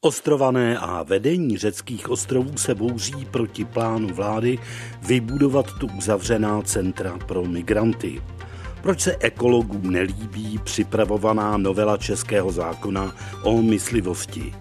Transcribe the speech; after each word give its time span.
Ostrované 0.00 0.78
a 0.78 1.02
vedení 1.02 1.58
řeckých 1.58 2.10
ostrovů 2.10 2.56
se 2.56 2.74
bouří 2.74 3.24
proti 3.30 3.64
plánu 3.64 4.08
vlády 4.08 4.58
vybudovat 5.02 5.66
tu 5.80 5.86
uzavřená 5.86 6.62
centra 6.62 7.18
pro 7.26 7.44
migranty. 7.44 8.22
Proč 8.82 9.00
se 9.00 9.16
ekologům 9.20 9.90
nelíbí 9.90 10.58
připravovaná 10.64 11.56
novela 11.56 11.96
českého 11.96 12.52
zákona 12.52 13.16
o 13.42 13.62
myslivosti? 13.62 14.54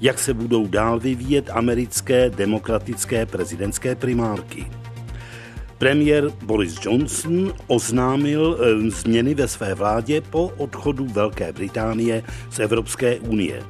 Jak 0.00 0.18
se 0.18 0.34
budou 0.34 0.66
dál 0.66 1.00
vyvíjet 1.00 1.50
americké 1.50 2.30
demokratické 2.30 3.26
prezidentské 3.26 3.94
primárky? 3.94 4.70
Premiér 5.78 6.30
Boris 6.44 6.78
Johnson 6.82 7.54
oznámil 7.66 8.58
eh, 8.60 8.90
změny 8.90 9.34
ve 9.34 9.48
své 9.48 9.74
vládě 9.74 10.20
po 10.20 10.52
odchodu 10.56 11.06
Velké 11.06 11.52
Británie 11.52 12.22
z 12.50 12.58
Evropské 12.58 13.18
unie. 13.18 13.62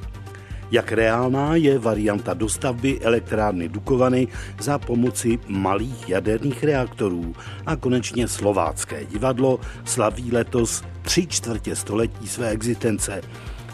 Jak 0.71 0.93
reálná 0.93 1.55
je 1.55 1.79
varianta 1.79 2.35
dostavby 2.35 3.01
elektrárny 3.01 3.69
Dukovany 3.69 4.29
za 4.61 4.79
pomoci 4.79 5.39
malých 5.47 6.09
jaderných 6.09 6.65
reaktorů? 6.65 7.35
A 7.67 7.77
konečně 7.77 8.29
slovácké 8.29 9.05
divadlo 9.05 9.61
slaví 9.85 10.33
letos 10.33 10.83
tři 11.03 11.27
čtvrtě 11.27 11.77
století 11.77 12.29
své 12.29 12.49
existence. 12.51 13.21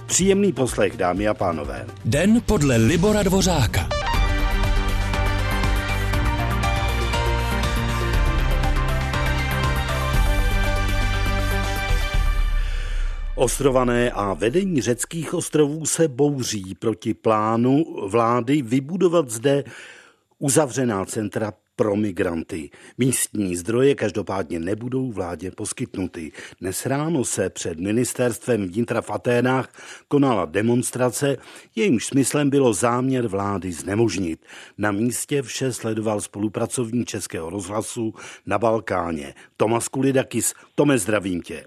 Příjemný 0.07 0.53
poslech, 0.53 0.97
dámy 0.97 1.29
a 1.29 1.35
pánové. 1.35 1.87
Den 2.05 2.43
podle 2.47 2.77
Libora 2.77 3.23
Dvořáka. 3.23 3.89
Ostrované 13.37 14.11
a 14.11 14.35
vedení 14.35 14.81
řeckých 14.81 15.35
ostrovů 15.35 15.87
se 15.87 16.09
bouří 16.09 16.75
proti 16.75 17.15
plánu 17.15 17.85
vlády 18.09 18.63
vybudovat 18.63 19.31
zde 19.31 19.65
uzavřená 20.39 21.05
centra 21.05 21.53
pro 21.77 21.97
migranty. 21.97 22.71
Místní 22.99 23.57
zdroje 23.57 23.95
každopádně 23.95 24.61
nebudou 24.61 25.13
vládě 25.13 25.51
poskytnuty. 25.51 26.33
Dnes 26.61 26.87
ráno 26.87 27.25
se 27.25 27.51
před 27.51 27.79
ministerstvem 27.79 28.69
vnitra 28.69 29.01
v 29.03 29.11
Aténách 29.11 29.69
konala 30.09 30.45
demonstrace, 30.45 31.37
jejímž 31.77 32.07
smyslem 32.07 32.51
bylo 32.51 32.73
záměr 32.73 33.27
vlády 33.27 33.73
znemožnit. 33.73 34.41
Na 34.79 34.93
místě 34.93 35.43
vše 35.43 35.73
sledoval 35.73 36.21
spolupracovník 36.21 37.09
Českého 37.09 37.51
rozhlasu 37.51 38.15
na 38.47 38.59
Balkáně. 38.59 39.35
Tomas 39.57 39.89
Kulidakis, 39.89 40.55
Tome, 40.75 40.99
zdravím 40.99 41.43
tě. 41.43 41.65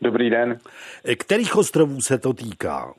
Dobrý 0.00 0.30
den. 0.30 0.58
Kterých 1.18 1.56
ostrovů 1.56 2.00
se 2.00 2.18
to 2.18 2.32
týká? 2.32 2.94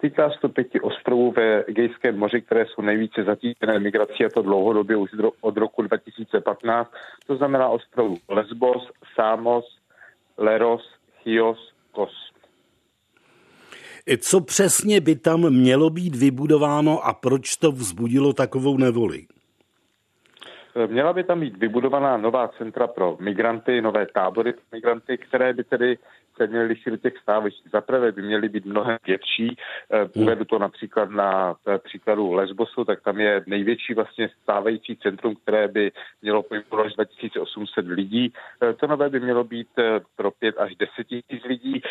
Týká 0.00 0.30
se 0.30 0.36
to 0.40 0.48
pěti 0.48 0.80
ostrovů 0.80 1.32
ve 1.32 1.64
Egejském 1.64 2.18
moři, 2.18 2.42
které 2.42 2.66
jsou 2.66 2.82
nejvíce 2.82 3.24
zatížené 3.24 3.78
migrací 3.78 4.24
a 4.24 4.28
to 4.28 4.42
dlouhodobě 4.42 4.96
už 4.96 5.10
od 5.40 5.56
roku 5.56 5.82
2015. 5.82 6.90
To 7.26 7.36
znamená 7.36 7.68
ostrovů 7.68 8.16
Lesbos, 8.28 8.90
Samos, 9.14 9.64
Leros, 10.38 10.82
Chios, 11.22 11.72
Kos. 11.92 12.30
Co 14.18 14.40
přesně 14.40 15.00
by 15.00 15.16
tam 15.16 15.50
mělo 15.50 15.90
být 15.90 16.16
vybudováno 16.16 17.06
a 17.06 17.12
proč 17.14 17.56
to 17.56 17.72
vzbudilo 17.72 18.32
takovou 18.32 18.76
nevoli? 18.76 19.26
Měla 20.86 21.12
by 21.12 21.24
tam 21.24 21.40
být 21.40 21.56
vybudovaná 21.56 22.16
nová 22.16 22.48
centra 22.48 22.86
pro 22.86 23.16
migranty, 23.20 23.82
nové 23.82 24.06
tábory 24.06 24.52
pro 24.52 24.62
migranty, 24.72 25.18
které 25.18 25.52
by 25.52 25.64
tedy 25.64 25.98
se 26.36 26.46
měly 26.46 26.66
lišit 26.66 26.90
do 26.90 26.96
těch 26.96 27.18
stávajících. 27.18 27.70
Zaprvé 27.72 28.12
by 28.12 28.22
měly 28.22 28.48
být 28.48 28.64
mnohem 28.64 28.98
větší. 29.06 29.56
Eh. 29.90 30.08
Uvedu 30.14 30.44
to 30.44 30.58
například 30.58 31.10
na 31.10 31.54
eh, 31.68 31.78
příkladu 31.78 32.32
Lesbosu, 32.32 32.84
tak 32.84 33.02
tam 33.02 33.20
je 33.20 33.44
největší 33.46 33.94
vlastně 33.94 34.30
stávající 34.42 34.96
centrum, 34.96 35.34
které 35.34 35.68
by 35.68 35.92
mělo 36.22 36.42
pojmout 36.42 36.86
až 36.86 36.92
2800 36.94 37.86
lidí. 37.86 38.32
Eh, 38.62 38.72
to 38.72 38.86
nové 38.86 39.08
by 39.08 39.20
mělo 39.20 39.44
být 39.44 39.68
pro 40.16 40.30
5 40.30 40.58
až 40.58 40.76
10 40.76 41.06
tisíc 41.06 41.44
lidí. 41.44 41.82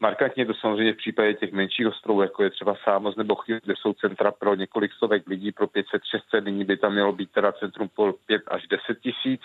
Markantně 0.00 0.46
to 0.46 0.54
samozřejmě 0.54 0.92
v 0.92 0.96
případě 0.96 1.34
těch 1.34 1.52
menších 1.52 1.86
ostrovů, 1.86 2.22
jako 2.22 2.42
je 2.42 2.50
třeba 2.50 2.74
Sámoz 2.84 3.16
nebo 3.16 3.34
Chyl, 3.34 3.58
kde 3.64 3.74
jsou 3.76 3.92
centra 3.92 4.30
pro 4.30 4.54
několik 4.54 4.92
stovek 4.92 5.28
lidí, 5.28 5.52
pro 5.52 5.66
500-600, 5.66 6.44
nyní 6.44 6.64
by 6.64 6.76
tam 6.76 6.92
mělo 6.92 7.12
být 7.12 7.30
teda 7.30 7.52
centrum 7.52 7.88
pro 7.96 8.12
5 8.12 8.42
až 8.48 8.66
10 8.66 9.00
tisíc. 9.00 9.40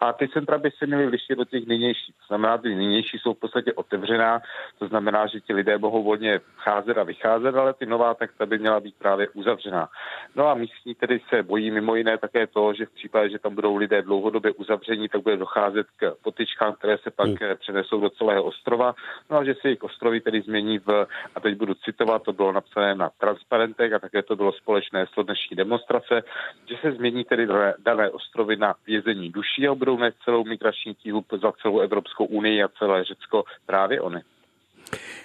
A 0.00 0.12
ty 0.12 0.28
centra 0.28 0.58
by 0.58 0.70
se 0.70 0.86
měly 0.86 1.06
lišit 1.06 1.38
do 1.38 1.44
těch 1.44 1.66
nynějších. 1.66 2.14
To 2.14 2.26
znamená, 2.26 2.58
ty 2.58 2.74
nynější 2.74 3.18
jsou 3.18 3.34
v 3.34 3.38
podstatě 3.38 3.72
otevřená, 3.82 4.40
to 4.78 4.88
znamená, 4.88 5.26
že 5.26 5.40
ti 5.40 5.52
lidé 5.52 5.78
mohou 5.78 6.02
volně 6.02 6.40
vcházet 6.56 6.98
a 6.98 7.02
vycházet, 7.02 7.54
ale 7.54 7.74
ty 7.74 7.86
nová 7.86 8.14
tak 8.14 8.30
ta 8.38 8.46
by 8.46 8.58
měla 8.58 8.80
být 8.80 8.94
právě 8.98 9.28
uzavřená. 9.34 9.88
No 10.36 10.48
a 10.48 10.54
místní 10.54 10.94
tedy 10.94 11.20
se 11.28 11.42
bojí 11.42 11.70
mimo 11.70 11.94
jiné 11.94 12.18
také 12.18 12.46
to, 12.46 12.72
že 12.74 12.86
v 12.86 12.94
případě, 12.94 13.30
že 13.30 13.38
tam 13.38 13.54
budou 13.54 13.76
lidé 13.76 14.02
dlouhodobě 14.02 14.52
uzavření, 14.52 15.08
tak 15.08 15.22
bude 15.22 15.36
docházet 15.36 15.86
k 15.96 16.14
potyčkám, 16.22 16.72
které 16.72 16.98
se 16.98 17.10
pak 17.10 17.28
hmm. 17.28 17.56
přenesou 17.58 18.00
do 18.00 18.10
celého 18.10 18.44
ostrova. 18.44 18.94
No 19.30 19.38
a 19.38 19.44
že 19.44 19.54
se 19.54 19.68
jejich 19.68 19.82
ostrovy 19.82 20.20
tedy 20.20 20.40
změní 20.40 20.78
v, 20.78 21.06
a 21.34 21.40
teď 21.40 21.58
budu 21.58 21.74
citovat, 21.74 22.22
to 22.22 22.32
bylo 22.32 22.52
napsané 22.52 22.94
na 22.94 23.10
transparentech 23.18 23.92
a 23.92 23.98
také 23.98 24.22
to 24.22 24.36
bylo 24.36 24.52
společné 24.52 25.06
s 25.06 25.24
dnešní 25.24 25.56
demonstrace, 25.56 26.22
že 26.66 26.76
se 26.80 26.92
změní 26.92 27.24
tedy 27.24 27.46
dané 27.78 28.10
ostrovy 28.10 28.56
na 28.56 28.74
vězení 28.86 29.30
duší 29.30 29.68
a 29.68 29.74
budou 29.74 29.98
nést 29.98 30.16
celou 30.24 30.44
migrační 30.44 30.94
tíhu 30.94 31.24
za 31.42 31.52
celou 31.62 31.80
Evropskou 31.80 32.24
unii 32.24 32.62
a 32.62 32.68
celé 32.68 33.04
Řecko 33.04 33.44
právě 33.72 34.00
oni. 34.00 34.20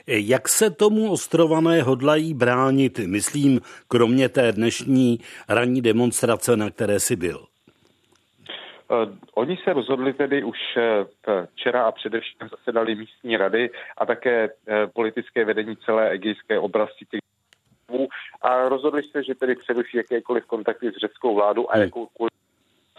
Jak 0.08 0.48
se 0.48 0.70
tomu 0.70 1.12
ostrované 1.12 1.82
hodlají 1.82 2.34
bránit, 2.34 3.00
myslím, 3.00 3.62
kromě 3.88 4.30
té 4.30 4.52
dnešní 4.52 5.20
ranní 5.50 5.82
demonstrace, 5.82 6.58
na 6.58 6.70
které 6.70 7.00
si 7.00 7.16
byl? 7.16 7.40
Uh, 7.40 9.16
oni 9.36 9.58
se 9.64 9.74
rozhodli 9.74 10.14
tedy 10.14 10.44
už 10.44 10.58
uh, 10.78 11.46
včera 11.56 11.88
a 11.88 11.92
především 11.92 12.50
zasedali 12.52 12.96
místní 12.96 13.38
rady 13.38 13.70
a 13.98 14.06
také 14.06 14.50
uh, 14.50 14.54
politické 14.94 15.46
vedení 15.46 15.76
celé 15.86 16.10
egejské 16.10 16.60
oblasti 16.60 17.06
těch 17.06 17.20
a 18.42 18.70
rozhodli 18.70 19.04
se, 19.04 19.24
že 19.24 19.36
tedy 19.36 19.56
přeruší 19.56 19.98
jakékoliv 19.98 20.46
kontakty 20.46 20.92
s 20.92 21.02
řeckou 21.02 21.36
vládou 21.36 21.70
a 21.70 21.74
hmm. 21.74 21.84
jakoukoliv 21.84 22.32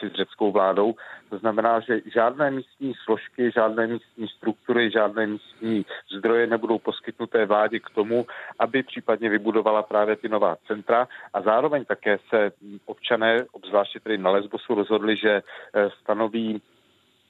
s 0.07 0.13
řeckou 0.13 0.53
vládou. 0.53 0.95
To 1.31 1.39
znamená, 1.39 1.81
že 1.81 2.01
žádné 2.15 2.51
místní 2.51 2.95
složky, 3.05 3.51
žádné 3.55 3.87
místní 3.87 4.29
struktury, 4.29 4.91
žádné 4.91 5.27
místní 5.27 5.87
zdroje 6.19 6.47
nebudou 6.47 6.79
poskytnuté 6.79 7.47
vládě 7.47 7.81
k 7.81 7.91
tomu, 7.91 8.27
aby 8.59 8.83
případně 8.83 9.29
vybudovala 9.29 9.83
právě 9.83 10.17
ty 10.17 10.29
nová 10.29 10.57
centra 10.67 11.09
a 11.35 11.43
zároveň 11.43 11.85
také 11.85 12.19
se 12.29 12.53
občané, 12.87 13.45
obzvláště 13.53 14.01
tedy 14.01 14.19
na 14.19 14.31
Lesbosu, 14.31 14.75
rozhodli, 14.75 15.17
že 15.17 15.43
eh, 15.75 15.91
stanoví 16.01 16.63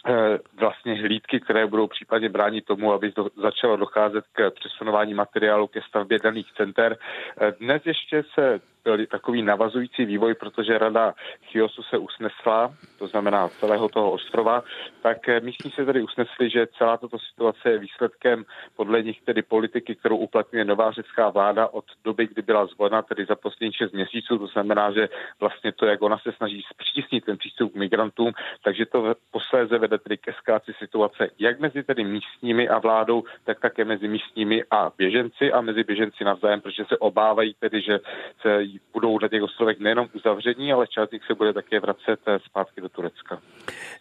eh, 0.07 0.39
vlastně 0.61 0.95
hlídky, 0.95 1.41
které 1.41 1.67
budou 1.67 1.87
případně 1.87 2.29
bránit 2.29 2.65
tomu, 2.65 2.93
aby 2.93 3.13
do, 3.17 3.29
začalo 3.37 3.77
docházet 3.77 4.25
k 4.33 4.51
přesunování 4.51 5.15
materiálu 5.15 5.67
ke 5.67 5.81
stavbě 5.83 6.19
daných 6.19 6.53
center. 6.57 6.97
Eh, 7.41 7.53
dnes 7.61 7.83
ještě 7.87 8.25
se 8.35 8.61
takový 9.11 9.43
navazující 9.43 10.05
vývoj, 10.05 10.35
protože 10.35 10.79
rada 10.79 11.15
Chiosu 11.43 11.83
se 11.83 11.99
usnesla, 11.99 12.75
to 12.99 13.07
znamená 13.07 13.49
celého 13.49 13.89
toho 13.89 14.11
ostrova, 14.11 14.63
tak 15.03 15.29
eh, 15.29 15.41
místní 15.41 15.71
se 15.71 15.85
tedy 15.85 16.03
usnesli, 16.03 16.51
že 16.51 16.67
celá 16.79 16.97
tato 16.97 17.19
situace 17.19 17.71
je 17.71 17.79
výsledkem 17.79 18.45
podle 18.77 19.03
nich 19.03 19.23
tedy 19.23 19.43
politiky, 19.43 19.95
kterou 19.97 20.17
uplatňuje 20.17 20.65
nová 20.65 20.93
řecká 20.93 21.29
vláda 21.31 21.67
od 21.67 21.85
doby, 22.05 22.27
kdy 22.27 22.43
byla 22.43 22.67
zvolena, 22.67 23.03
tedy 23.03 23.25
za 23.25 23.37
poslední 23.37 23.73
6 23.73 23.93
měsíců. 23.93 24.39
To 24.39 24.47
znamená, 24.47 24.93
že 24.93 25.09
vlastně 25.41 25.73
to, 25.73 25.87
jak 25.87 26.03
ona 26.03 26.19
se 26.19 26.33
snaží 26.33 26.63
zpřísnit 26.73 27.25
ten 27.25 27.37
přístup 27.37 27.73
k 27.73 27.77
migrantům, 27.77 28.33
takže 28.65 28.87
to 28.87 29.15
posléze 29.31 29.79
vede 29.79 29.99
tedy 29.99 30.17
k 30.17 30.29
eskaci 30.29 30.73
situace 30.79 31.29
jak 31.39 31.61
mezi 31.61 31.83
tedy 31.83 32.05
místními 32.05 32.69
a 32.69 32.79
vládou, 32.79 33.25
tak 33.45 33.61
také 33.61 33.85
mezi 33.85 34.09
místními 34.09 34.65
a 34.71 34.93
běženci 34.99 35.53
a 35.53 35.61
mezi 35.61 35.85
běženci 35.85 36.25
navzájem, 36.25 36.61
protože 36.61 36.85
se 36.85 36.99
obávají 36.99 37.55
tedy, 37.61 37.83
že 37.83 38.01
se 38.41 38.65
budou 38.93 39.19
na 39.19 39.29
těch 39.29 39.43
ostrovech 39.43 39.79
nejenom 39.79 40.09
uzavření, 40.15 40.73
ale 40.73 40.87
část 40.87 41.11
se 41.27 41.35
bude 41.35 41.53
také 41.53 41.81
vracet 41.81 42.21
eh, 42.27 42.39
zpátky 42.39 42.81
do 42.81 42.89
Turecka. 42.89 43.41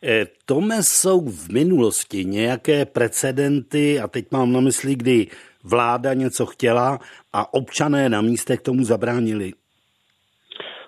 E, 0.04 0.26
Tome, 0.46 0.84
jsou 0.84 1.30
v 1.30 1.50
minulosti 1.50 2.26
nějaké 2.26 2.86
precedenty, 2.86 4.00
a 4.00 4.08
teď 4.08 4.26
mám 4.32 4.54
na 4.54 4.60
mysli, 4.60 4.96
kdy 4.96 5.28
vláda 5.64 6.14
něco 6.14 6.46
chtěla 6.46 7.00
a 7.34 7.54
občané 7.54 8.10
na 8.10 8.22
místech 8.22 8.62
tomu 8.62 8.84
zabránili? 8.84 9.54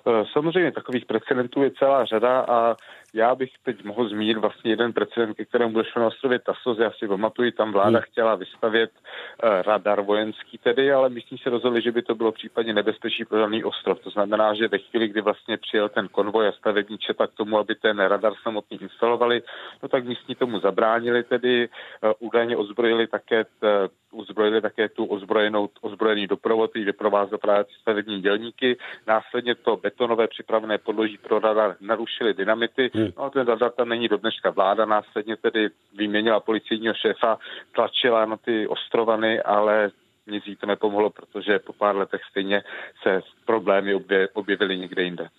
Eh, 0.07 0.23
samozřejmě 0.33 0.71
takových 0.71 1.05
precedentů 1.05 1.63
je 1.63 1.71
celá 1.79 2.05
řada 2.05 2.39
a 2.39 2.75
já 3.13 3.35
bych 3.35 3.49
teď 3.63 3.83
mohl 3.83 4.09
zmínit 4.09 4.37
vlastně 4.37 4.71
jeden 4.71 4.93
precedent, 4.93 5.37
ke 5.37 5.45
kterému 5.45 5.73
došlo 5.73 6.01
na 6.01 6.07
ostrově 6.07 6.39
Tasos. 6.39 6.77
Já 6.77 6.91
si 6.91 7.07
pamatuju, 7.07 7.51
tam 7.51 7.71
vláda 7.71 7.97
hmm. 7.97 8.01
chtěla 8.01 8.35
vystavět 8.35 8.91
uh, 8.91 9.49
radar 9.61 10.01
vojenský 10.01 10.57
tedy, 10.57 10.91
ale 10.91 11.09
my 11.09 11.21
jsme 11.21 11.37
se 11.43 11.49
rozhodli, 11.49 11.81
že 11.81 11.91
by 11.91 12.01
to 12.01 12.15
bylo 12.15 12.31
případně 12.31 12.73
nebezpečí 12.73 13.25
pro 13.25 13.39
daný 13.39 13.63
ostrov. 13.63 13.99
To 13.99 14.09
znamená, 14.09 14.53
že 14.53 14.67
ve 14.67 14.77
chvíli, 14.77 15.07
kdy 15.07 15.21
vlastně 15.21 15.57
přijel 15.57 15.89
ten 15.89 16.07
konvoj 16.07 16.47
a 16.47 16.51
stavební 16.51 16.97
četa 16.97 17.27
k 17.27 17.33
tomu, 17.33 17.57
aby 17.57 17.75
ten 17.75 17.99
radar 17.99 18.33
samotný 18.43 18.81
instalovali, 18.81 19.41
no 19.83 19.89
tak 19.89 20.05
místní 20.05 20.35
tomu 20.35 20.59
zabránili 20.59 21.23
tedy, 21.23 21.69
uh, 22.03 22.11
údajně 22.19 22.57
ozbrojili 22.57 23.07
také 23.07 23.43
t, 23.43 23.89
uzbrojili 24.11 24.61
také 24.61 24.89
tu 24.89 25.05
ozbrojenou, 25.05 25.69
ozbrojený 25.81 26.27
doprovod, 26.27 26.69
který 26.69 26.85
doprovázel 26.85 27.37
právě 27.37 27.65
stavební 27.81 28.21
dělníky. 28.21 28.77
Následně 29.07 29.55
to 29.55 29.77
betonové 29.77 30.27
připravené 30.27 30.77
podloží 30.77 31.17
pro 31.17 31.39
radar 31.39 31.75
narušili 31.81 32.33
dynamity. 32.33 32.91
Hmm. 32.99 33.11
No 33.17 33.29
ten 33.29 33.47
radar 33.47 33.71
tam 33.71 33.89
není 33.89 34.07
do 34.07 34.17
dneška. 34.17 34.49
Vláda 34.49 34.85
následně 34.85 35.35
tedy 35.35 35.69
vyměnila 35.97 36.39
policejního 36.39 36.93
šéfa, 36.93 37.37
tlačila 37.71 38.25
na 38.25 38.37
ty 38.37 38.67
ostrovany, 38.67 39.41
ale 39.41 39.91
nic 40.27 40.47
jí 40.47 40.55
to 40.55 40.65
nepomohlo, 40.65 41.09
protože 41.09 41.59
po 41.59 41.73
pár 41.73 41.95
letech 41.95 42.21
stejně 42.29 42.63
se 43.03 43.21
problémy 43.45 43.95
objevily 44.33 44.77
někde 44.77 45.03
jinde. 45.03 45.29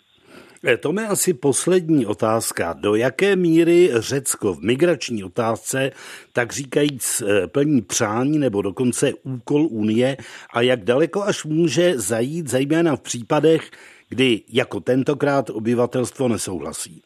Eh, 0.65 0.77
to 0.77 1.01
je 1.01 1.07
asi 1.07 1.35
poslední 1.35 2.07
otázka. 2.07 2.73
Do 2.73 2.95
jaké 2.95 3.37
míry 3.37 3.91
Řecko 3.95 4.55
v 4.55 4.61
migrační 4.61 5.25
otázce, 5.25 5.91
tak 6.33 6.53
říkajíc, 6.53 7.23
eh, 7.23 7.47
plní 7.47 7.83
přání 7.83 8.39
nebo 8.39 8.63
dokonce 8.63 9.13
úkol 9.23 9.67
Unie 9.71 10.17
a 10.55 10.61
jak 10.61 10.85
daleko 10.85 11.23
až 11.23 11.45
může 11.45 11.99
zajít, 11.99 12.49
zejména 12.49 12.97
v 12.97 13.01
případech, 13.01 13.71
kdy 14.09 14.43
jako 14.53 14.81
tentokrát 14.81 15.51
obyvatelstvo 15.51 16.29
nesouhlasí? 16.29 17.03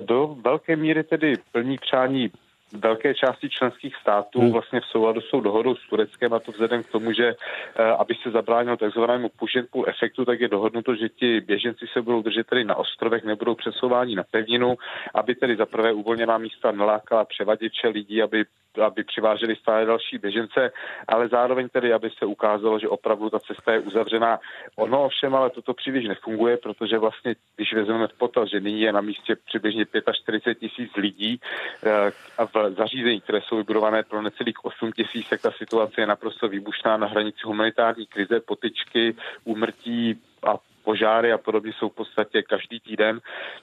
Do 0.00 0.36
velké 0.44 0.76
míry 0.76 1.04
tedy 1.04 1.34
plní 1.52 1.78
přání 1.78 2.30
velké 2.72 3.14
části 3.14 3.48
členských 3.48 3.96
států 3.96 4.40
hmm. 4.40 4.52
vlastně 4.52 4.80
v 4.80 4.84
souladu 4.84 5.20
s 5.20 5.30
tou 5.30 5.40
dohodou 5.40 5.74
s 5.74 5.88
Tureckem 5.88 6.32
a 6.32 6.38
to 6.38 6.52
vzhledem 6.52 6.82
k 6.82 6.90
tomu, 6.90 7.12
že 7.12 7.26
eh, 7.28 7.82
aby 7.82 8.14
se 8.22 8.30
zabránilo 8.30 8.76
takzvanému 8.76 9.30
pull 9.70 9.84
efektu, 9.88 10.24
tak 10.24 10.40
je 10.40 10.48
dohodnuto, 10.48 10.94
že 10.94 11.08
ti 11.08 11.40
běženci 11.40 11.86
se 11.92 12.02
budou 12.02 12.22
držet 12.22 12.46
tedy 12.46 12.64
na 12.64 12.74
ostrovech, 12.74 13.24
nebudou 13.24 13.54
přesouváni 13.54 14.16
na 14.16 14.24
pevninu, 14.30 14.76
aby 15.14 15.34
tedy 15.34 15.56
za 15.56 15.66
prvé 15.66 15.92
uvolněná 15.92 16.38
místa 16.38 16.72
nalákala 16.72 17.24
převaděče 17.24 17.88
lidí, 17.88 18.22
aby 18.22 18.44
aby 18.82 19.04
přiváželi 19.04 19.56
stále 19.56 19.84
další 19.84 20.18
běžence, 20.18 20.72
ale 21.08 21.28
zároveň 21.28 21.68
tedy, 21.68 21.92
aby 21.92 22.10
se 22.18 22.26
ukázalo, 22.26 22.78
že 22.78 22.88
opravdu 22.88 23.30
ta 23.30 23.38
cesta 23.38 23.72
je 23.72 23.80
uzavřená. 23.80 24.40
Ono 24.76 25.04
ovšem 25.04 25.34
ale 25.34 25.50
toto 25.50 25.74
příliš 25.74 26.08
nefunguje, 26.08 26.56
protože 26.56 26.98
vlastně, 26.98 27.34
když 27.56 27.74
vezmeme 27.74 28.06
v 28.08 28.18
potaz, 28.18 28.48
že 28.48 28.60
nyní 28.60 28.80
je 28.80 28.92
na 28.92 29.00
místě 29.00 29.36
přibližně 29.46 29.86
45 30.12 30.58
tisíc 30.58 30.96
lidí 30.96 31.40
eh, 31.84 32.12
a 32.38 32.46
v 32.46 32.55
zařízení, 32.76 33.20
které 33.20 33.40
jsou 33.40 33.56
vybudované 33.56 34.02
pro 34.02 34.22
necelých 34.22 34.64
8 34.64 34.92
tisíc, 34.92 35.28
tak 35.28 35.42
ta 35.42 35.50
situace 35.50 36.00
je 36.00 36.06
naprosto 36.06 36.48
výbušná 36.48 36.96
na 36.96 37.06
hranici 37.06 37.38
humanitární 37.44 38.06
krize, 38.06 38.40
potyčky, 38.40 39.16
úmrtí 39.44 40.20
a 40.42 40.58
požáry 40.86 41.32
a 41.32 41.38
podobně 41.38 41.72
jsou 41.72 41.88
v 41.88 41.94
podstatě 41.94 42.42
každý 42.42 42.80
týden. 42.80 43.20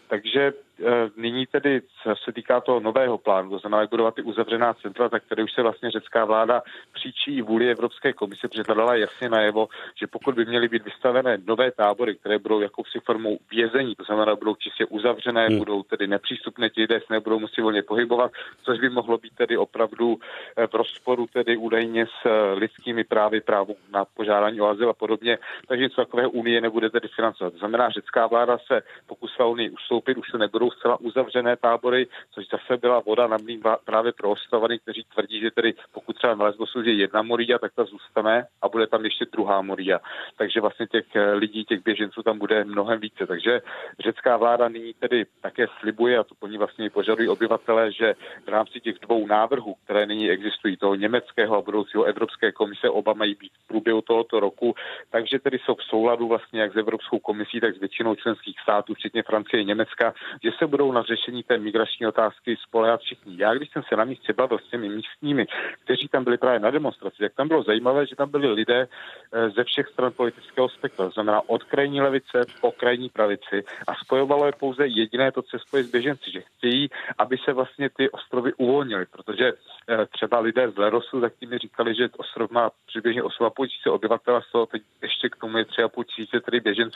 Takže 0.08 0.54
Eh, 0.80 1.10
nyní 1.18 1.46
tedy 1.46 1.81
se 2.24 2.31
týká 2.31 2.62
toho 2.62 2.80
nového 2.80 3.18
plánu, 3.18 3.50
to 3.50 3.60
znamená, 3.60 3.81
jak 3.81 3.90
budovat 3.90 4.16
ty 4.16 4.22
uzavřená 4.22 4.74
centra, 4.74 5.10
tak 5.10 5.24
tady 5.30 5.44
už 5.44 5.54
se 5.54 5.62
vlastně 5.62 5.92
řecká 5.92 6.25
vláda 6.25 6.62
příčí 6.94 7.42
vůli 7.42 7.72
Evropské 7.72 8.14
komise 8.14 8.48
předadala 8.48 8.96
jasně 8.96 9.30
najevo, 9.30 9.68
že 9.96 10.08
pokud 10.08 10.36
by 10.36 10.46
měly 10.46 10.68
být 10.68 10.84
vystavené 10.84 11.38
nové 11.46 11.72
tábory, 11.72 12.16
které 12.16 12.40
budou 12.40 12.60
jakousi 12.62 13.00
formou 13.00 13.38
vězení, 13.52 13.96
to 13.96 14.04
znamená, 14.04 14.36
budou 14.36 14.56
čistě 14.56 14.86
uzavřené, 14.86 15.48
hmm. 15.48 15.58
budou 15.58 15.84
tedy 15.84 16.08
nepřístupné, 16.08 16.70
ti 16.70 16.81
lidé 16.81 17.00
se 17.00 17.14
nebudou 17.14 17.40
muset 17.40 17.62
volně 17.62 17.84
pohybovat, 17.84 18.31
což 18.64 18.80
by 18.80 18.90
mohlo 18.90 19.18
být 19.18 19.36
tedy 19.36 19.58
opravdu 19.58 20.18
eh, 20.58 20.68
v 20.68 20.74
rozporu 20.74 21.28
tedy 21.34 21.58
údajně 21.58 22.06
s 22.06 22.25
eh, 22.25 22.54
lidskými 22.54 23.04
právy, 23.04 23.42
právu 23.42 23.75
na 23.92 24.06
požádání 24.06 24.62
o 24.62 24.68
azyl 24.68 24.90
a 24.90 24.94
podobně. 24.94 25.38
Takže 25.68 25.84
něco 25.84 25.96
takového 25.96 26.31
Unie 26.31 26.62
nebude 26.62 26.90
tedy 26.90 27.08
financovat. 27.15 27.54
To 27.54 27.60
znamená, 27.60 27.89
řecká 27.89 28.27
vláda 28.27 28.57
se 28.68 28.81
pokusila 29.07 29.48
Unii 29.48 29.69
ustoupit, 29.69 30.18
už 30.18 30.31
se 30.31 30.38
nebudou 30.38 30.71
zcela 30.71 31.00
uzavřené 31.00 31.57
tábory, 31.57 32.07
což 32.31 32.45
zase 32.48 32.77
byla 32.77 33.00
voda 33.00 33.27
na 33.27 33.38
mlín 33.38 33.62
právě 33.86 34.12
pro 34.12 34.30
ostrovany, 34.30 34.80
kteří 34.80 35.04
tvrdí, 35.13 35.39
že 35.39 35.51
tedy 35.51 35.74
pokud 35.92 36.15
třeba 36.15 36.36
na 36.36 36.45
Lesbosu 36.45 36.81
je 36.81 36.94
jedna 36.94 37.21
moria, 37.21 37.60
tak 37.60 37.71
ta 37.75 37.83
zůstane 37.83 38.48
a 38.62 38.69
bude 38.69 38.88
tam 38.88 39.04
ještě 39.04 39.25
druhá 39.31 39.62
moria. 39.62 40.00
Takže 40.38 40.62
vlastně 40.62 40.88
těch 40.88 41.15
eh, 41.15 41.33
lidí, 41.33 41.65
těch 41.65 41.83
běženců 41.83 42.24
tam 42.24 42.39
bude 42.39 42.63
mnohem 42.63 43.00
více. 43.00 43.27
Takže 43.27 43.62
řecká 44.00 44.38
vláda 44.38 44.69
nyní 44.69 44.94
tedy 44.94 45.25
také 45.42 45.65
slibuje, 45.80 46.18
a 46.18 46.24
to 46.24 46.36
po 46.36 46.48
ní 46.48 46.57
vlastně 46.57 46.89
požadují 46.89 47.30
obyvatele, 47.30 47.92
že 47.92 48.15
v 48.45 48.48
rámci 48.48 48.80
těch 48.80 49.00
dvou 49.00 49.27
návrhů, 49.27 49.75
které 49.83 50.06
nyní 50.06 50.30
existují, 50.30 50.77
toho 50.77 50.95
německého 50.95 51.57
a 51.57 51.62
budoucího 51.62 52.04
Evropské 52.04 52.51
komise, 52.51 52.89
oba 52.89 53.13
mají 53.13 53.36
být 53.36 53.51
v 53.63 53.68
průběhu 53.68 54.01
tohoto 54.01 54.39
roku, 54.39 54.75
takže 55.10 55.39
tedy 55.39 55.60
jsou 55.60 55.75
v 55.75 55.83
souladu 55.83 56.27
vlastně 56.27 56.62
jak 56.62 56.74
s 56.74 56.75
Evropskou 56.75 57.03
komisí, 57.20 57.60
tak 57.60 57.76
s 57.76 57.80
většinou 57.80 58.16
členských 58.16 58.60
států, 58.60 58.94
včetně 58.94 59.24
Francie 59.24 59.62
a 59.62 59.66
Německa, 59.66 60.14
že 60.44 60.52
se 60.60 60.68
budou 60.68 60.92
na 60.92 61.04
řešení 61.04 61.44
té 61.44 61.58
migrační 61.58 62.08
otázky 62.08 62.58
spolehat 62.68 63.02
všichni. 63.02 63.36
Já, 63.38 63.54
když 63.54 63.70
jsem 63.72 63.84
se 63.90 63.96
na 63.96 64.04
místě 64.04 64.34
bavil 64.34 64.60
s 64.60 64.70
těmi 64.70 64.90
místními, 64.90 65.46
kteří 65.84 66.08
tam 66.08 66.24
byli 66.24 66.38
právě 66.38 66.60
na 66.60 66.72
demonstraci, 66.72 67.18
tak 67.20 67.34
tam 67.34 67.48
bylo 67.48 67.64
zajímavé, 67.64 68.08
že 68.08 68.16
tam 68.16 68.30
byli 68.32 68.48
lidé 68.52 68.88
eh, 68.88 69.50
ze 69.50 69.64
všech 69.64 69.88
stran 69.88 70.12
politického 70.12 70.70
spektra, 70.70 71.10
znamená 71.10 71.42
od 71.50 71.64
krajní 71.64 72.02
levice 72.02 72.46
po 72.62 72.72
krajní 72.72 73.10
pravici 73.10 73.64
a 73.88 73.96
spojovalo 73.96 74.46
je 74.46 74.52
pouze 74.52 74.88
jediné 74.88 75.32
to, 75.32 75.42
co 75.42 75.60
spoje 75.60 75.84
s 75.84 75.92
běženci, 75.92 76.32
že 76.32 76.42
chtějí, 76.42 76.90
aby 77.18 77.38
se 77.38 77.54
vlastně 77.54 77.90
ty 77.90 78.10
ostrovy 78.10 78.54
uvolnily, 78.54 79.06
protože 79.06 79.54
eh, 79.54 80.06
třeba 80.06 80.40
lidé 80.40 80.72
z 80.72 80.78
Lerosu, 80.78 81.22
tak 81.22 81.34
mi 81.50 81.58
říkali, 81.58 81.96
že 81.96 82.10
ostrov 82.18 82.52
má 82.52 82.72
přibližně 82.86 83.24
8,5 83.24 83.68
tisíce 83.68 83.90
obyvatel 83.90 84.36
a 84.36 84.42
z 84.42 84.52
toho 84.52 84.66
teď 84.66 84.82
ještě 85.02 85.30
k 85.30 85.36
tomu 85.36 85.58
je 85.58 85.64
3,5 85.64 86.04
tisíce 86.04 86.40
tedy 86.40 86.60
běženců, 86.60 86.93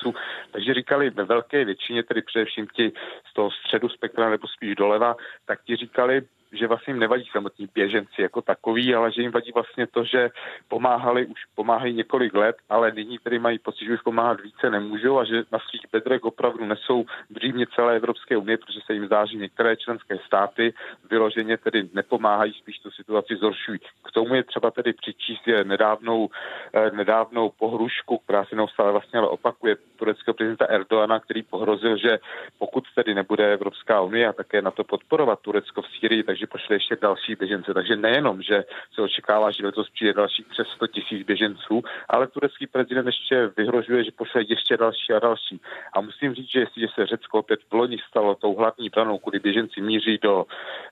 takže 0.51 0.73
říkali 0.73 1.09
ve 1.09 1.23
velké 1.23 1.65
většině, 1.65 2.03
tedy 2.03 2.21
především 2.21 2.67
ti 2.67 2.91
z 3.31 3.33
toho 3.33 3.51
středu 3.51 3.89
spektra 3.89 4.29
nebo 4.29 4.47
spíš 4.47 4.75
doleva, 4.75 5.15
tak 5.45 5.63
ti 5.63 5.75
říkali, 5.75 6.21
že 6.51 6.67
vlastně 6.67 6.91
jim 6.91 6.99
nevadí 6.99 7.29
samotní 7.31 7.69
běženci 7.73 8.21
jako 8.21 8.41
takový, 8.41 8.95
ale 8.95 9.11
že 9.11 9.21
jim 9.21 9.31
vadí 9.31 9.51
vlastně 9.51 9.87
to, 9.87 10.03
že 10.03 10.29
pomáhali, 10.67 11.25
už 11.25 11.39
pomáhají 11.55 11.93
několik 11.93 12.33
let, 12.33 12.55
ale 12.69 12.91
nyní 12.91 13.17
tedy 13.23 13.39
mají 13.39 13.59
pocit, 13.59 13.85
že 13.85 13.93
už 13.93 14.01
pomáhat 14.01 14.41
více 14.41 14.69
nemůžou 14.69 15.19
a 15.19 15.23
že 15.23 15.43
na 15.51 15.59
svých 15.59 15.85
bedrech 15.91 16.23
opravdu 16.23 16.65
nesou 16.65 17.05
břímě 17.29 17.65
celé 17.75 17.95
Evropské 17.95 18.37
unie, 18.37 18.57
protože 18.57 18.79
se 18.85 18.93
jim 18.93 19.05
zdá, 19.05 19.25
že 19.25 19.37
některé 19.37 19.75
členské 19.75 20.17
státy 20.25 20.73
vyloženě 21.09 21.57
tedy 21.57 21.89
nepomáhají, 21.93 22.53
spíš 22.53 22.79
tu 22.79 22.91
situaci 22.91 23.35
zhoršují. 23.35 23.79
K 23.79 24.11
tomu 24.11 24.35
je 24.35 24.43
třeba 24.43 24.71
tedy 24.71 24.93
přičíst 24.93 25.47
je 25.47 25.63
nedávnou, 25.63 26.29
eh, 26.73 26.91
nedávnou 26.91 27.49
pohrušku, 27.49 28.17
která 28.17 28.45
se 28.45 28.55
neustále 28.55 28.91
vlastně 28.91 29.19
ale 29.19 29.27
opakuje 29.27 29.75
tureckého 29.95 30.33
prezidenta 30.33 30.65
Erdoana, 30.65 31.19
který 31.19 31.43
pohrozil, 31.43 31.97
že 31.97 32.19
pokud 32.57 32.83
tedy 32.95 33.15
nebude 33.15 33.53
Evropská 33.53 34.01
unie 34.01 34.27
a 34.27 34.33
také 34.33 34.61
na 34.61 34.71
to 34.71 34.83
podporovat 34.83 35.39
Turecko 35.39 35.81
v 35.81 35.87
Sýrii, 35.87 36.23
takže 36.23 36.36
že 36.37 36.47
pošle 36.47 36.75
ještě 36.75 36.95
další 37.01 37.35
běžence. 37.35 37.73
Takže 37.73 37.95
nejenom, 37.95 38.41
že 38.41 38.63
se 38.93 39.01
očekává, 39.01 39.51
že 39.51 39.65
letos 39.65 39.89
přijde 39.89 40.13
dalších 40.13 40.45
přes 40.45 40.67
100 40.67 40.87
tisíc 40.87 41.25
běženců, 41.25 41.83
ale 42.09 42.27
turecký 42.27 42.67
prezident 42.67 43.05
ještě 43.05 43.51
vyhrožuje, 43.57 44.03
že 44.03 44.11
pošle 44.11 44.41
ještě 44.47 44.77
další 44.77 45.13
a 45.13 45.19
další. 45.19 45.61
A 45.93 46.01
musím 46.01 46.33
říct, 46.33 46.51
že 46.51 46.59
jestliže 46.59 46.87
se 46.95 47.05
Řecko 47.05 47.39
opět 47.39 47.59
v 47.69 47.73
loni 47.73 47.97
stalo 48.09 48.35
tou 48.35 48.55
hlavní 48.55 48.89
branou, 48.89 49.17
kudy 49.17 49.39
běženci 49.39 49.81
míří 49.81 50.17
do, 50.21 50.45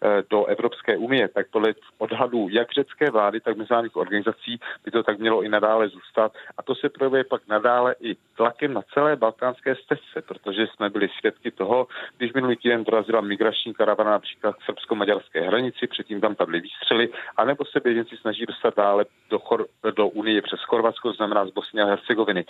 eh, 0.03 0.23
do 0.29 0.45
Evropské 0.45 0.97
unie, 0.97 1.27
tak 1.27 1.47
podle 1.51 1.73
odhadů 1.97 2.47
jak 2.51 2.71
řecké 2.71 3.11
vlády, 3.11 3.39
tak 3.39 3.57
mezinárodních 3.57 3.95
organizací 3.95 4.59
by 4.85 4.91
to 4.91 5.03
tak 5.03 5.19
mělo 5.19 5.43
i 5.43 5.49
nadále 5.49 5.89
zůstat. 5.89 6.31
A 6.57 6.63
to 6.63 6.75
se 6.75 6.89
projevuje 6.89 7.23
pak 7.23 7.47
nadále 7.47 7.95
i 8.01 8.15
tlakem 8.37 8.73
na 8.73 8.81
celé 8.93 9.15
balkánské 9.15 9.75
stezce, 9.75 10.21
protože 10.27 10.67
jsme 10.67 10.89
byli 10.89 11.09
svědky 11.19 11.51
toho, 11.51 11.87
když 12.17 12.33
minulý 12.33 12.55
týden 12.55 12.83
dorazila 12.83 13.21
migrační 13.21 13.73
karavana 13.73 14.11
například 14.11 14.55
srbsko-maďarské 14.65 15.34
hranici, 15.41 15.87
předtím 15.87 16.21
tam 16.21 16.35
padly 16.35 16.61
výstřely, 16.61 17.09
anebo 17.37 17.65
se 17.65 17.79
běženci 17.79 18.17
snaží 18.17 18.45
dostat 18.45 18.75
dále 18.75 19.05
do, 19.29 19.39
Chor- 19.39 19.65
do 19.95 20.07
Unie 20.07 20.41
přes 20.41 20.59
Chorvatsko, 20.63 21.13
znamená 21.13 21.45
z 21.45 21.49
Bosny 21.49 21.81
a 21.81 21.85
Hercegoviny. 21.85 22.45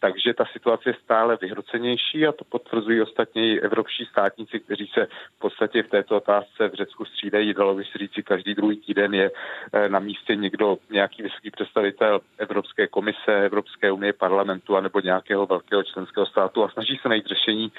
Takže 0.00 0.34
ta 0.34 0.44
situace 0.52 0.90
je 0.90 0.94
stále 1.04 1.38
vyhrocenější 1.40 2.26
a 2.26 2.32
to 2.32 2.44
potvrzují 2.44 3.02
ostatně 3.02 3.54
i 3.54 3.60
evropští 3.60 4.04
státníci, 4.04 4.60
kteří 4.60 4.90
se 4.94 5.06
v 5.36 5.38
podstatě 5.38 5.82
v 5.82 5.88
této 5.88 6.16
otázce 6.16 6.68
v 6.68 6.74
Řecku 6.74 7.04
střídají. 7.04 7.54
Dalo 7.54 7.74
by 7.74 7.84
se 7.84 7.98
říci, 7.98 8.22
každý 8.22 8.54
druhý 8.54 8.76
týden 8.76 9.14
je 9.14 9.30
eh, 9.72 9.88
na 9.88 9.98
místě 9.98 10.36
někdo, 10.36 10.76
nějaký 10.90 11.22
vysoký 11.22 11.50
představitel 11.50 12.20
Evropské 12.38 12.86
komise, 12.86 13.44
Evropské 13.44 13.92
unie, 13.92 14.12
parlamentu 14.12 14.76
anebo 14.76 15.00
nějakého 15.00 15.46
velkého 15.46 15.82
členského 15.82 16.26
státu 16.26 16.64
a 16.64 16.68
snaží 16.68 16.98
se 17.02 17.08
najít 17.08 17.26
řešení. 17.26 17.72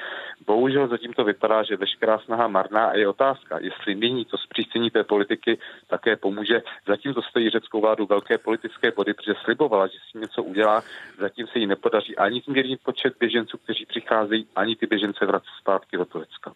Bohužel 0.46 0.88
zatím 0.88 1.14
to 1.14 1.24
vypadá, 1.24 1.64
že 1.64 1.76
veškerá 1.76 2.20
snaha 2.20 2.48
marná 2.48 2.86
a 2.86 2.96
je 2.96 3.08
otázka, 3.08 3.60
jestli 3.60 3.96
nyní 3.96 4.26
to 4.26 4.38
zpřísnění 4.50 4.90
té 4.90 5.04
politiky 5.04 5.58
také 5.88 6.16
pomůže. 6.16 6.62
Zatím 6.88 7.14
to 7.14 7.22
stojí 7.22 7.50
řeckou 7.50 7.82
vládu 7.82 8.06
velké 8.06 8.38
politické 8.38 8.92
body, 8.92 9.14
protože 9.14 9.34
slibovala, 9.44 9.88
že 9.88 9.98
si 10.12 10.18
něco 10.20 10.44
udělá. 10.44 10.84
Zatím 11.20 11.48
se 11.48 11.60
jí 11.60 11.68
nepodaří 11.68 12.18
ani 12.18 12.42
zmírnit 12.46 12.80
počet 12.84 13.14
běženců, 13.20 13.58
kteří 13.58 13.86
přicházejí, 13.86 14.48
ani 14.56 14.76
ty 14.76 14.86
běžence 14.86 15.26
vracet 15.26 15.54
zpátky 15.62 15.98
do 15.98 16.06
Turecka. 16.06 16.54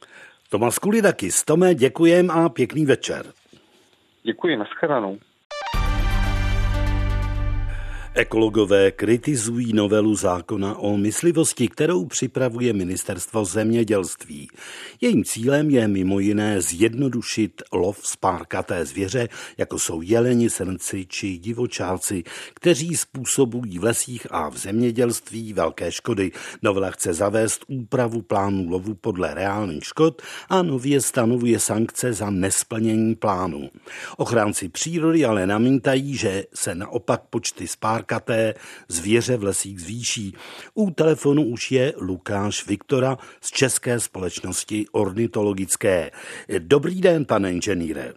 Tomas 0.49 0.79
Kulidakis, 0.79 1.43
Tome, 1.43 1.75
děkujem 1.75 2.31
a 2.31 2.49
pěkný 2.49 2.85
večer. 2.85 3.25
Děkuji, 4.23 4.57
nashledanou. 4.57 5.19
Ekologové 8.15 8.91
kritizují 8.91 9.73
novelu 9.73 10.15
zákona 10.15 10.77
o 10.77 10.97
myslivosti, 10.97 11.67
kterou 11.67 12.05
připravuje 12.05 12.73
ministerstvo 12.73 13.45
zemědělství. 13.45 14.47
Jejím 15.01 15.23
cílem 15.23 15.69
je 15.69 15.87
mimo 15.87 16.19
jiné 16.19 16.61
zjednodušit 16.61 17.61
lov 17.71 17.99
spárkaté 18.03 18.85
zvěře, 18.85 19.29
jako 19.57 19.79
jsou 19.79 20.01
jeleni, 20.01 20.49
srnci 20.49 21.05
či 21.05 21.37
divočáci, 21.37 22.23
kteří 22.53 22.97
způsobují 22.97 23.79
v 23.79 23.83
lesích 23.83 24.27
a 24.31 24.49
v 24.49 24.57
zemědělství 24.57 25.53
velké 25.53 25.91
škody. 25.91 26.31
Novela 26.61 26.91
chce 26.91 27.13
zavést 27.13 27.65
úpravu 27.67 28.21
plánu 28.21 28.69
lovu 28.69 28.93
podle 28.95 29.33
reálných 29.33 29.83
škod 29.85 30.21
a 30.49 30.61
nově 30.61 31.01
stanovuje 31.01 31.59
sankce 31.59 32.13
za 32.13 32.29
nesplnění 32.29 33.15
plánu. 33.15 33.69
Ochránci 34.17 34.69
přírody 34.69 35.25
ale 35.25 35.47
namítají, 35.47 36.15
že 36.15 36.43
se 36.53 36.75
naopak 36.75 37.21
počty 37.29 37.67
spárkaté 37.67 38.02
párkaté 38.03 38.53
zvěře 38.87 39.37
v 39.37 39.43
lesích 39.43 39.81
zvýší. 39.81 40.35
U 40.75 40.91
telefonu 40.91 41.43
už 41.43 41.71
je 41.71 41.93
Lukáš 41.97 42.67
Viktora 42.67 43.17
z 43.41 43.51
České 43.51 43.99
společnosti 43.99 44.85
ornitologické. 44.91 46.11
Dobrý 46.59 47.01
den, 47.01 47.25
pane 47.25 47.51
inženýre. 47.51 48.13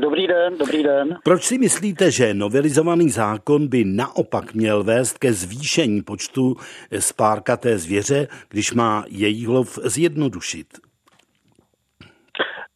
Dobrý 0.00 0.26
den, 0.26 0.58
dobrý 0.58 0.82
den. 0.82 1.18
Proč 1.24 1.44
si 1.44 1.58
myslíte, 1.58 2.10
že 2.10 2.34
novelizovaný 2.34 3.10
zákon 3.10 3.68
by 3.68 3.84
naopak 3.84 4.54
měl 4.54 4.84
vést 4.84 5.18
ke 5.18 5.32
zvýšení 5.32 6.02
počtu 6.02 6.56
spárkaté 6.98 7.78
zvěře, 7.78 8.28
když 8.48 8.72
má 8.72 9.04
její 9.08 9.46
lov 9.46 9.78
zjednodušit? 9.84 10.87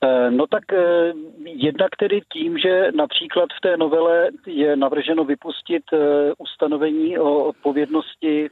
Eh, 0.05 0.31
no 0.31 0.47
tak 0.47 0.73
eh, 0.73 1.13
jednak 1.45 1.91
tedy 1.99 2.21
tím, 2.33 2.59
že 2.59 2.93
například 2.95 3.49
v 3.59 3.61
té 3.61 3.77
novele 3.77 4.31
je 4.47 4.77
navrženo 4.77 5.25
vypustit 5.25 5.83
eh, 5.93 5.99
ustanovení 6.39 7.19
o 7.19 7.45
odpovědnosti 7.45 8.51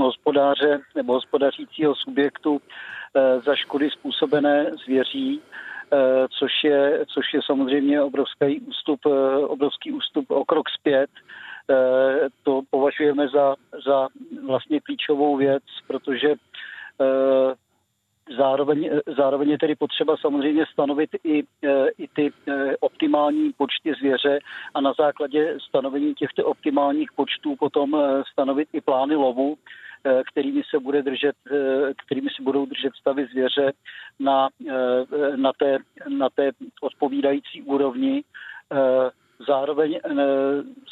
hospodáře 0.00 0.80
nebo 0.94 1.12
hospodařícího 1.12 1.94
subjektu 1.94 2.60
za 3.46 3.54
škody 3.54 3.90
způsobené 3.90 4.70
zvěří, 4.84 5.40
což 6.38 6.52
je, 6.64 7.04
což 7.06 7.34
je 7.34 7.40
samozřejmě 7.46 8.02
obrovský 8.02 8.60
ústup, 8.60 9.00
obrovský 9.46 9.92
ústup 9.92 10.30
o 10.30 10.44
krok 10.44 10.68
zpět. 10.70 11.10
To 12.42 12.60
považujeme 12.70 13.28
za, 13.28 13.54
za 13.86 14.08
vlastně 14.46 14.80
klíčovou 14.80 15.36
věc, 15.36 15.62
protože 15.86 16.34
Zároveň, 18.38 18.90
zároveň 19.16 19.50
je 19.50 19.58
tedy 19.58 19.74
potřeba 19.74 20.16
samozřejmě 20.16 20.64
stanovit 20.72 21.10
i, 21.24 21.42
e, 21.64 21.88
i 21.98 22.08
ty 22.08 22.32
e, 22.48 22.76
optimální 22.76 23.52
počty 23.52 23.94
zvěře 23.98 24.38
a 24.74 24.80
na 24.80 24.92
základě 24.92 25.56
stanovení 25.68 26.14
těchto 26.14 26.44
optimálních 26.44 27.12
počtů 27.12 27.56
potom 27.56 27.94
e, 27.94 28.22
stanovit 28.32 28.68
i 28.72 28.80
plány 28.80 29.14
lovu, 29.14 29.56
kterými 30.30 30.62
se, 30.70 30.78
bude 30.78 31.02
držet, 31.02 31.36
kterými 32.06 32.28
se 32.36 32.42
budou 32.42 32.66
držet 32.66 32.92
stavy 33.00 33.26
zvěře 33.26 33.72
na, 34.20 34.48
na, 35.36 35.52
té, 35.52 35.78
na 36.08 36.28
té 36.30 36.50
odpovídající 36.80 37.62
úrovni 37.62 38.24
Zároveň 39.38 40.00
eh, 40.04 40.14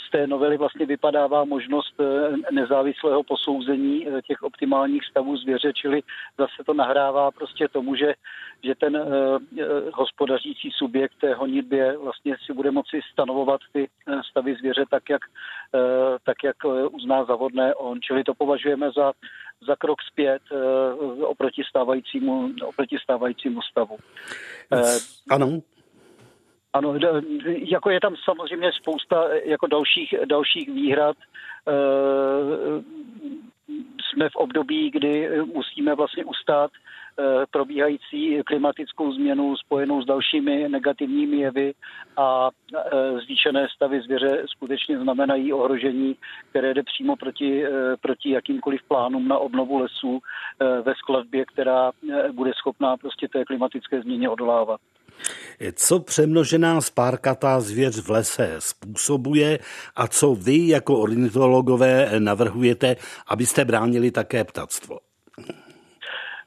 z 0.07 0.11
té 0.11 0.27
novely 0.27 0.57
vlastně 0.57 0.87
vypadává 0.87 1.45
možnost 1.45 1.95
eh, 2.01 2.53
nezávislého 2.53 3.23
posouzení 3.23 4.09
eh, 4.09 4.23
těch 4.23 4.43
optimálních 4.43 5.05
stavů 5.05 5.37
zvěře, 5.37 5.73
čili 5.73 6.03
zase 6.39 6.65
to 6.67 6.75
nahrává 6.75 7.31
prostě 7.31 7.69
tomu, 7.69 7.97
že, 7.97 8.15
že 8.65 8.75
ten 8.75 8.99
hospodařící 9.93 10.71
subjekt 10.71 11.15
té 11.21 11.35
honitbě 11.35 11.99
vlastně 11.99 12.37
si 12.47 12.53
bude 12.53 12.71
moci 12.71 13.01
stanovovat 13.13 13.61
ty 13.73 13.89
stavy 14.31 14.57
zvěře 14.57 14.85
tak, 14.91 15.03
jak, 15.11 15.23
tak, 16.25 16.37
jak 16.45 16.57
uzná 16.91 17.25
zavodné 17.25 17.75
on. 17.75 18.01
Čili 18.01 18.25
to 18.25 18.35
považujeme 18.35 18.91
za, 18.97 19.13
za 19.67 19.77
krok 19.77 19.99
zpět 20.13 20.43
oproti 21.21 21.63
stávajícímu, 21.69 22.51
oproti 22.65 22.97
stávajícímu 23.03 23.63
stavu. 23.63 23.97
Ano, 25.31 25.61
ano, 26.75 26.95
jako 27.47 27.91
je 27.91 28.01
tam 28.01 28.15
samozřejmě 28.25 28.73
spousta 28.73 29.29
jako 29.45 29.67
dalších, 29.67 30.15
dalších 30.25 30.69
výhrad. 30.69 31.17
E, 31.17 31.73
jsme 34.11 34.29
v 34.29 34.37
období, 34.37 34.91
kdy 34.91 35.31
musíme 35.55 35.95
vlastně 35.95 36.25
ustát 36.25 36.71
e, 36.71 37.47
probíhající 37.51 38.43
klimatickou 38.47 39.13
změnu 39.13 39.57
spojenou 39.57 40.03
s 40.03 40.07
dalšími 40.07 40.69
negativními 40.69 41.37
jevy 41.37 41.75
a 42.17 42.51
e, 42.75 43.21
zvýšené 43.21 43.67
stavy 43.75 44.01
zvěře 44.01 44.43
skutečně 44.47 44.99
znamenají 44.99 45.53
ohrožení, 45.53 46.17
které 46.51 46.75
jde 46.75 46.83
přímo 46.83 47.17
proti, 47.17 47.65
proti 48.01 48.31
jakýmkoliv 48.31 48.83
plánům 48.89 49.29
na 49.29 49.39
obnovu 49.39 49.79
lesů 49.79 50.21
ve 50.83 50.95
skladbě, 50.95 51.45
která 51.45 51.93
bude 52.33 52.53
schopná 52.55 52.97
prostě 52.97 53.29
té 53.29 53.45
klimatické 53.45 54.01
změně 54.01 54.29
odolávat. 54.29 54.81
Co 55.75 56.01
přemnožená 56.01 56.81
spárkatá 56.81 57.61
zvěř 57.61 58.01
v 58.01 58.11
lese 58.11 58.55
způsobuje 58.59 59.59
a 59.97 60.09
co 60.09 60.35
vy 60.35 60.69
jako 60.69 60.99
ornitologové 60.99 62.11
navrhujete, 62.19 62.97
abyste 63.29 63.65
bránili 63.65 64.11
také 64.11 64.45
ptactvo? 64.45 64.99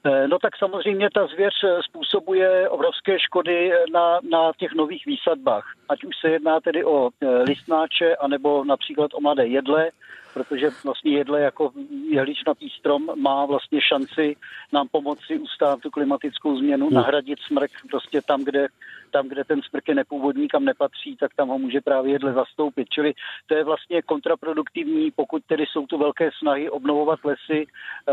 Eh, 0.04 0.28
no 0.28 0.38
tak 0.38 0.56
samozřejmě 0.58 1.08
ta 1.14 1.26
zvěř 1.26 1.54
způsobuje 1.88 2.68
obrovské 2.68 3.20
škody 3.20 3.70
na, 3.92 4.20
na 4.30 4.52
těch 4.56 4.72
nových 4.74 5.06
výsadbách. 5.06 5.64
Ať 5.88 6.04
už 6.04 6.14
se 6.20 6.28
jedná 6.30 6.60
tedy 6.60 6.84
o 6.84 7.10
eh, 7.20 7.42
listnáče, 7.42 8.16
anebo 8.16 8.64
například 8.64 9.10
o 9.14 9.20
mladé 9.20 9.46
jedle, 9.46 9.90
protože 10.38 10.70
vlastně 10.84 11.12
jedle 11.12 11.40
jako 11.40 11.70
jehličnatý 12.10 12.68
strom 12.78 13.06
má 13.22 13.46
vlastně 13.46 13.80
šanci 13.82 14.36
nám 14.72 14.88
pomoci 14.88 15.38
ustát 15.38 15.80
tu 15.80 15.90
klimatickou 15.90 16.58
změnu, 16.58 16.86
hmm. 16.86 16.94
nahradit 16.94 17.38
smrk 17.46 17.70
prostě 17.90 18.22
tam, 18.22 18.44
kde, 18.44 18.68
tam, 19.08 19.28
kde 19.28 19.44
ten 19.44 19.62
smrk 19.62 19.88
je 19.88 19.94
nepůvodní, 19.94 20.48
kam 20.48 20.64
nepatří, 20.64 21.16
tak 21.16 21.34
tam 21.34 21.48
ho 21.48 21.58
může 21.58 21.80
právě 21.80 22.12
jedle 22.12 22.32
zastoupit. 22.32 22.88
Čili 22.90 23.14
to 23.46 23.54
je 23.54 23.64
vlastně 23.64 24.02
kontraproduktivní, 24.02 25.10
pokud 25.10 25.42
tedy 25.46 25.64
jsou 25.66 25.86
tu 25.86 25.98
velké 25.98 26.30
snahy 26.38 26.70
obnovovat 26.70 27.18
lesy 27.24 27.66
e, 27.66 28.12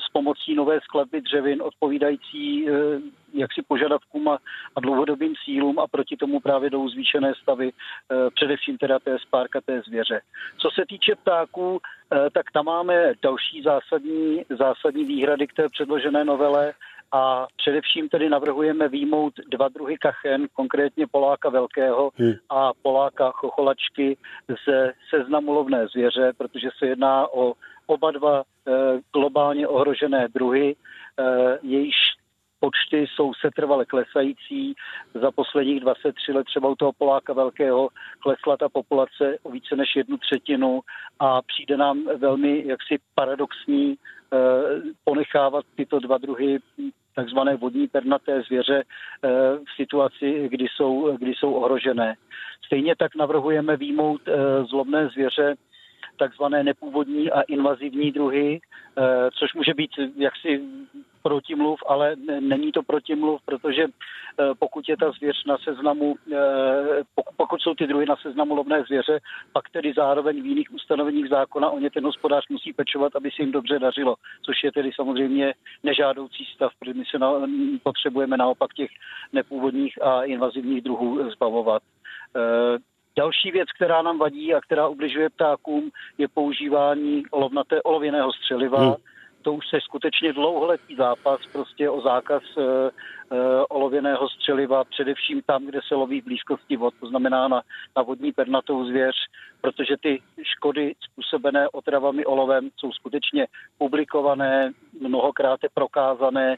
s 0.00 0.08
pomocí 0.12 0.54
nové 0.54 0.80
skladby 0.80 1.20
dřevin 1.20 1.62
odpovídající 1.62 2.68
e, 2.68 2.72
jaksi 3.34 3.62
požadavkům 3.68 4.28
a, 4.28 4.38
a 4.76 4.80
dlouhodobým 4.80 5.34
cílům 5.44 5.78
a 5.78 5.86
proti 5.86 6.16
tomu 6.16 6.40
právě 6.40 6.70
jdou 6.70 6.88
zvýšené 6.88 7.32
stavy, 7.42 7.68
e, 7.68 7.72
především 8.30 8.78
teda 8.78 8.98
té 8.98 9.18
spárkaté 9.18 9.82
zvěře. 9.86 10.20
Co 10.58 10.70
se 10.70 10.82
týče 10.88 11.14
ptáků, 11.14 11.80
tak 12.32 12.52
tam 12.52 12.64
máme 12.64 13.12
další 13.22 13.62
zásadní, 13.62 14.44
zásadní 14.58 15.04
výhrady 15.04 15.46
k 15.46 15.52
té 15.52 15.68
předložené 15.68 16.24
novele 16.24 16.74
a 17.14 17.46
především 17.56 18.08
tedy 18.08 18.28
navrhujeme 18.28 18.88
výjmout 18.88 19.34
dva 19.50 19.68
druhy 19.68 19.96
kachen, 19.98 20.46
konkrétně 20.52 21.06
Poláka 21.06 21.48
velkého 21.48 22.10
hmm. 22.14 22.32
a 22.50 22.70
Poláka 22.82 23.30
chocholačky 23.30 24.16
ze 24.66 24.92
seznamu 25.10 25.52
lovné 25.52 25.86
zvěře, 25.86 26.32
protože 26.38 26.68
se 26.78 26.86
jedná 26.86 27.34
o 27.34 27.54
oba 27.86 28.10
dva 28.10 28.42
e, 28.42 28.72
globálně 29.12 29.68
ohrožené 29.68 30.28
druhy, 30.28 30.76
jejíž 31.62 31.94
počty 32.64 33.06
jsou 33.06 33.32
setrvale 33.40 33.84
klesající. 33.84 34.74
Za 35.14 35.30
posledních 35.30 35.80
23 35.80 36.32
let 36.32 36.44
třeba 36.44 36.68
u 36.68 36.74
toho 36.74 36.92
Poláka 36.92 37.32
velkého 37.32 37.88
klesla 38.18 38.56
ta 38.56 38.68
populace 38.68 39.38
o 39.42 39.50
více 39.50 39.76
než 39.76 39.96
jednu 39.96 40.16
třetinu 40.16 40.80
a 41.18 41.42
přijde 41.42 41.76
nám 41.76 42.04
velmi 42.16 42.66
jaksi 42.66 42.98
paradoxní 43.14 43.94
eh, 43.94 44.23
ponechávat 45.04 45.64
tyto 45.76 45.98
dva 45.98 46.18
druhy 46.18 46.58
takzvané 47.14 47.56
vodní 47.56 47.88
pernaté 47.88 48.42
zvěře 48.42 48.82
eh, 48.82 49.28
v 49.58 49.76
situaci, 49.76 50.48
kdy 50.48 50.66
jsou, 50.76 51.16
kdy 51.16 51.34
jsou 51.34 51.52
ohrožené. 51.52 52.14
Stejně 52.66 52.96
tak 52.96 53.14
navrhujeme 53.14 53.76
výjmout 53.76 54.20
eh, 54.28 54.64
zlobné 54.64 55.08
zvěře 55.08 55.54
takzvané 56.16 56.62
nepůvodní 56.62 57.30
a 57.30 57.40
invazivní 57.40 58.12
druhy, 58.12 58.60
což 59.38 59.54
může 59.54 59.74
být 59.74 59.90
jaksi 60.16 60.60
protimluv, 61.24 61.78
ale 61.86 62.16
není 62.40 62.72
to 62.72 62.82
protimluv, 62.82 63.40
protože 63.44 63.84
eh, 63.84 64.44
pokud 64.58 64.88
je 64.88 64.96
ta 64.96 65.10
zvěř 65.10 65.44
na 65.46 65.56
seznamu, 65.58 66.14
eh, 66.32 67.02
pokud 67.36 67.60
jsou 67.60 67.74
ty 67.74 67.86
druhy 67.86 68.06
na 68.06 68.16
seznamu 68.16 68.54
lovné 68.54 68.82
zvěře, 68.82 69.20
pak 69.52 69.70
tedy 69.70 69.92
zároveň 69.96 70.42
v 70.42 70.46
jiných 70.46 70.74
ustanoveních 70.74 71.28
zákona 71.28 71.70
o 71.70 71.78
ně 71.78 71.90
ten 71.90 72.04
hospodář 72.04 72.44
musí 72.48 72.72
pečovat, 72.72 73.16
aby 73.16 73.30
se 73.30 73.42
jim 73.42 73.52
dobře 73.52 73.78
dařilo, 73.78 74.14
což 74.42 74.64
je 74.64 74.72
tedy 74.72 74.90
samozřejmě 74.94 75.54
nežádoucí 75.82 76.44
stav, 76.54 76.72
protože 76.78 76.94
my 76.94 77.04
se 77.10 77.18
na, 77.18 77.32
potřebujeme 77.82 78.36
naopak 78.36 78.74
těch 78.74 78.90
nepůvodních 79.32 80.02
a 80.02 80.22
invazivních 80.22 80.82
druhů 80.82 81.30
zbavovat. 81.30 81.82
Eh, 82.36 82.78
další 83.16 83.50
věc, 83.50 83.68
která 83.72 84.02
nám 84.02 84.18
vadí 84.18 84.54
a 84.54 84.60
která 84.60 84.88
ubližuje 84.88 85.30
ptákům, 85.30 85.90
je 86.18 86.28
používání 86.28 87.22
olovnaté, 87.30 87.82
olověného 87.82 88.32
střeliva. 88.32 88.78
Hmm 88.78 89.13
to 89.44 89.52
už 89.52 89.68
se 89.68 89.78
skutečně 89.80 90.32
dlouholetý 90.32 90.96
zápas 90.96 91.40
prostě 91.52 91.90
o 91.90 92.00
zákaz 92.00 92.42
e, 92.58 92.62
e, 92.62 92.90
olověného 93.68 94.28
střeliva, 94.28 94.84
především 94.84 95.42
tam, 95.46 95.66
kde 95.66 95.80
se 95.88 95.94
loví 95.94 96.20
v 96.20 96.24
blízkosti 96.24 96.76
vod, 96.76 96.94
to 97.00 97.06
znamená 97.06 97.48
na, 97.48 97.62
na 97.96 98.02
vodní 98.02 98.32
pernatou 98.32 98.84
zvěř, 98.86 99.14
protože 99.60 99.94
ty 100.02 100.22
škody 100.42 100.94
způsobené 101.00 101.68
otravami 101.68 102.24
olovem 102.24 102.70
jsou 102.76 102.92
skutečně 102.92 103.46
publikované, 103.78 104.72
mnohokrát 105.00 105.60
je 105.62 105.68
prokázané 105.74 106.54
e, 106.54 106.56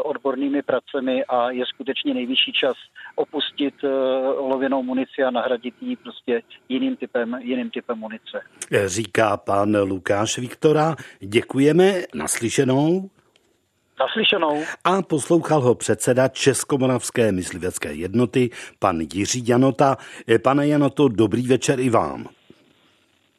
odbornými 0.00 0.62
pracemi 0.62 1.24
a 1.24 1.50
je 1.50 1.64
skutečně 1.66 2.14
nejvyšší 2.14 2.52
čas 2.52 2.76
opustit 3.14 3.74
e, 3.84 3.88
olověnou 4.28 4.82
munici 4.82 5.22
a 5.22 5.30
nahradit 5.30 5.74
ji 5.80 5.96
prostě 5.96 6.42
jiným 6.68 6.96
typem, 6.96 7.38
jiným 7.40 7.70
typem 7.70 7.98
munice. 7.98 8.40
Říká 8.86 9.36
pan 9.36 9.76
Lukáš 9.76 10.38
Viktora. 10.38 10.96
Děkujeme. 11.20 11.92
Naslyšenou. 12.14 13.10
Naslyšenou. 14.00 14.62
A 14.84 15.02
poslouchal 15.02 15.60
ho 15.60 15.74
předseda 15.74 16.28
Českomoravské 16.28 17.32
myslivecké 17.32 17.92
jednoty, 17.92 18.50
pan 18.78 19.00
Jiří 19.14 19.48
Janota. 19.48 19.96
Pane 20.42 20.68
Janoto, 20.68 21.08
dobrý 21.08 21.46
večer 21.46 21.80
i 21.80 21.90
vám. 21.90 22.26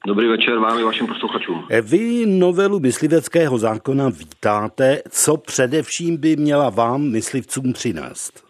Dobrý 0.08 0.28
večer 0.28 0.60
vám 0.60 0.80
i 0.80 0.84
vašim 0.84 1.08
posluchačům. 1.08 1.68
Vy 1.82 2.26
novelu 2.26 2.80
mysliveckého 2.80 3.58
zákona 3.58 4.10
vítáte. 4.10 5.02
Co 5.10 5.38
především 5.38 6.18
by 6.18 6.36
měla 6.36 6.70
vám, 6.70 7.12
myslivcům, 7.12 7.74
přinést? 7.74 8.44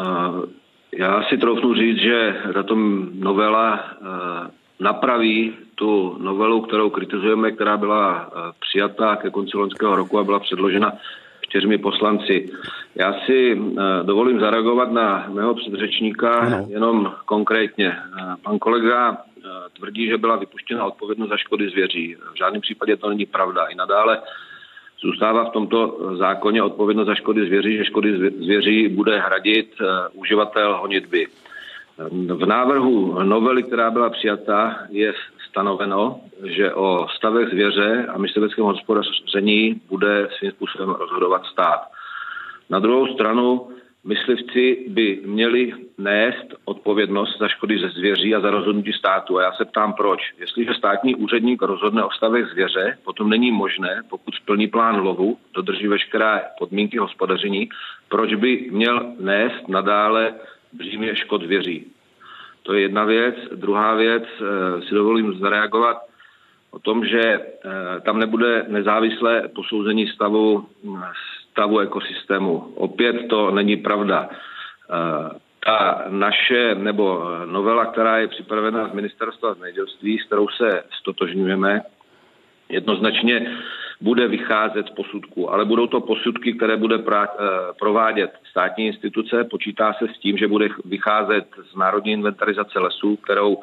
Uh, 0.00 0.44
já 0.98 1.22
si 1.22 1.38
troufnu 1.38 1.74
říct, 1.74 1.98
že 1.98 2.36
tato 2.54 2.74
novela 3.12 3.80
napraví 4.80 5.54
tu 5.74 6.16
novelu, 6.20 6.60
kterou 6.60 6.90
kritizujeme, 6.90 7.52
která 7.52 7.76
byla 7.76 8.26
uh, 8.26 8.42
přijatá 8.60 9.16
ke 9.16 9.30
konci 9.30 9.56
loňského 9.56 9.96
roku 9.96 10.18
a 10.18 10.24
byla 10.24 10.38
předložena 10.38 10.92
čtyřmi 11.40 11.78
poslanci. 11.78 12.52
Já 12.94 13.14
si 13.26 13.60
dovolím 14.02 14.40
zareagovat 14.40 14.92
na 14.92 15.26
mého 15.28 15.54
předřečníka 15.54 16.38
ano. 16.38 16.66
jenom 16.68 17.12
konkrétně. 17.24 17.96
Pan 18.42 18.58
kolega 18.58 19.16
tvrdí, 19.76 20.06
že 20.06 20.18
byla 20.18 20.36
vypuštěna 20.36 20.84
odpovědnost 20.84 21.28
za 21.28 21.36
škody 21.36 21.68
zvěří. 21.68 22.16
V 22.34 22.38
žádném 22.38 22.60
případě 22.60 22.96
to 22.96 23.08
není 23.08 23.26
pravda. 23.26 23.64
I 23.64 23.74
nadále 23.74 24.22
zůstává 25.00 25.44
v 25.44 25.52
tomto 25.52 25.98
zákoně 26.16 26.62
odpovědnost 26.62 27.06
za 27.06 27.14
škody 27.14 27.46
zvěří, 27.46 27.76
že 27.76 27.84
škody 27.84 28.18
zvěří 28.18 28.88
bude 28.88 29.18
hradit 29.18 29.74
eh, 29.80 29.84
uživatel 30.12 30.78
honitby. 30.80 31.26
V 31.98 32.46
návrhu 32.46 33.22
novely, 33.22 33.62
která 33.62 33.90
byla 33.90 34.10
přijata, 34.10 34.76
je 34.88 35.14
stanoveno, 35.50 36.20
že 36.44 36.74
o 36.74 37.06
stavech 37.16 37.48
zvěře 37.48 38.06
a 38.08 38.18
mysliveckém 38.18 38.64
hospodaření 38.64 39.80
bude 39.88 40.28
svým 40.38 40.50
způsobem 40.50 40.90
rozhodovat 40.90 41.44
stát. 41.44 41.80
Na 42.70 42.78
druhou 42.78 43.06
stranu 43.06 43.68
myslivci 44.04 44.86
by 44.88 45.20
měli 45.24 45.72
nést 45.98 46.46
odpovědnost 46.64 47.38
za 47.38 47.48
škody 47.48 47.78
ze 47.78 47.88
zvěří 47.88 48.34
a 48.34 48.40
za 48.40 48.50
rozhodnutí 48.50 48.92
státu. 48.92 49.38
A 49.38 49.42
já 49.42 49.52
se 49.52 49.64
ptám, 49.64 49.92
proč. 49.92 50.20
Jestliže 50.38 50.74
státní 50.74 51.14
úředník 51.14 51.62
rozhodne 51.62 52.04
o 52.04 52.10
stavech 52.10 52.46
zvěře, 52.46 52.98
potom 53.04 53.30
není 53.30 53.52
možné, 53.52 54.02
pokud 54.08 54.34
splní 54.34 54.68
plán 54.68 55.00
lovu, 55.00 55.36
dodrží 55.54 55.88
veškeré 55.88 56.42
podmínky 56.58 56.98
hospodaření, 56.98 57.68
proč 58.08 58.34
by 58.34 58.68
měl 58.70 59.12
nést 59.20 59.68
nadále 59.68 60.34
břímě 60.72 61.16
škod 61.16 61.42
zvěří. 61.42 61.92
To 62.62 62.74
je 62.74 62.80
jedna 62.80 63.04
věc. 63.04 63.34
Druhá 63.54 63.94
věc, 63.94 64.24
eh, 64.40 64.82
si 64.82 64.94
dovolím 64.94 65.38
zareagovat 65.38 65.96
o 66.70 66.78
tom, 66.78 67.04
že 67.04 67.22
eh, 67.22 68.00
tam 68.00 68.18
nebude 68.18 68.64
nezávislé 68.68 69.48
posouzení 69.48 70.06
stavu 70.06 70.68
stavu 71.50 71.78
ekosystému. 71.78 72.58
Opět 72.74 73.28
to 73.28 73.50
není 73.50 73.76
pravda. 73.76 74.28
Eh, 74.28 75.38
ta 75.66 76.04
naše, 76.08 76.74
nebo 76.74 77.24
novela, 77.46 77.86
která 77.86 78.18
je 78.18 78.28
připravena 78.28 78.88
z 78.88 78.92
ministerstva 78.92 79.54
zemědělství, 79.54 80.18
s 80.18 80.26
kterou 80.26 80.48
se 80.48 80.82
stotožňujeme, 81.00 81.82
jednoznačně 82.68 83.56
bude 84.00 84.28
vycházet 84.28 84.86
z 84.86 84.90
posudku, 84.90 85.52
ale 85.52 85.64
budou 85.64 85.86
to 85.86 86.00
posudky, 86.00 86.52
které 86.52 86.76
bude 86.76 86.96
eh, 86.96 87.26
provádět 87.78 88.32
státní 88.50 88.86
instituce. 88.86 89.44
Počítá 89.44 89.92
se 89.92 90.04
s 90.14 90.18
tím, 90.18 90.36
že 90.36 90.48
bude 90.48 90.68
vycházet 90.84 91.46
z 91.72 91.76
Národní 91.76 92.12
inventarizace 92.12 92.78
lesů, 92.78 93.16
kterou 93.16 93.60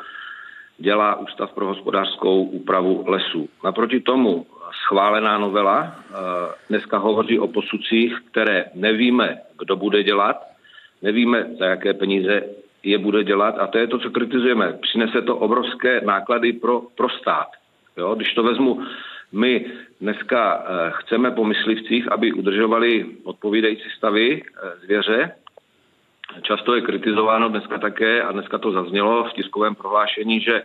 dělá 0.77 1.15
Ústav 1.15 1.51
pro 1.51 1.65
hospodářskou 1.65 2.43
úpravu 2.43 3.03
lesů. 3.07 3.49
Naproti 3.63 3.99
tomu 3.99 4.45
schválená 4.85 5.37
novela 5.37 5.95
eh, 5.95 6.13
dneska 6.69 6.97
hovoří 6.97 7.39
o 7.39 7.47
posudcích, 7.47 8.17
které 8.31 8.65
nevíme, 8.73 9.37
kdo 9.59 9.75
bude 9.75 10.03
dělat, 10.03 10.37
nevíme, 11.01 11.47
za 11.59 11.65
jaké 11.65 11.93
peníze 11.93 12.43
je 12.83 12.97
bude 12.97 13.23
dělat 13.23 13.55
a 13.59 13.67
to 13.67 13.77
je 13.77 13.87
to, 13.87 13.99
co 13.99 14.09
kritizujeme. 14.09 14.73
Přinese 14.81 15.21
to 15.21 15.37
obrovské 15.37 16.01
náklady 16.01 16.53
pro, 16.53 16.81
pro 16.95 17.09
stát. 17.09 17.47
Jo? 17.97 18.15
Když 18.15 18.33
to 18.33 18.43
vezmu, 18.43 18.83
my 19.31 19.65
dneska 20.01 20.63
eh, 20.65 20.91
chceme 20.95 21.31
po 21.31 21.45
myslivcích, 21.45 22.11
aby 22.11 22.33
udržovali 22.33 23.05
odpovídající 23.23 23.89
stavy 23.97 24.43
eh, 24.43 24.85
zvěře. 24.85 25.31
Často 26.41 26.75
je 26.75 26.81
kritizováno 26.81 27.49
dneska 27.49 27.77
také, 27.77 28.21
a 28.21 28.31
dneska 28.31 28.57
to 28.57 28.71
zaznělo 28.71 29.23
v 29.23 29.33
tiskovém 29.33 29.75
prohlášení, 29.75 30.41
že 30.41 30.63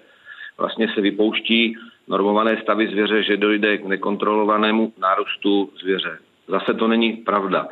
vlastně 0.59 0.88
se 0.95 1.01
vypouští 1.01 1.77
normované 2.09 2.61
stavy 2.62 2.88
zvěře, 2.88 3.23
že 3.23 3.37
dojde 3.37 3.79
k 3.79 3.85
nekontrolovanému 3.85 4.93
nárůstu 4.99 5.71
zvěře. 5.81 6.19
Zase 6.49 6.75
to 6.75 6.88
není 6.88 7.12
pravda. 7.12 7.69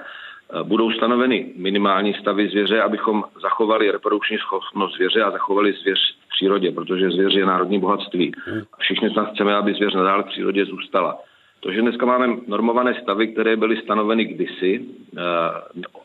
Eh, 0.52 0.62
budou 0.62 0.90
stanoveny 0.90 1.52
minimální 1.56 2.14
stavy 2.14 2.48
zvěře, 2.48 2.82
abychom 2.82 3.24
zachovali 3.42 3.90
reprodukční 3.90 4.38
schopnost 4.38 4.94
zvěře 4.94 5.22
a 5.22 5.30
zachovali 5.30 5.72
zvěř 5.72 5.98
v 6.26 6.28
přírodě, 6.28 6.72
protože 6.72 7.10
zvěř 7.10 7.34
je 7.34 7.46
národní 7.46 7.80
bohatství. 7.80 8.32
A 8.72 8.76
všichni 8.78 9.10
snad 9.10 9.32
chceme, 9.32 9.54
aby 9.54 9.74
zvěř 9.74 9.94
nadále 9.94 10.22
v 10.22 10.26
přírodě 10.26 10.64
zůstala. 10.64 11.18
To, 11.60 11.72
že 11.72 11.82
dneska 11.82 12.06
máme 12.06 12.36
normované 12.46 12.94
stavy, 13.02 13.28
které 13.28 13.56
byly 13.56 13.76
stanoveny 13.76 14.24
kdysi, 14.24 14.84
eh, 15.16 15.20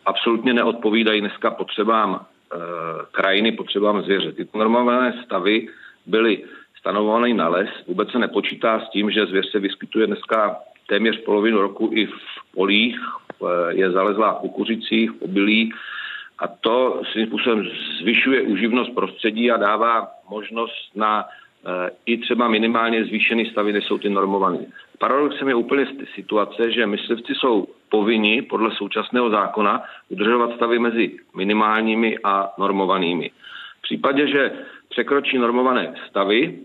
absolutně 0.06 0.54
neodpovídají 0.54 1.22
dneska 1.22 1.52
potřebám 1.52 2.26
eh, 2.54 2.58
krajiny, 3.12 3.52
potřebám 3.52 4.02
zvěře. 4.02 4.32
Tyto 4.32 4.58
normované 4.58 5.22
stavy 5.26 5.68
byly 6.06 6.44
stanovovaný 6.80 7.34
na 7.34 7.48
les. 7.48 7.70
Vůbec 7.88 8.12
se 8.12 8.20
nepočítá 8.20 8.80
s 8.80 8.90
tím, 8.90 9.12
že 9.12 9.26
zvěř 9.26 9.52
se 9.52 9.60
vyskytuje 9.60 10.08
dneska 10.08 10.58
téměř 10.92 11.24
polovinu 11.24 11.62
roku 11.62 11.90
i 11.94 12.06
v 12.06 12.54
polích, 12.54 13.00
je 13.70 13.92
zalezlá 13.92 14.34
v 14.34 14.40
kukuřicích, 14.40 15.12
v 15.12 15.22
obilí 15.22 15.74
a 16.40 16.48
to 16.48 17.02
svým 17.12 17.28
způsobem 17.28 17.68
zvyšuje 18.02 18.42
uživnost 18.42 18.96
prostředí 18.96 19.52
a 19.52 19.58
dává 19.58 20.08
možnost 20.30 20.92
na 20.96 21.26
eh, 21.26 21.90
i 22.06 22.18
třeba 22.18 22.48
minimálně 22.48 23.06
zvýšený 23.06 23.46
stavy, 23.46 23.74
než 23.74 23.86
jsou 23.86 23.98
ty 23.98 24.10
normované. 24.10 24.60
Paradoxem 25.00 25.48
je 25.48 25.56
úplně 25.56 25.88
situace, 26.16 26.72
že 26.72 26.86
myslivci 26.88 27.36
jsou 27.36 27.68
povinni 27.90 28.42
podle 28.42 28.72
současného 28.76 29.30
zákona 29.30 29.84
udržovat 30.10 30.56
stavy 30.56 30.80
mezi 30.80 31.16
minimálními 31.36 32.18
a 32.24 32.54
normovanými. 32.58 33.32
V 33.80 33.82
případě, 33.82 34.28
že 34.28 34.52
překročí 34.90 35.38
normované 35.38 35.94
stavy, 36.10 36.60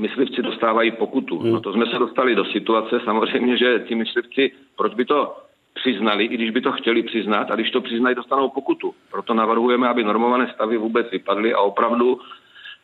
myslivci 0.00 0.42
dostávají 0.42 0.90
pokutu. 0.90 1.38
Hmm. 1.38 1.52
No 1.52 1.60
to 1.60 1.72
jsme 1.72 1.86
se 1.86 1.98
dostali 1.98 2.34
do 2.34 2.44
situace 2.44 3.00
samozřejmě, 3.04 3.56
že 3.56 3.84
ti 3.88 3.94
myslivci, 3.94 4.52
proč 4.76 4.94
by 4.94 5.04
to 5.04 5.36
přiznali, 5.74 6.24
i 6.24 6.34
když 6.34 6.50
by 6.50 6.60
to 6.60 6.72
chtěli 6.72 7.02
přiznat, 7.02 7.50
a 7.50 7.54
když 7.54 7.70
to 7.70 7.80
přiznají, 7.80 8.16
dostanou 8.16 8.48
pokutu. 8.48 8.94
Proto 9.10 9.34
navrhujeme, 9.34 9.88
aby 9.88 10.04
normované 10.04 10.50
stavy 10.54 10.76
vůbec 10.76 11.10
vypadly 11.10 11.54
a 11.54 11.60
opravdu 11.60 12.20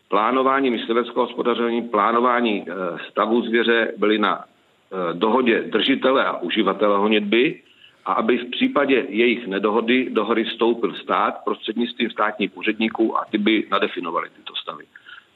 plánování 0.09 0.71
mysliveckého 0.71 1.27
hospodaření, 1.27 1.83
plánování 1.83 2.65
eh, 2.69 2.73
stavu 3.11 3.43
zvěře 3.43 3.93
byly 3.97 4.19
na 4.19 4.45
eh, 4.45 5.15
dohodě 5.15 5.61
držitele 5.61 6.25
a 6.25 6.37
uživatele 6.37 6.99
honitby 6.99 7.63
a 8.05 8.13
aby 8.13 8.39
v 8.39 8.51
případě 8.51 9.07
jejich 9.09 9.47
nedohody 9.47 10.11
do 10.11 10.25
hory 10.25 10.45
vstoupil 10.45 10.95
stát 10.95 11.35
prostřednictvím 11.45 12.11
státních 12.11 12.57
úředníků 12.57 13.19
a 13.19 13.25
ty 13.31 13.39
by 13.39 13.67
nadefinovali 13.71 14.29
tyto 14.37 14.55
stavy. 14.57 14.85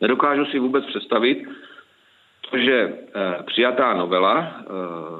Nedokážu 0.00 0.44
si 0.44 0.58
vůbec 0.58 0.86
představit, 0.86 1.48
že 2.56 2.98
přijatá 3.46 3.94
novela 3.94 4.54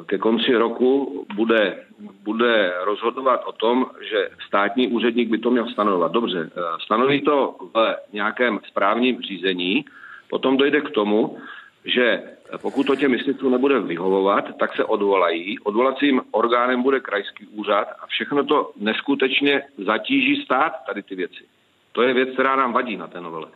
ke 0.06 0.18
konci 0.18 0.56
roku 0.56 1.26
bude, 1.34 1.84
bude 2.22 2.74
rozhodovat 2.84 3.42
o 3.46 3.52
tom, 3.52 3.86
že 4.10 4.28
státní 4.46 4.88
úředník 4.88 5.28
by 5.28 5.38
to 5.38 5.50
měl 5.50 5.68
stanovovat. 5.68 6.12
Dobře, 6.12 6.50
stanoví 6.84 7.22
to 7.22 7.54
v 7.74 7.96
nějakém 8.12 8.60
správním 8.68 9.20
řízení, 9.20 9.84
potom 10.30 10.56
dojde 10.56 10.80
k 10.80 10.90
tomu, 10.90 11.38
že 11.84 12.22
pokud 12.62 12.86
to 12.86 12.96
těm 12.96 13.10
myslitelům 13.10 13.52
nebude 13.52 13.80
vyhovovat, 13.80 14.56
tak 14.58 14.76
se 14.76 14.84
odvolají. 14.84 15.58
Odvolacím 15.58 16.22
orgánem 16.30 16.82
bude 16.82 17.00
krajský 17.00 17.46
úřad 17.46 17.88
a 18.02 18.06
všechno 18.06 18.44
to 18.44 18.72
neskutečně 18.76 19.62
zatíží 19.78 20.42
stát, 20.42 20.72
tady 20.86 21.02
ty 21.02 21.14
věci. 21.14 21.44
To 21.92 22.02
je 22.02 22.14
věc, 22.14 22.28
která 22.32 22.56
nám 22.56 22.72
vadí 22.72 22.96
na 22.96 23.06
té 23.06 23.20
novele. 23.20 23.46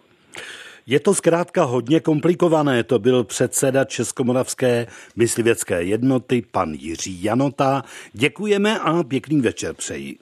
Je 0.87 1.01
to 1.01 1.15
zkrátka 1.15 1.65
hodně 1.65 2.01
komplikované. 2.01 2.83
To 2.85 2.99
byl 2.99 3.25
předseda 3.25 3.85
Českomoravské 3.85 4.87
myslivěcké 5.17 5.83
jednoty, 5.83 6.43
pan 6.51 6.73
Jiří 6.73 7.25
Janota. 7.25 7.83
Děkujeme 8.13 8.79
a 8.79 9.03
pěkný 9.03 9.41
večer 9.41 9.75
přeji. 9.75 10.19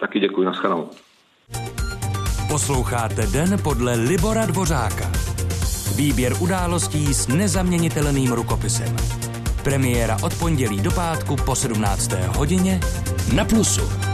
Taky 0.00 0.20
děkuji, 0.20 0.42
naschledanou. 0.42 0.90
Posloucháte 2.48 3.26
Den 3.26 3.58
podle 3.62 3.94
Libora 3.94 4.46
Dvořáka. 4.46 5.12
Výběr 5.96 6.32
událostí 6.40 7.14
s 7.14 7.28
nezaměnitelným 7.28 8.32
rukopisem. 8.32 8.96
Premiéra 9.64 10.16
od 10.22 10.38
pondělí 10.38 10.80
do 10.80 10.90
pátku 10.90 11.36
po 11.46 11.54
17. 11.54 12.12
hodině 12.12 12.80
na 13.34 13.44
Plusu. 13.44 14.11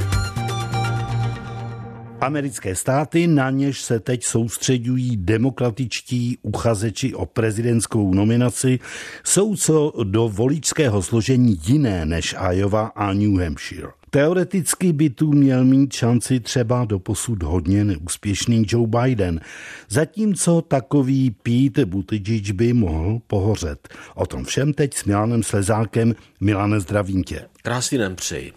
Americké 2.20 2.74
státy, 2.74 3.26
na 3.26 3.50
něž 3.50 3.83
se 3.83 4.00
teď 4.00 4.24
soustředují 4.24 5.16
demokratičtí 5.16 6.38
uchazeči 6.42 7.14
o 7.14 7.26
prezidentskou 7.26 8.14
nominaci, 8.14 8.78
jsou 9.24 9.57
co 9.57 9.92
do 10.04 10.28
voličského 10.28 11.02
složení 11.02 11.61
jiné 11.66 12.07
než 12.07 12.35
Iowa 12.50 12.87
a 12.87 13.12
New 13.12 13.40
Hampshire. 13.40 13.88
Teoreticky 14.11 14.92
by 14.92 15.11
tu 15.11 15.33
měl 15.33 15.64
mít 15.64 15.92
šanci 15.92 16.40
třeba 16.40 16.85
do 16.85 16.98
posud 16.98 17.42
hodně 17.42 17.85
neúspěšný 17.85 18.66
Joe 18.68 18.87
Biden, 18.87 19.40
zatímco 19.88 20.62
takový 20.62 21.31
Pete 21.31 21.87
Buttigieg 21.87 22.50
by 22.50 22.72
mohl 22.72 23.20
pohořet. 23.26 23.88
O 24.14 24.26
tom 24.26 24.44
všem 24.44 24.72
teď 24.72 24.94
s 24.94 25.04
Milanem 25.04 25.42
Slezákem. 25.42 26.14
Milane, 26.40 26.81
zdravím 26.81 27.24
tě. 27.24 27.44
Krásný 27.62 27.98
den 27.98 28.16
přeji. 28.16 28.52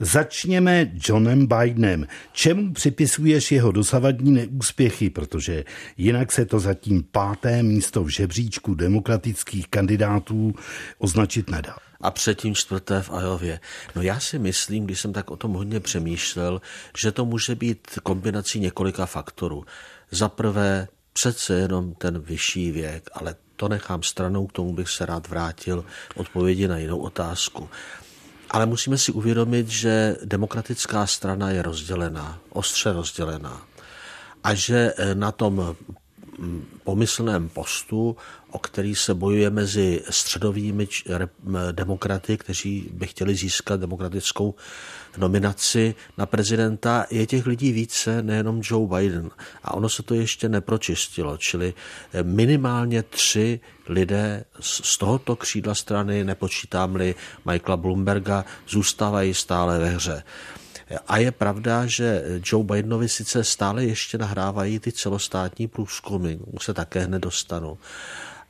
Začněme 0.00 0.90
Johnem 1.08 1.46
Bidenem. 1.46 2.06
Čemu 2.32 2.72
připisuješ 2.72 3.52
jeho 3.52 3.72
dosavadní 3.72 4.32
neúspěchy, 4.32 5.10
protože 5.10 5.64
jinak 5.96 6.32
se 6.32 6.44
to 6.44 6.60
zatím 6.60 7.04
páté 7.12 7.62
místo 7.62 8.04
v 8.04 8.08
žebříčku 8.08 8.74
demokratických 8.74 9.68
kandidátů 9.68 10.54
označit 10.98 11.50
nedá 11.50 11.76
a 12.02 12.10
předtím 12.10 12.54
čtvrté 12.54 13.02
v 13.02 13.10
Ajově. 13.10 13.60
No 13.96 14.02
já 14.02 14.20
si 14.20 14.38
myslím, 14.38 14.84
když 14.84 15.00
jsem 15.00 15.12
tak 15.12 15.30
o 15.30 15.36
tom 15.36 15.52
hodně 15.52 15.80
přemýšlel, 15.80 16.60
že 16.98 17.12
to 17.12 17.24
může 17.24 17.54
být 17.54 17.98
kombinací 18.02 18.60
několika 18.60 19.06
faktorů. 19.06 19.64
Za 20.10 20.28
prvé 20.28 20.88
přece 21.12 21.54
jenom 21.54 21.94
ten 21.94 22.18
vyšší 22.18 22.70
věk, 22.70 23.10
ale 23.12 23.34
to 23.56 23.68
nechám 23.68 24.02
stranou, 24.02 24.46
k 24.46 24.52
tomu 24.52 24.72
bych 24.72 24.88
se 24.88 25.06
rád 25.06 25.28
vrátil 25.28 25.84
odpovědi 26.16 26.68
na 26.68 26.78
jinou 26.78 26.98
otázku. 26.98 27.68
Ale 28.52 28.66
musíme 28.66 28.98
si 28.98 29.12
uvědomit, 29.12 29.68
že 29.68 30.16
demokratická 30.24 31.06
strana 31.06 31.50
je 31.50 31.62
rozdělená, 31.62 32.38
ostře 32.50 32.92
rozdělená. 32.92 33.62
A 34.44 34.54
že 34.54 34.94
na 35.14 35.32
tom 35.32 35.76
pomyslném 36.84 37.48
postu, 37.48 38.16
o 38.50 38.58
který 38.58 38.94
se 38.94 39.14
bojuje 39.14 39.50
mezi 39.50 40.02
středovými 40.10 40.88
demokraty, 41.72 42.36
kteří 42.38 42.90
by 42.92 43.06
chtěli 43.06 43.34
získat 43.34 43.80
demokratickou 43.80 44.54
nominaci 45.16 45.94
na 46.18 46.26
prezidenta, 46.26 47.06
je 47.10 47.26
těch 47.26 47.46
lidí 47.46 47.72
více, 47.72 48.22
nejenom 48.22 48.60
Joe 48.64 48.88
Biden. 48.88 49.30
A 49.62 49.74
ono 49.74 49.88
se 49.88 50.02
to 50.02 50.14
ještě 50.14 50.48
nepročistilo, 50.48 51.36
čili 51.36 51.74
minimálně 52.22 53.02
tři 53.02 53.60
lidé 53.88 54.44
z 54.60 54.98
tohoto 54.98 55.36
křídla 55.36 55.74
strany, 55.74 56.24
nepočítám-li 56.24 57.14
Michaela 57.50 57.76
Bloomberga, 57.76 58.44
zůstávají 58.68 59.34
stále 59.34 59.78
ve 59.78 59.88
hře. 59.88 60.22
A 61.08 61.18
je 61.18 61.30
pravda, 61.30 61.86
že 61.86 62.24
Joe 62.44 62.64
Bidenovi 62.64 63.08
sice 63.08 63.44
stále 63.44 63.84
ještě 63.84 64.18
nahrávají 64.18 64.78
ty 64.78 64.92
celostátní 64.92 65.68
průzkumy, 65.68 66.38
se 66.60 66.74
také 66.74 67.00
hned 67.00 67.18
dostanu. 67.18 67.78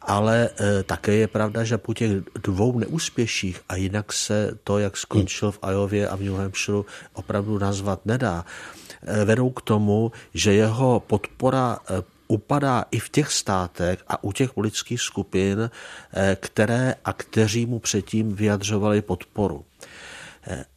Ale 0.04 0.48
e, 0.48 0.82
také 0.82 1.14
je 1.14 1.26
pravda, 1.28 1.64
že 1.64 1.78
po 1.78 1.94
těch 1.94 2.12
dvou 2.42 2.78
neúspěších 2.78 3.60
a 3.68 3.76
jinak 3.76 4.12
se 4.12 4.58
to, 4.64 4.78
jak 4.78 4.96
skončil 4.96 5.50
v 5.50 5.58
Iově 5.70 6.08
a 6.08 6.16
v 6.16 6.20
New 6.20 6.34
Hampshire, 6.34 6.82
opravdu 7.12 7.58
nazvat 7.58 8.06
nedá, 8.06 8.44
e, 9.02 9.24
vedou 9.24 9.50
k 9.50 9.62
tomu, 9.62 10.12
že 10.34 10.52
jeho 10.52 11.00
podpora 11.00 11.78
e, 11.90 12.02
upadá 12.28 12.84
i 12.90 12.98
v 12.98 13.08
těch 13.08 13.32
státech 13.32 13.98
a 14.08 14.24
u 14.24 14.32
těch 14.32 14.52
politických 14.52 15.00
skupin, 15.00 15.70
které 16.36 16.94
a 17.04 17.12
kteří 17.12 17.66
mu 17.66 17.78
předtím 17.78 18.34
vyjadřovali 18.34 19.02
podporu. 19.02 19.64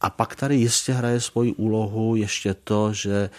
A 0.00 0.10
pak 0.10 0.36
tady 0.36 0.56
jistě 0.56 0.92
hraje 0.92 1.20
svoji 1.20 1.52
úlohu 1.52 2.16
ještě 2.16 2.54
to, 2.54 2.92
že 2.92 3.30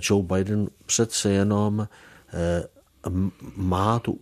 Joe 0.00 0.22
Biden 0.22 0.68
přece 0.86 1.30
jenom 1.30 1.88
má 3.56 3.98
tu, 3.98 4.18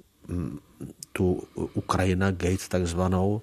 tu 1.13 1.43
Ukrajina 1.75 2.31
Gate 2.31 2.69
takzvanou 2.69 3.43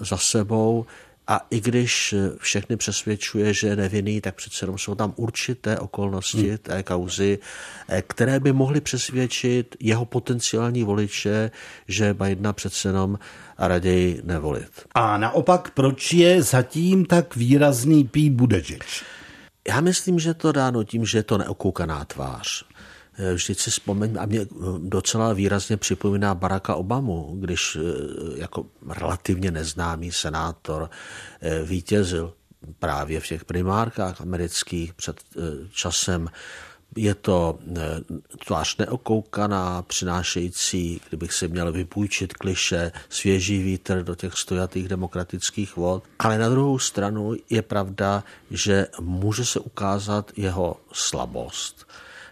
za 0.00 0.16
sebou 0.16 0.86
a 1.30 1.46
i 1.50 1.60
když 1.60 2.14
všechny 2.38 2.76
přesvědčuje, 2.76 3.54
že 3.54 3.66
je 3.66 3.76
nevinný, 3.76 4.20
tak 4.20 4.34
přece 4.34 4.62
jenom 4.62 4.78
jsou 4.78 4.94
tam 4.94 5.12
určité 5.16 5.78
okolnosti 5.78 6.48
hmm. 6.48 6.58
té 6.58 6.82
kauzy, 6.82 7.38
které 8.06 8.40
by 8.40 8.52
mohly 8.52 8.80
přesvědčit 8.80 9.76
jeho 9.80 10.04
potenciální 10.04 10.84
voliče, 10.84 11.50
že 11.88 12.14
Bidena 12.14 12.52
přece 12.52 12.88
jenom 12.88 13.18
raději 13.58 14.20
nevolit. 14.24 14.70
A 14.94 15.18
naopak, 15.18 15.70
proč 15.70 16.12
je 16.12 16.42
zatím 16.42 17.04
tak 17.06 17.36
výrazný 17.36 18.04
Pete 18.04 18.30
Buttigieg? 18.30 18.84
Já 19.68 19.80
myslím, 19.80 20.18
že 20.18 20.34
to 20.34 20.52
dáno 20.52 20.84
tím, 20.84 21.06
že 21.06 21.18
je 21.18 21.22
to 21.22 21.38
neokoukaná 21.38 22.04
tvář. 22.04 22.64
Vždyť 23.34 23.58
si 23.60 23.70
vzpomeň, 23.70 24.16
a 24.18 24.26
mě 24.26 24.46
docela 24.78 25.32
výrazně 25.32 25.76
připomíná 25.76 26.34
Baracka 26.34 26.74
Obamu, 26.74 27.36
když 27.40 27.76
eh, 27.76 28.40
jako 28.40 28.66
relativně 28.88 29.50
neznámý 29.50 30.12
senátor 30.12 30.90
eh, 31.40 31.62
vítězil 31.64 32.32
právě 32.78 33.20
v 33.20 33.26
těch 33.26 33.44
primárkách 33.44 34.20
amerických 34.20 34.94
před 34.94 35.20
eh, 35.36 35.40
časem 35.72 36.28
je 36.96 37.14
to 37.14 37.58
tvář 38.46 38.76
neokoukaná, 38.76 39.82
přinášející, 39.82 41.00
kdybych 41.08 41.32
si 41.32 41.48
měl 41.48 41.72
vypůjčit 41.72 42.34
kliše, 42.34 42.92
svěží 43.08 43.62
vítr 43.62 44.02
do 44.02 44.14
těch 44.14 44.34
stojatých 44.34 44.88
demokratických 44.88 45.76
vod. 45.76 46.04
Ale 46.18 46.38
na 46.38 46.48
druhou 46.48 46.78
stranu 46.78 47.34
je 47.50 47.62
pravda, 47.62 48.24
že 48.50 48.86
může 49.00 49.44
se 49.44 49.60
ukázat 49.60 50.32
jeho 50.36 50.76
slabost 50.92 51.86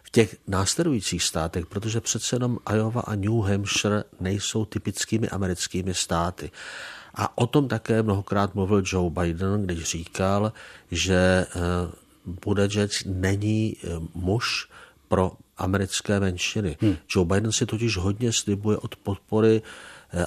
v 0.09 0.11
těch 0.11 0.37
následujících 0.47 1.23
státech, 1.23 1.67
protože 1.67 2.01
přece 2.01 2.37
jenom 2.37 2.59
Iowa 2.75 3.01
a 3.01 3.15
New 3.15 3.41
Hampshire 3.41 4.05
nejsou 4.21 4.65
typickými 4.65 5.29
americkými 5.29 5.95
státy. 5.95 6.51
A 7.15 7.39
o 7.39 7.47
tom 7.47 7.69
také 7.69 8.03
mnohokrát 8.03 8.55
mluvil 8.55 8.83
Joe 8.93 9.11
Biden, 9.11 9.67
když 9.67 9.85
říkal, 9.85 10.53
že 10.91 11.17
eh, 11.17 11.61
Buttigieg 12.25 12.91
není 13.07 13.77
eh, 13.77 13.89
muž 14.15 14.69
pro 15.09 15.33
americké 15.57 16.21
menšiny. 16.21 16.77
Hmm. 16.81 16.97
Joe 17.15 17.27
Biden 17.27 17.53
si 17.53 17.67
totiž 17.67 17.97
hodně 17.97 18.33
slibuje 18.33 18.79
od 18.79 18.97
podpory 18.97 19.63
Eh, 19.63 19.65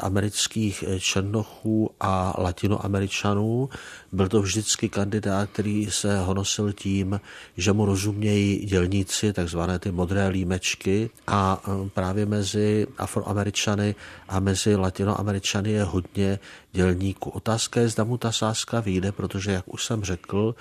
amerických 0.02 0.84
eh, 0.88 1.00
černochů 1.00 1.90
a 2.00 2.34
latinoameričanů. 2.38 3.70
Byl 4.12 4.28
to 4.28 4.42
vždycky 4.42 4.90
kandidát, 4.90 5.50
který 5.50 5.88
se 5.92 6.20
honosil 6.20 6.74
tím, 6.74 7.22
že 7.58 7.74
mu 7.74 7.86
rozumějí 7.86 8.66
dělníci, 8.66 9.34
takzvané 9.34 9.80
ty 9.80 9.92
modré 9.92 10.28
límečky 10.28 11.10
a 11.28 11.62
eh, 11.64 11.90
právě 11.90 12.26
mezi 12.26 12.88
afroameričany 12.98 13.96
a 14.30 14.40
mezi 14.40 14.76
latinoameričany 14.76 15.72
je 15.72 15.84
hodně 15.84 16.40
dělníků. 16.72 17.30
Otázka 17.30 17.82
je, 17.82 17.90
zda 17.90 18.04
mu 18.04 18.18
ta 18.18 18.32
sázka 18.32 18.80
vyjde, 18.80 19.12
protože, 19.12 19.52
jak 19.52 19.74
už 19.74 19.86
jsem 19.86 20.04
řekl, 20.04 20.56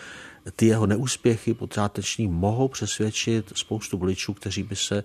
ty 0.57 0.67
jeho 0.67 0.87
neúspěchy 0.87 1.55
počáteční 1.55 2.29
mohou 2.29 2.69
přesvědčit 2.69 3.53
spoustu 3.55 3.99
voličů, 3.99 4.35
kteří 4.35 4.63
by 4.63 4.77
se 4.77 5.05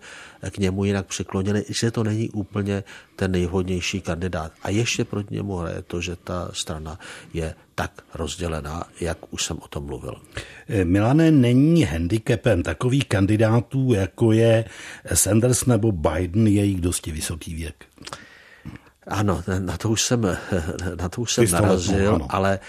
k 0.49 0.57
němu 0.57 0.85
jinak 0.85 1.05
přiklonili, 1.05 1.65
že 1.69 1.91
to 1.91 2.03
není 2.03 2.29
úplně 2.29 2.83
ten 3.15 3.31
nejvhodnější 3.31 4.01
kandidát. 4.01 4.51
A 4.63 4.69
ještě 4.69 5.05
proti 5.05 5.33
němu 5.33 5.55
hraje 5.55 5.81
to, 5.81 6.01
že 6.01 6.15
ta 6.15 6.49
strana 6.53 6.99
je 7.33 7.55
tak 7.75 7.91
rozdělená, 8.13 8.83
jak 9.01 9.33
už 9.33 9.43
jsem 9.43 9.57
o 9.61 9.67
tom 9.67 9.85
mluvil. 9.85 10.21
Eh, 10.69 10.85
Milane, 10.85 11.31
není 11.31 11.83
handicapem 11.83 12.63
takových 12.63 13.05
kandidátů, 13.05 13.93
jako 13.93 14.31
je 14.31 14.65
Sanders 15.13 15.65
nebo 15.65 15.91
Biden, 15.91 16.47
jejich 16.47 16.81
dosti 16.81 17.11
vysoký 17.11 17.55
věk? 17.55 17.85
Ano, 19.07 19.43
na 19.59 19.77
to 19.77 19.89
už 19.89 20.01
jsem, 20.01 20.21
na 20.99 21.09
to 21.09 21.21
už 21.21 21.33
jsem 21.33 21.51
narazil, 21.51 22.15
ano. 22.15 22.27
ale 22.29 22.59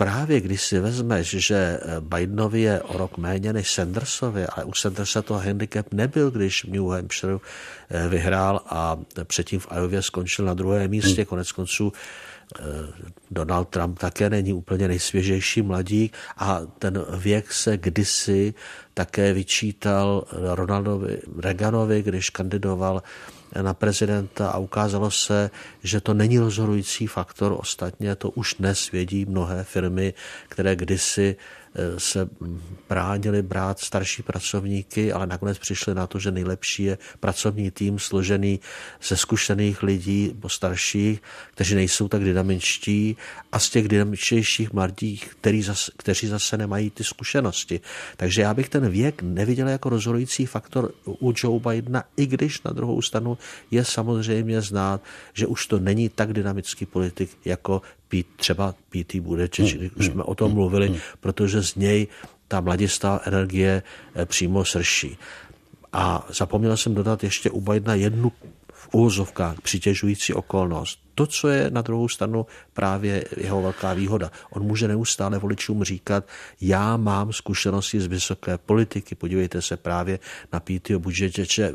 právě 0.00 0.40
když 0.40 0.62
si 0.62 0.80
vezmeš, 0.80 1.28
že 1.28 1.80
Bidenovi 2.00 2.60
je 2.60 2.82
o 2.82 2.98
rok 2.98 3.18
méně 3.18 3.52
než 3.52 3.70
Sandersovi, 3.74 4.46
ale 4.46 4.64
u 4.64 4.72
Sandersa 4.72 5.22
to 5.22 5.34
handicap 5.34 5.92
nebyl, 5.92 6.30
když 6.30 6.64
v 6.64 6.68
New 6.68 6.88
Hampshire 6.88 7.38
eh, 7.90 8.08
vyhrál 8.08 8.60
a 8.66 8.96
předtím 9.24 9.60
v 9.60 9.68
Iově 9.76 10.02
skončil 10.02 10.44
na 10.44 10.54
druhém 10.54 10.90
místě, 10.90 11.20
hmm. 11.20 11.24
konec 11.24 11.52
konců 11.52 11.92
eh, 11.92 12.62
Donald 13.30 13.68
Trump 13.68 13.98
také 13.98 14.30
není 14.30 14.52
úplně 14.52 14.88
nejsvěžejší 14.88 15.62
mladík 15.62 16.16
a 16.36 16.60
ten 16.78 17.04
věk 17.16 17.52
se 17.52 17.76
kdysi 17.76 18.54
také 18.94 19.32
vyčítal 19.32 20.24
Ronaldovi 20.32 21.18
Reaganovi, 21.38 22.02
když 22.02 22.30
kandidoval 22.30 23.02
na 23.62 23.74
prezidenta 23.74 24.50
a 24.50 24.58
ukázalo 24.58 25.10
se, 25.10 25.50
že 25.82 26.00
to 26.00 26.14
není 26.14 26.38
rozhodující 26.38 27.06
faktor. 27.06 27.56
Ostatně 27.58 28.16
to 28.16 28.30
už 28.30 28.54
dnes 28.58 28.90
vědí 28.90 29.24
mnohé 29.24 29.64
firmy, 29.64 30.14
které 30.48 30.76
kdysi 30.76 31.36
se 31.98 32.28
bránili 32.88 33.42
brát 33.42 33.78
starší 33.78 34.22
pracovníky, 34.22 35.12
ale 35.12 35.26
nakonec 35.26 35.58
přišli 35.58 35.94
na 35.94 36.06
to, 36.06 36.18
že 36.18 36.30
nejlepší 36.30 36.82
je 36.82 36.98
pracovní 37.20 37.70
tým 37.70 37.98
složený 37.98 38.60
ze 39.02 39.16
zkušených 39.16 39.82
lidí 39.82 40.28
nebo 40.28 40.48
starších, 40.48 41.22
kteří 41.54 41.74
nejsou 41.74 42.08
tak 42.08 42.24
dynamičtí 42.24 43.16
a 43.52 43.58
z 43.58 43.70
těch 43.70 43.88
dynamičtějších 43.88 44.72
mladých, 44.72 45.34
který 45.40 45.62
zase, 45.62 45.92
kteří 45.96 46.26
zase 46.26 46.56
nemají 46.56 46.90
ty 46.90 47.04
zkušenosti. 47.04 47.80
Takže 48.16 48.42
já 48.42 48.54
bych 48.54 48.68
ten 48.68 48.88
věk 48.88 49.22
neviděl 49.22 49.68
jako 49.68 49.88
rozhodující 49.88 50.46
faktor 50.46 50.92
u 51.04 51.32
Joe 51.36 51.60
Bidena, 51.60 52.04
i 52.16 52.26
když 52.26 52.62
na 52.62 52.72
druhou 52.72 53.02
stranu 53.02 53.38
je 53.70 53.84
samozřejmě 53.84 54.60
znát, 54.60 55.02
že 55.34 55.46
už 55.46 55.66
to 55.66 55.78
není 55.78 56.08
tak 56.08 56.32
dynamický 56.32 56.86
politik 56.86 57.30
jako 57.44 57.82
Pít, 58.10 58.26
třeba 58.36 58.74
P.T. 58.90 59.20
Budečeč, 59.20 59.74
hmm, 59.74 59.90
už 59.96 60.06
jsme 60.06 60.22
o 60.22 60.34
tom 60.34 60.46
hmm, 60.50 60.58
mluvili, 60.58 60.88
hmm. 60.88 60.98
protože 61.20 61.62
z 61.62 61.74
něj 61.74 62.06
ta 62.48 62.60
mladistá 62.60 63.20
energie 63.24 63.82
eh, 64.14 64.26
přímo 64.26 64.64
srší. 64.64 65.18
A 65.92 66.26
zapomněl 66.28 66.76
jsem 66.76 66.94
dodat 66.94 67.24
ještě 67.24 67.50
u 67.50 67.60
Bidena 67.60 67.94
jednu 67.94 68.32
v 68.92 69.60
přitěžující 69.62 70.34
okolnost. 70.34 71.00
To, 71.14 71.26
co 71.26 71.48
je 71.48 71.70
na 71.70 71.82
druhou 71.82 72.08
stranu 72.08 72.46
právě 72.72 73.24
jeho 73.36 73.62
velká 73.62 73.92
výhoda. 73.92 74.30
On 74.50 74.62
může 74.62 74.88
neustále 74.88 75.38
voličům 75.38 75.84
říkat, 75.84 76.24
já 76.60 76.96
mám 76.96 77.32
zkušenosti 77.32 78.00
z 78.00 78.06
vysoké 78.06 78.58
politiky, 78.58 79.14
podívejte 79.14 79.62
se 79.62 79.76
právě 79.76 80.18
na 80.52 80.60
Pítio 80.60 80.98
Budžeče 80.98 81.72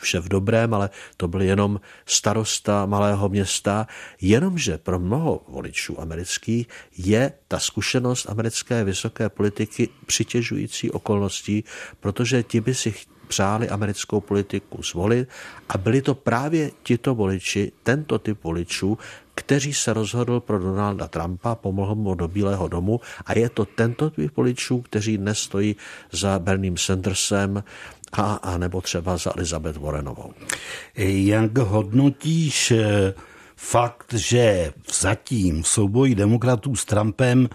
vše 0.00 0.20
v 0.20 0.28
dobrém, 0.28 0.74
ale 0.74 0.90
to 1.16 1.28
byl 1.28 1.42
jenom 1.42 1.80
starosta 2.06 2.86
malého 2.86 3.28
města, 3.28 3.86
jenomže 4.20 4.78
pro 4.78 4.98
mnoho 4.98 5.44
voličů 5.48 6.00
amerických 6.00 6.68
je 6.98 7.32
ta 7.48 7.58
zkušenost 7.58 8.30
americké 8.30 8.84
vysoké 8.84 9.28
politiky 9.28 9.88
přitěžující 10.06 10.90
okolností, 10.90 11.64
protože 12.00 12.42
ti 12.42 12.60
by 12.60 12.74
si 12.74 12.94
přáli 13.28 13.68
americkou 13.68 14.20
politiku 14.20 14.82
zvolit 14.82 15.28
a 15.68 15.78
byli 15.78 16.02
to 16.02 16.14
právě 16.14 16.70
tito 16.82 17.14
voliči, 17.14 17.72
tento 17.82 18.18
typ 18.18 18.44
voličů, 18.44 18.98
kteří 19.34 19.74
se 19.74 19.92
rozhodl 19.92 20.40
pro 20.40 20.58
Donalda 20.58 21.08
Trumpa, 21.08 21.54
pomohl 21.54 21.94
mu 21.94 22.14
do 22.14 22.28
Bílého 22.28 22.68
domu 22.68 23.00
a 23.26 23.38
je 23.38 23.48
to 23.48 23.64
tento 23.64 24.10
typ 24.10 24.36
voličů, 24.36 24.80
kteří 24.80 25.18
dnes 25.18 25.38
stojí 25.38 25.76
za 26.12 26.38
Berním 26.38 26.76
Sandersem, 26.76 27.62
a, 28.12 28.34
a 28.34 28.58
nebo 28.58 28.80
třeba 28.80 29.16
za 29.16 29.32
Elizabeth 29.36 29.76
Warrenovou. 29.76 30.32
Jak 30.96 31.58
hodnotíš 31.58 32.70
eh, 32.70 33.14
fakt, 33.56 34.14
že 34.14 34.72
zatím 35.00 35.62
v 35.62 35.68
souboji 35.68 36.14
demokratů 36.14 36.76
s 36.76 36.84
Trumpem 36.84 37.48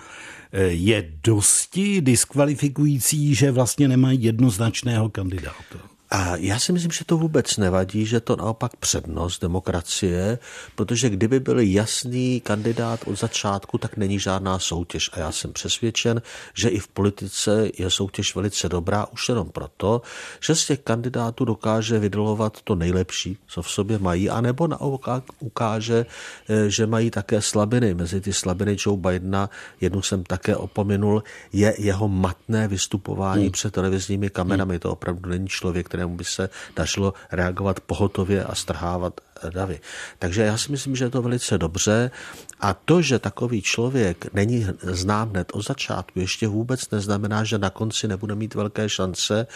je 0.68 1.14
dosti 1.24 2.02
diskvalifikující, 2.02 3.36
že 3.36 3.52
vlastně 3.52 3.88
nemají 3.88 4.24
jednoznačného 4.24 5.10
kandidáta? 5.10 5.91
A 6.12 6.36
já 6.36 6.60
si 6.60 6.74
myslím, 6.74 6.92
že 6.92 7.06
to 7.06 7.18
vůbec 7.18 7.58
nevadí, 7.58 8.06
že 8.06 8.20
to 8.20 8.36
naopak 8.36 8.76
přednost 8.76 9.42
demokracie, 9.42 10.40
protože 10.76 11.10
kdyby 11.10 11.40
byl 11.40 11.60
jasný 11.60 12.42
kandidát 12.42 13.00
od 13.06 13.20
začátku, 13.20 13.78
tak 13.78 13.98
není 13.98 14.20
žádná 14.20 14.60
soutěž. 14.60 15.10
A 15.14 15.20
já 15.20 15.32
jsem 15.32 15.54
přesvědčen, 15.54 16.22
že 16.54 16.70
i 16.70 16.80
v 16.80 16.88
politice 16.88 17.70
je 17.78 17.90
soutěž 17.90 18.36
velice 18.36 18.70
dobrá, 18.70 19.06
už 19.14 19.30
jenom 19.30 19.50
proto, 19.50 20.02
že 20.40 20.56
z 20.56 20.66
těch 20.66 20.80
kandidátů 20.80 21.46
dokáže 21.46 22.00
vydolovat 22.00 22.62
to 22.62 22.76
nejlepší, 22.76 23.38
co 23.48 23.62
v 23.62 23.72
sobě 23.72 24.00
mají, 24.00 24.30
anebo 24.30 24.68
naopak 24.68 25.24
ukáže, 25.40 26.06
eh, 26.50 26.70
že 26.70 26.88
mají 26.88 27.12
také 27.12 27.42
slabiny. 27.42 27.94
Mezi 27.94 28.22
ty 28.22 28.34
slabiny 28.34 28.76
Joe 28.86 28.98
Bidena, 28.98 29.50
jednu 29.82 30.02
jsem 30.02 30.24
také 30.24 30.56
opominul, 30.56 31.24
je 31.54 31.76
jeho 31.78 32.08
matné 32.08 32.68
vystupování 32.68 33.44
hmm. 33.44 33.52
před 33.52 33.74
televizními 33.74 34.30
kamerami. 34.30 34.74
Hmm. 34.74 34.80
To 34.80 34.92
opravdu 34.92 35.30
není 35.30 35.48
člověk, 35.48 35.88
který 35.88 36.01
kterému 36.02 36.18
by 36.18 36.24
se 36.24 36.50
dařilo 36.76 37.14
reagovat 37.32 37.80
pohotově 37.80 38.44
a 38.44 38.56
strhávat 38.56 39.22
davy. 39.50 39.80
Takže 40.20 40.42
já 40.42 40.58
si 40.58 40.72
myslím, 40.72 40.96
že 40.96 41.06
je 41.06 41.10
to 41.10 41.22
velice 41.22 41.58
dobře 41.58 42.12
a 42.60 42.74
to, 42.74 43.02
že 43.02 43.20
takový 43.20 43.62
člověk 43.62 44.34
není 44.34 44.68
znám 44.82 45.30
hned 45.30 45.52
od 45.54 45.62
začátku, 45.62 46.20
ještě 46.20 46.48
vůbec 46.48 46.90
neznamená, 46.90 47.44
že 47.44 47.58
na 47.58 47.70
konci 47.70 48.08
nebude 48.08 48.36
mít 48.36 48.56
velké 48.56 48.90
šance. 48.90 49.48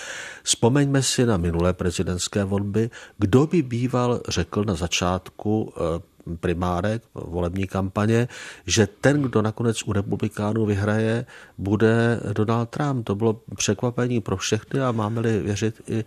Vzpomeňme 0.43 1.03
si 1.03 1.25
na 1.25 1.38
minulé 1.38 1.73
prezidentské 1.73 2.43
volby, 2.43 2.89
kdo 3.17 3.47
by 3.47 3.62
býval 3.62 4.21
řekl 4.27 4.63
na 4.63 4.75
začátku 4.75 5.73
eh, 5.73 6.14
primárek, 6.39 7.03
volební 7.13 7.67
kampaně, 7.67 8.27
že 8.67 8.88
ten, 9.01 9.21
kdo 9.21 9.41
nakonec 9.41 9.83
u 9.83 9.93
republikánů 9.93 10.65
vyhraje, 10.65 11.25
bude 11.57 12.19
Donald 12.33 12.69
Trump. 12.69 13.05
To 13.05 13.15
bylo 13.15 13.41
překvapení 13.55 14.21
pro 14.21 14.38
všechny 14.38 14.81
a 14.81 14.91
máme-li 14.91 15.39
věřit 15.39 15.81
i 15.88 15.99
eh, 15.99 16.05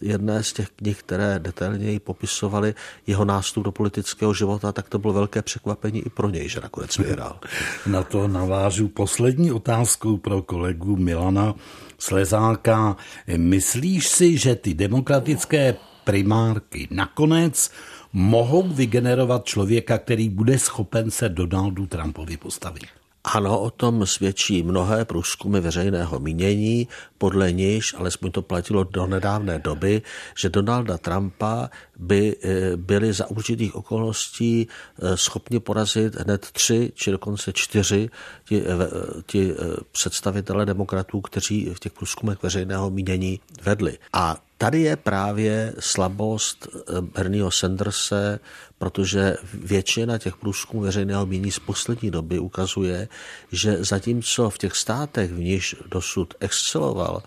jedné 0.00 0.42
z 0.42 0.52
těch 0.52 0.68
knih, 0.68 0.98
které 0.98 1.38
detailněji 1.38 2.00
popisovaly 2.00 2.74
jeho 3.06 3.24
nástup 3.24 3.64
do 3.64 3.72
politického 3.72 4.34
života, 4.34 4.72
tak 4.72 4.88
to 4.88 4.98
bylo 4.98 5.12
velké 5.12 5.42
překvapení 5.42 6.00
i 6.06 6.10
pro 6.10 6.30
něj, 6.30 6.48
že 6.48 6.60
nakonec 6.60 6.98
vyhrál. 6.98 7.40
Na 7.86 8.02
to 8.02 8.28
navážu 8.28 8.88
poslední 8.88 9.52
otázkou 9.52 10.16
pro 10.16 10.42
kolegu 10.42 10.96
Milana 10.96 11.54
Slezáka. 11.98 12.96
Myslíš 13.36 14.08
si, 14.08 14.38
že 14.38 14.56
ty 14.56 14.74
demokratické 14.74 15.76
primárky 16.04 16.88
nakonec 16.90 17.70
mohou 18.12 18.68
vygenerovat 18.68 19.44
člověka, 19.44 19.98
který 19.98 20.28
bude 20.28 20.58
schopen 20.58 21.10
se 21.10 21.28
Donaldu 21.28 21.86
Trumpovi 21.86 22.36
postavit. 22.36 22.84
Ano, 23.24 23.60
o 23.60 23.70
tom 23.70 24.06
svědčí 24.06 24.62
mnohé 24.62 25.04
průzkumy 25.04 25.60
veřejného 25.60 26.18
mínění, 26.18 26.88
podle 27.18 27.52
níž, 27.52 27.94
alespoň 27.98 28.30
to 28.30 28.42
platilo 28.42 28.84
do 28.84 29.06
nedávné 29.06 29.58
doby, 29.58 30.02
že 30.38 30.48
Donalda 30.48 30.98
Trumpa 30.98 31.70
by 31.98 32.36
eh, 32.42 32.76
byli 32.76 33.12
za 33.12 33.30
určitých 33.30 33.74
okolností 33.74 34.68
eh, 34.68 35.16
schopni 35.16 35.60
porazit 35.60 36.14
hned 36.14 36.48
tři, 36.52 36.92
či 36.94 37.10
dokonce 37.10 37.52
čtyři 37.52 38.10
ti, 38.48 38.62
eh, 38.62 39.22
ti 39.26 39.54
představitelé 39.92 40.66
demokratů, 40.66 41.20
kteří 41.20 41.70
v 41.74 41.80
těch 41.80 41.92
průzkumech 41.92 42.42
veřejného 42.42 42.90
mínění 42.90 43.40
vedli. 43.62 43.98
A 44.12 44.36
Tady 44.58 44.80
je 44.80 44.96
právě 44.96 45.74
slabost 45.78 46.68
Bernieho 47.00 47.50
Sanderse, 47.50 48.40
protože 48.78 49.36
většina 49.54 50.18
těch 50.18 50.36
průzkumů 50.36 50.82
veřejného 50.82 51.26
mínění 51.26 51.50
z 51.50 51.58
poslední 51.58 52.10
doby 52.10 52.38
ukazuje, 52.38 53.08
že 53.52 53.84
zatímco 53.84 54.50
v 54.50 54.58
těch 54.58 54.76
státech, 54.76 55.32
v 55.32 55.38
níž 55.38 55.76
dosud 55.86 56.34
exceloval, 56.40 57.22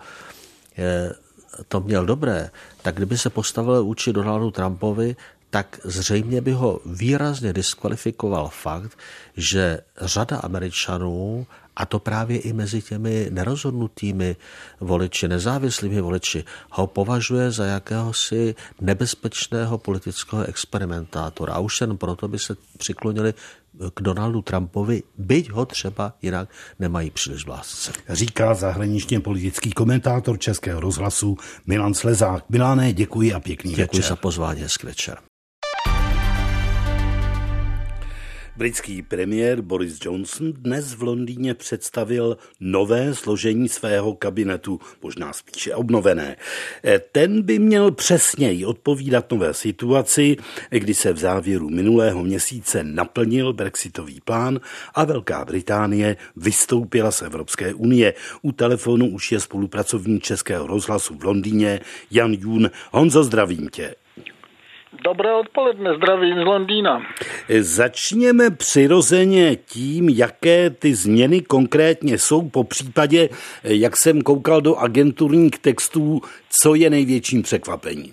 to 1.68 1.80
měl 1.80 2.06
dobré, 2.06 2.50
tak 2.82 2.94
kdyby 2.94 3.18
se 3.18 3.30
postavil 3.30 3.84
vůči 3.84 4.12
Donaldu 4.12 4.50
Trumpovi, 4.50 5.16
tak 5.50 5.80
zřejmě 5.84 6.40
by 6.40 6.52
ho 6.52 6.80
výrazně 6.86 7.52
diskvalifikoval 7.52 8.48
fakt, 8.48 8.98
že 9.36 9.80
řada 10.00 10.36
Američanů, 10.36 11.46
a 11.76 11.86
to 11.86 11.98
právě 11.98 12.38
i 12.38 12.52
mezi 12.52 12.82
těmi 12.82 13.28
nerozhodnutými 13.30 14.36
voliči, 14.80 15.28
nezávislými 15.28 16.00
voliči, 16.00 16.44
ho 16.70 16.86
považuje 16.86 17.50
za 17.50 17.64
jakéhosi 17.64 18.54
nebezpečného 18.80 19.78
politického 19.78 20.42
experimentátora. 20.42 21.54
A 21.54 21.58
už 21.58 21.80
jen 21.80 21.96
proto 21.96 22.28
by 22.28 22.38
se 22.38 22.56
přiklonili 22.78 23.34
k 23.94 24.02
Donaldu 24.02 24.42
Trumpovi, 24.42 25.02
byť 25.18 25.50
ho 25.50 25.66
třeba 25.66 26.12
jinak 26.22 26.48
nemají 26.78 27.10
příliš 27.10 27.44
v 27.44 27.48
lásce. 27.48 27.92
Říká 28.08 28.54
zahraničně 28.54 29.20
politický 29.20 29.72
komentátor 29.72 30.38
Českého 30.38 30.80
rozhlasu 30.80 31.36
Milan 31.66 31.94
Slezák. 31.94 32.44
Milané, 32.48 32.92
děkuji 32.92 33.34
a 33.34 33.40
pěkný 33.40 33.70
děkuji 33.70 33.82
večer. 33.82 34.00
Děkuji 34.00 34.08
za 34.08 34.16
pozvání, 34.16 34.60
hezký 34.60 34.86
večer. 34.86 35.18
Britský 38.56 39.02
premiér 39.02 39.60
Boris 39.60 39.98
Johnson 40.04 40.52
dnes 40.52 40.94
v 40.94 41.02
Londýně 41.02 41.54
představil 41.54 42.36
nové 42.60 43.14
složení 43.14 43.68
svého 43.68 44.14
kabinetu, 44.14 44.80
možná 45.02 45.32
spíše 45.32 45.74
obnovené. 45.74 46.36
Ten 47.12 47.42
by 47.42 47.58
měl 47.58 47.90
přesněji 47.90 48.64
odpovídat 48.64 49.30
nové 49.30 49.54
situaci, 49.54 50.36
kdy 50.70 50.94
se 50.94 51.12
v 51.12 51.18
závěru 51.18 51.70
minulého 51.70 52.24
měsíce 52.24 52.84
naplnil 52.84 53.52
brexitový 53.52 54.20
plán 54.20 54.60
a 54.94 55.04
Velká 55.04 55.44
Británie 55.44 56.16
vystoupila 56.36 57.10
z 57.10 57.22
Evropské 57.22 57.74
unie. 57.74 58.14
U 58.42 58.52
telefonu 58.52 59.10
už 59.10 59.32
je 59.32 59.40
spolupracovník 59.40 60.22
Českého 60.22 60.66
rozhlasu 60.66 61.14
v 61.18 61.24
Londýně 61.24 61.80
Jan 62.10 62.32
Jun. 62.32 62.70
Honzo, 62.90 63.24
zdravím 63.24 63.68
tě. 63.68 63.94
Dobré 65.04 65.34
odpoledne, 65.34 65.96
zdravím 65.96 66.42
z 66.42 66.44
Londýna. 66.44 67.02
Začněme 67.60 68.50
přirozeně 68.50 69.56
tím, 69.56 70.08
jaké 70.08 70.70
ty 70.70 70.94
změny 70.94 71.40
konkrétně 71.40 72.18
jsou, 72.18 72.48
po 72.48 72.64
případě, 72.64 73.28
jak 73.64 73.96
jsem 73.96 74.22
koukal 74.22 74.60
do 74.60 74.76
agenturních 74.76 75.58
textů, 75.58 76.20
co 76.50 76.74
je 76.74 76.90
největším 76.90 77.42
překvapením. 77.42 78.12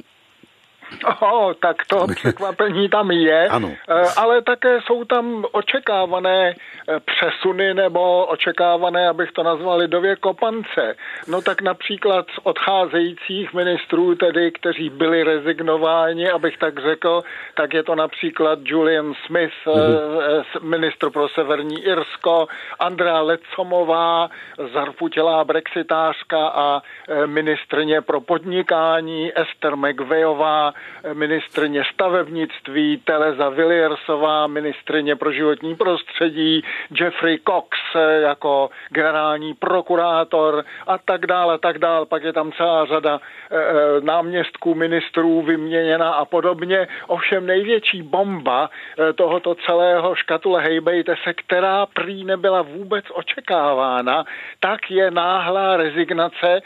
Oh, 1.22 1.54
tak 1.54 1.86
to 1.88 2.08
překvapení 2.16 2.90
tam 2.90 3.12
je, 3.12 3.48
ano. 3.48 3.72
Eh, 3.90 4.04
ale 4.18 4.42
také 4.42 4.82
jsou 4.82 5.04
tam 5.04 5.46
očekávané 5.52 6.56
eh, 6.56 7.00
přesuny 7.00 7.74
nebo 7.74 8.26
očekávané, 8.26 9.10
abych 9.10 9.32
to 9.32 9.44
nazval 9.44 9.78
lidově 9.78 10.16
kopance. 10.16 10.96
No 11.28 11.42
tak 11.42 11.62
například 11.62 12.26
z 12.36 12.40
odcházejících 12.44 13.54
ministrů, 13.54 14.16
tedy 14.16 14.52
kteří 14.52 14.90
byli 14.90 15.24
rezignováni, 15.24 16.30
abych 16.30 16.58
tak 16.58 16.80
řekl, 16.80 17.24
tak 17.56 17.74
je 17.74 17.84
to 17.84 17.96
například 17.96 18.60
Julian 18.64 19.14
Smith, 19.26 19.54
mm-hmm. 19.66 20.44
ministr 20.62 21.10
pro 21.10 21.30
severní 21.30 21.84
Irsko, 21.84 22.48
Andrea 22.80 23.22
Lecomová, 23.22 24.30
zarputilá 24.74 25.44
brexitářka 25.44 26.48
a 26.48 26.82
ministrně 27.26 28.02
pro 28.02 28.22
podnikání, 28.22 29.32
Esther 29.36 29.76
McVeyová, 29.76 30.74
ministrně 31.14 31.84
stavebnictví, 31.94 32.98
Teleza 33.04 33.50
Villiersová, 33.50 34.48
ministrně 34.48 35.16
pro 35.16 35.32
životní 35.32 35.76
prostředí, 35.76 36.64
Jeffrey 37.00 37.40
Cox 37.48 37.78
eh, 37.96 38.22
jako 38.22 38.70
generální 38.90 39.54
prokurátor 39.54 40.66
a 40.88 40.98
tak 40.98 41.28
dále, 41.28 41.58
tak 41.58 41.78
dále. 41.78 42.06
Pak 42.06 42.24
je 42.24 42.34
tam 42.34 42.52
celá 42.52 42.86
řada 42.86 43.20
eh, 43.20 43.56
eh, 43.58 44.02
náměstků, 44.02 44.76
ministrů 44.76 45.42
vyměněna 45.42 46.12
a 46.12 46.26
podobně. 46.26 46.88
Ovšem 47.08 47.46
největší 47.46 48.02
bomba 48.02 48.70
tohoto 49.16 49.56
celého 49.56 50.16
škatule 50.16 50.62
hejbejte 50.62 51.16
se, 51.24 51.34
která 51.34 51.86
prý 51.86 52.24
nebyla 52.24 52.62
vůbec 52.62 53.06
očekávána, 53.14 54.26
tak 54.60 54.92
je 54.92 55.12
náhlá 55.12 55.78
rezignace 55.78 56.62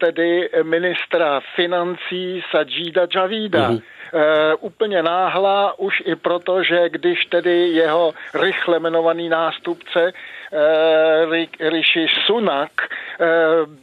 tedy 0.00 0.50
ministra 0.62 1.40
financí 1.56 2.42
Sajida 2.50 3.06
Javid 3.14 3.49
bída. 3.50 3.68
Mm-hmm. 3.70 3.99
E, 4.14 4.54
úplně 4.54 5.02
náhla 5.02 5.78
už 5.78 6.02
i 6.06 6.16
proto, 6.16 6.62
že 6.62 6.88
když 6.88 7.26
tedy 7.26 7.68
jeho 7.68 8.12
rychle 8.34 8.76
jmenovaný 8.76 9.28
nástupce 9.28 10.12
e, 10.12 11.70
Rishi 11.70 12.06
Sunak 12.26 12.70
e, 12.82 13.26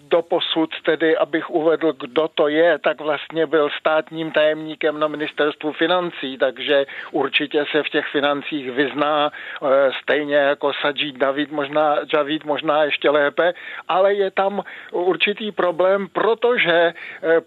doposud 0.07 0.69
tedy, 0.85 1.17
abych 1.17 1.49
uvedl, 1.49 1.93
kdo 1.93 2.27
to 2.27 2.47
je, 2.47 2.79
tak 2.79 3.01
vlastně 3.01 3.45
byl 3.45 3.69
státním 3.79 4.31
tajemníkem 4.31 4.99
na 4.99 5.07
ministerstvu 5.07 5.71
financí, 5.71 6.37
takže 6.37 6.85
určitě 7.11 7.65
se 7.71 7.83
v 7.83 7.89
těch 7.89 8.07
financích 8.07 8.71
vyzná 8.71 9.31
stejně 10.01 10.35
jako 10.35 10.73
Sajid 10.73 11.17
David, 11.17 11.51
možná, 11.51 11.95
Javid 12.13 12.45
možná 12.45 12.83
ještě 12.83 13.09
lépe, 13.09 13.53
ale 13.87 14.13
je 14.13 14.31
tam 14.31 14.63
určitý 14.91 15.51
problém, 15.51 16.07
protože 16.07 16.93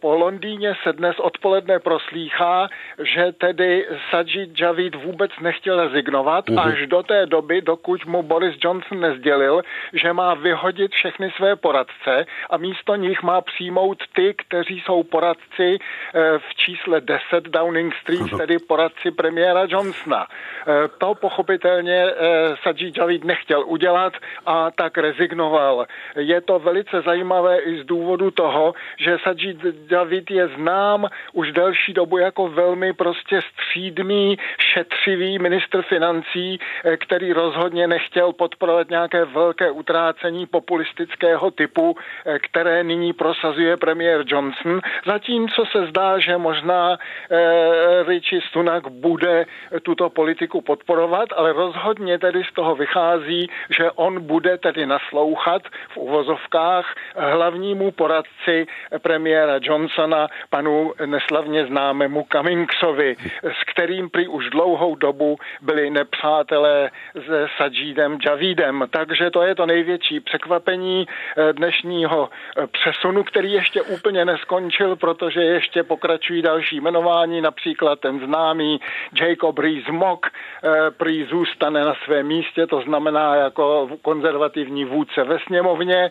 po 0.01 0.15
Londýně 0.15 0.75
se 0.83 0.93
dnes 0.93 1.17
odpoledne 1.19 1.79
proslýchá, 1.79 2.70
že 3.03 3.33
tedy 3.33 3.87
Sajid 4.11 4.61
Javid 4.61 4.95
vůbec 4.95 5.31
nechtěl 5.41 5.89
rezignovat 5.89 6.49
mm-hmm. 6.49 6.61
až 6.61 6.87
do 6.87 7.03
té 7.03 7.27
doby, 7.27 7.61
dokud 7.61 8.07
mu 8.07 8.23
Boris 8.23 8.57
Johnson 8.65 9.01
nezdělil, 9.01 9.63
že 9.93 10.13
má 10.13 10.35
vyhodit 10.35 10.93
všechny 10.93 11.31
své 11.37 11.57
poradce 11.57 12.27
a 12.51 12.57
místo 12.57 12.95
nich 12.97 13.23
má 13.23 13.41
přijmout 13.41 13.99
ty, 14.15 14.35
kteří 14.35 14.81
jsou 14.81 15.03
poradci 15.03 15.79
eh, 15.79 16.39
v 16.39 16.55
čísle 16.55 17.01
10 17.01 17.21
Downing 17.45 17.95
Street, 17.95 18.31
tedy 18.39 18.59
poradci 18.59 19.11
premiéra 19.11 19.67
Johnsona. 19.69 20.27
Eh, 20.27 20.89
to 20.99 21.15
pochopitelně 21.15 22.05
eh, 22.05 22.15
Sajid 22.63 22.97
Javid 22.97 23.25
nechtěl 23.25 23.65
udělat 23.67 24.13
a 24.47 24.71
tak 24.71 24.99
rezignoval. 24.99 25.87
Je 26.17 26.41
to 26.41 26.59
velice 26.59 27.03
zajímavé 27.03 27.59
i 27.59 27.83
z 27.83 27.85
důvodu 27.85 28.31
toho, 28.31 28.75
že 28.99 29.19
Sajid 29.23 29.91
Javid 29.91 30.31
je 30.31 30.49
znám 30.49 31.09
už 31.33 31.53
delší 31.53 31.93
dobu 31.93 32.19
jako 32.19 32.49
velmi 32.61 32.93
prostě 32.93 33.41
střídmý, 33.51 34.39
šetřivý 34.73 35.39
ministr 35.39 35.83
financí, 35.83 36.59
eh, 36.59 36.97
který 36.97 37.33
rozhodně 37.33 37.87
nechtěl 37.87 38.33
podporovat 38.33 38.91
nějaké 38.91 39.25
velké 39.25 39.71
utrácení 39.71 40.47
populistického 40.47 41.51
typu, 41.51 41.97
eh, 41.97 42.39
které 42.39 42.85
nyní 42.85 43.13
prosazuje 43.13 43.77
premiér 43.77 44.21
Johnson. 44.27 44.81
Zatímco 45.07 45.65
se 45.73 45.87
zdá, 45.87 46.19
že 46.19 46.37
možná 46.37 46.99
eh, 46.99 48.03
Richie 48.07 48.41
Sunak 48.53 48.89
bude 48.89 49.47
tuto 49.83 50.11
politiku 50.11 50.61
podporovat, 50.61 51.29
ale 51.37 51.53
rozhodně 51.53 52.19
tedy 52.19 52.45
z 52.45 52.53
toho 52.53 52.75
vychází, 52.77 53.49
že 53.77 53.91
on 53.91 54.21
bude 54.21 54.59
tedy 54.59 54.87
naslouchat 54.87 55.63
v 55.93 55.97
uvozovkách 55.97 56.87
hlavnímu 57.17 57.91
poradci 57.91 58.67
premiéra 59.03 59.59
Johnsona, 59.63 60.29
panu 60.51 60.93
neslavně 61.07 61.67
známému 61.67 62.25
Cummingsovi, 62.51 63.17
s 63.43 63.65
kterým 63.73 64.11
prý 64.11 64.29
už 64.29 64.51
dlouhou 64.51 64.95
dobu 64.95 65.37
byli 65.61 65.91
nepřátelé 65.91 66.91
se 67.27 67.47
Sajidem 67.57 68.19
Javidem. 68.27 68.85
Takže 68.91 69.31
to 69.31 69.43
je 69.43 69.55
to 69.55 69.67
největší 69.67 70.21
překvapení 70.21 71.07
eh, 71.07 71.53
dnešního 71.53 72.29
eh, 72.31 72.67
přesunu, 72.67 73.25
který 73.25 73.53
ještě 73.53 73.83
úplně 73.83 74.25
neskončil, 74.25 74.97
protože 74.97 75.41
ještě 75.41 75.83
pokračují 75.83 76.43
další 76.43 76.77
jmenování, 76.77 77.41
například 77.41 78.01
ten 78.01 78.21
známý 78.21 78.81
Jacob 79.21 79.59
Rees-Mogg 79.59 80.27
eh, 80.27 80.91
prý 80.91 81.25
zůstane 81.25 81.85
na 81.85 81.95
svém 82.05 82.27
místě, 82.27 82.67
to 82.67 82.83
znamená 82.83 83.35
jako 83.35 83.89
konzervativní 84.03 84.85
vůdce 84.85 85.25
ve 85.25 85.39
sněmovně, 85.39 86.11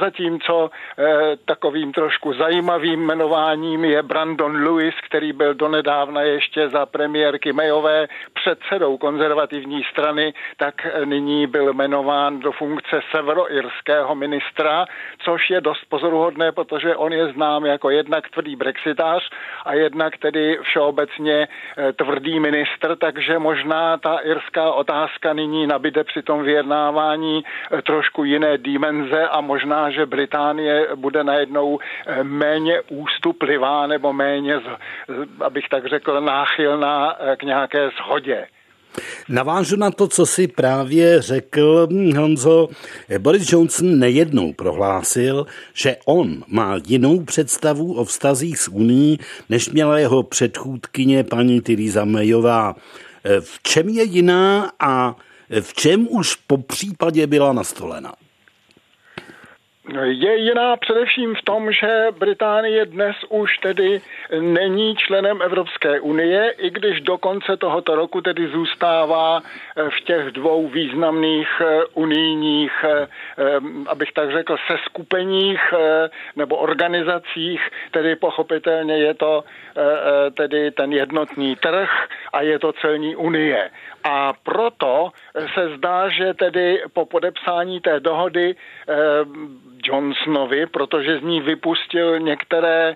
zatímco 0.00 0.70
takovým 1.44 1.92
trošku 1.92 2.32
zajímavým 2.32 3.00
jmenováním 3.00 3.84
je 3.84 4.02
Brandon 4.02 4.64
Lewis, 4.64 4.94
který 5.06 5.32
byl 5.32 5.54
donedávna 5.70 6.22
ještě 6.22 6.68
za 6.68 6.86
premiérky 6.86 7.52
Mayové 7.52 8.08
předsedou 8.34 8.98
konzervativní 8.98 9.82
strany, 9.84 10.34
tak 10.56 10.74
nyní 11.04 11.46
byl 11.46 11.72
jmenován 11.72 12.40
do 12.40 12.52
funkce 12.52 13.00
severoirského 13.10 14.14
ministra, 14.14 14.86
což 15.18 15.50
je 15.50 15.60
dost 15.60 15.84
pozoruhodné, 15.88 16.52
protože 16.52 16.96
on 16.96 17.12
je 17.12 17.32
znám 17.32 17.64
jako 17.64 17.90
jednak 17.90 18.30
tvrdý 18.30 18.56
brexitář 18.56 19.30
a 19.64 19.74
jednak 19.74 20.18
tedy 20.18 20.58
všeobecně 20.62 21.48
eh, 21.48 21.92
tvrdý 21.92 22.40
ministr, 22.40 22.96
takže 22.96 23.38
možná 23.38 23.96
ta 23.96 24.18
irská 24.18 24.72
otázka 24.72 25.32
nyní 25.32 25.66
nabide 25.66 26.04
při 26.04 26.22
tom 26.22 26.42
vyjednávání 26.42 27.44
eh, 27.44 27.82
trošku 27.82 28.24
jiné 28.24 28.58
dimenze 28.58 29.28
a 29.28 29.40
možná, 29.40 29.90
že 29.90 30.06
Británie 30.06 30.88
bude 30.94 31.24
najednou 31.24 31.78
eh, 31.78 32.24
méně 32.24 32.80
ústuplivá 32.88 33.86
nebo 33.86 34.12
méně, 34.12 34.60
abych 35.60 35.68
tak 35.68 35.86
řekl, 35.86 36.20
náchylná 36.20 37.16
eh, 37.20 37.36
k 37.36 37.42
nějaké 37.42 37.90
shodě. 37.90 38.46
Navážu 39.28 39.76
na 39.76 39.90
to, 39.90 40.08
co 40.08 40.26
si 40.26 40.48
právě 40.48 41.22
řekl 41.22 41.88
hm, 41.90 42.16
Honzo. 42.16 42.68
Boris 43.18 43.52
Johnson 43.52 43.98
nejednou 43.98 44.52
prohlásil, 44.52 45.46
že 45.74 45.96
on 46.06 46.44
má 46.48 46.76
jinou 46.86 47.24
představu 47.24 47.94
o 47.94 48.04
vztazích 48.04 48.58
s 48.58 48.68
Uní, 48.68 49.18
než 49.48 49.68
měla 49.68 49.98
jeho 49.98 50.22
předchůdkyně 50.22 51.24
paní 51.24 51.60
Theresa 51.60 52.04
Mayová. 52.04 52.74
Eh, 53.24 53.40
v 53.40 53.62
čem 53.62 53.88
je 53.88 54.04
jiná 54.04 54.72
a 54.80 55.16
v 55.60 55.74
čem 55.74 56.08
už 56.10 56.34
po 56.34 56.58
případě 56.58 57.26
byla 57.26 57.52
nastolena? 57.52 58.12
Je 59.98 60.36
jiná 60.36 60.76
především 60.76 61.34
v 61.34 61.42
tom, 61.42 61.72
že 61.72 62.06
Británie 62.18 62.86
dnes 62.86 63.16
už 63.28 63.58
tedy 63.58 64.00
není 64.40 64.96
členem 64.96 65.42
Evropské 65.42 66.00
unie, 66.00 66.50
i 66.50 66.70
když 66.70 67.00
do 67.00 67.18
konce 67.18 67.56
tohoto 67.56 67.94
roku 67.94 68.20
tedy 68.20 68.48
zůstává 68.48 69.40
eh, 69.42 69.90
v 69.90 70.00
těch 70.00 70.26
dvou 70.26 70.68
významných 70.68 71.48
eh, 71.60 71.84
unijních, 71.94 72.72
eh, 72.84 73.06
abych 73.86 74.12
tak 74.12 74.32
řekl, 74.32 74.56
seskupeních 74.70 75.60
nebo 76.36 76.56
organizacích, 76.56 77.60
tedy 77.90 78.16
pochopitelně 78.16 78.94
je 78.96 79.14
to 79.14 79.44
tedy 80.36 80.70
ten 80.70 80.92
jednotný 80.92 81.56
trh 81.56 81.90
a 82.32 82.42
je 82.42 82.58
to 82.58 82.72
celní 82.72 83.16
unie. 83.16 83.70
A 84.04 84.32
proto 84.42 85.10
se 85.54 85.76
zdá, 85.76 86.08
že 86.08 86.34
tedy 86.34 86.82
po 86.92 87.06
podepsání 87.06 87.80
té 87.80 88.00
dohody 88.00 88.54
Johnsonovi, 89.82 90.66
protože 90.66 91.18
z 91.18 91.22
ní 91.22 91.40
vypustil 91.40 92.18
některé 92.18 92.94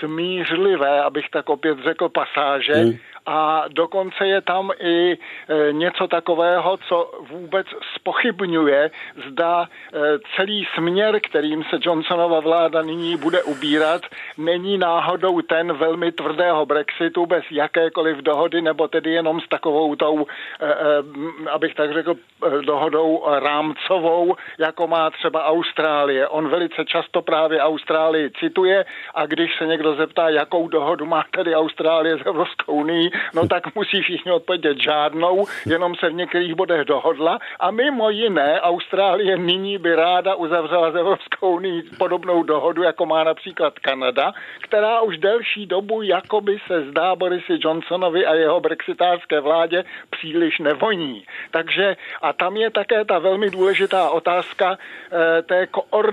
smířlivé, 0.00 1.02
abych 1.02 1.28
tak 1.30 1.48
opět 1.48 1.78
řekl, 1.78 2.08
pasáže, 2.08 2.74
hmm 2.74 2.96
a 3.26 3.64
dokonce 3.68 4.26
je 4.26 4.40
tam 4.40 4.70
i 4.78 5.12
e, 5.12 5.72
něco 5.72 6.06
takového, 6.06 6.76
co 6.88 7.10
vůbec 7.30 7.66
spochybňuje, 7.94 8.90
zda 9.28 9.68
e, 9.68 9.98
celý 10.36 10.66
směr, 10.74 11.20
kterým 11.20 11.64
se 11.64 11.78
Johnsonova 11.80 12.40
vláda 12.40 12.82
nyní 12.82 13.16
bude 13.16 13.42
ubírat, 13.42 14.02
není 14.38 14.78
náhodou 14.78 15.40
ten 15.40 15.72
velmi 15.72 16.12
tvrdého 16.12 16.66
Brexitu 16.66 17.26
bez 17.26 17.44
jakékoliv 17.50 18.16
dohody, 18.16 18.62
nebo 18.62 18.88
tedy 18.88 19.10
jenom 19.12 19.40
s 19.40 19.48
takovou 19.48 19.94
tou, 19.94 20.26
e, 20.60 21.50
abych 21.50 21.74
tak 21.74 21.92
řekl, 21.92 22.14
dohodou 22.60 23.24
rámcovou, 23.38 24.36
jako 24.58 24.86
má 24.86 25.10
třeba 25.10 25.44
Austrálie. 25.44 26.15
On 26.28 26.48
velice 26.48 26.84
často 26.84 27.22
právě 27.22 27.60
Austrálii 27.60 28.30
cituje 28.30 28.84
a 29.14 29.26
když 29.26 29.58
se 29.58 29.66
někdo 29.66 29.94
zeptá, 29.94 30.28
jakou 30.28 30.68
dohodu 30.68 31.06
má 31.06 31.24
tedy 31.30 31.54
Austrálie 31.54 32.18
s 32.18 32.26
Evropskou 32.26 32.72
unii, 32.72 33.10
no 33.34 33.48
tak 33.48 33.74
musí 33.74 34.02
všichni 34.02 34.32
odpovědět 34.32 34.78
žádnou, 34.78 35.46
jenom 35.66 35.94
se 35.94 36.08
v 36.08 36.14
některých 36.14 36.54
bodech 36.54 36.84
dohodla 36.84 37.38
a 37.60 37.70
mimo 37.70 38.10
jiné 38.10 38.60
Austrálie 38.60 39.36
nyní 39.36 39.78
by 39.78 39.94
ráda 39.94 40.34
uzavřela 40.34 40.92
s 40.92 40.94
Evropskou 40.94 41.56
unii 41.56 41.82
podobnou 41.98 42.42
dohodu, 42.42 42.82
jako 42.82 43.06
má 43.06 43.24
například 43.24 43.78
Kanada, 43.78 44.32
která 44.60 45.00
už 45.00 45.18
delší 45.18 45.66
dobu 45.66 46.02
jakoby 46.02 46.58
se 46.66 46.90
zdá 46.90 47.16
Borisi 47.16 47.58
Johnsonovi 47.60 48.26
a 48.26 48.34
jeho 48.34 48.60
brexitářské 48.60 49.40
vládě 49.40 49.84
příliš 50.10 50.58
nevoní. 50.58 51.24
Takže 51.50 51.96
a 52.22 52.32
tam 52.32 52.56
je 52.56 52.70
také 52.70 53.04
ta 53.04 53.18
velmi 53.18 53.50
důležitá 53.50 54.10
otázka 54.10 54.78
e, 54.78 55.42
té 55.42 55.66
koordinace 55.66 56.05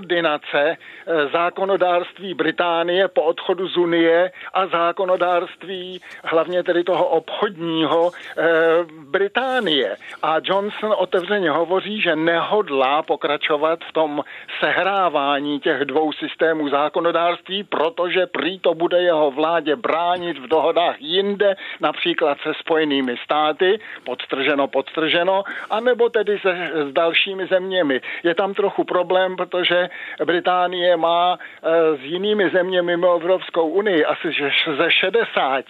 e, 0.54 0.76
zákonodárství 1.32 2.34
Británie 2.34 3.08
po 3.08 3.22
odchodu 3.22 3.68
z 3.68 3.76
Unie 3.76 4.32
a 4.52 4.66
zákonodárství 4.66 6.00
hlavně 6.24 6.62
tedy 6.62 6.84
toho 6.84 7.06
obchodního 7.06 8.10
e, 8.10 8.42
Británie. 9.10 9.96
A 10.22 10.36
Johnson 10.42 10.94
otevřeně 10.96 11.50
hovoří, 11.50 12.00
že 12.00 12.16
nehodlá 12.16 13.02
pokračovat 13.02 13.78
v 13.88 13.92
tom 13.92 14.24
sehrávání 14.60 15.60
těch 15.60 15.84
dvou 15.84 16.12
systémů 16.12 16.68
zákonodárství, 16.68 17.64
protože 17.64 18.26
prý 18.26 18.58
to 18.58 18.74
bude 18.74 19.02
jeho 19.02 19.30
vládě 19.30 19.76
bránit 19.76 20.38
v 20.38 20.48
dohodách 20.48 20.96
jinde, 20.98 21.54
například 21.80 22.38
se 22.42 22.52
spojenými 22.60 23.16
státy, 23.24 23.78
podstrženo, 24.04 24.68
podstrženo, 24.68 25.42
anebo 25.70 26.08
tedy 26.08 26.38
se, 26.38 26.70
s 26.88 26.92
dalšími 26.92 27.46
zeměmi. 27.46 28.00
Je 28.22 28.34
tam 28.34 28.54
trochu 28.54 28.84
problém, 28.84 29.36
protože 29.36 29.83
Británie 30.24 30.96
má 30.96 31.38
e, 31.62 31.96
s 31.96 32.00
jinými 32.00 32.50
zeměmi 32.50 32.94
mimo 32.96 33.14
Evropskou 33.14 33.68
unii 33.68 34.04
asi 34.04 34.28
ze 34.76 34.90
60 34.90 35.64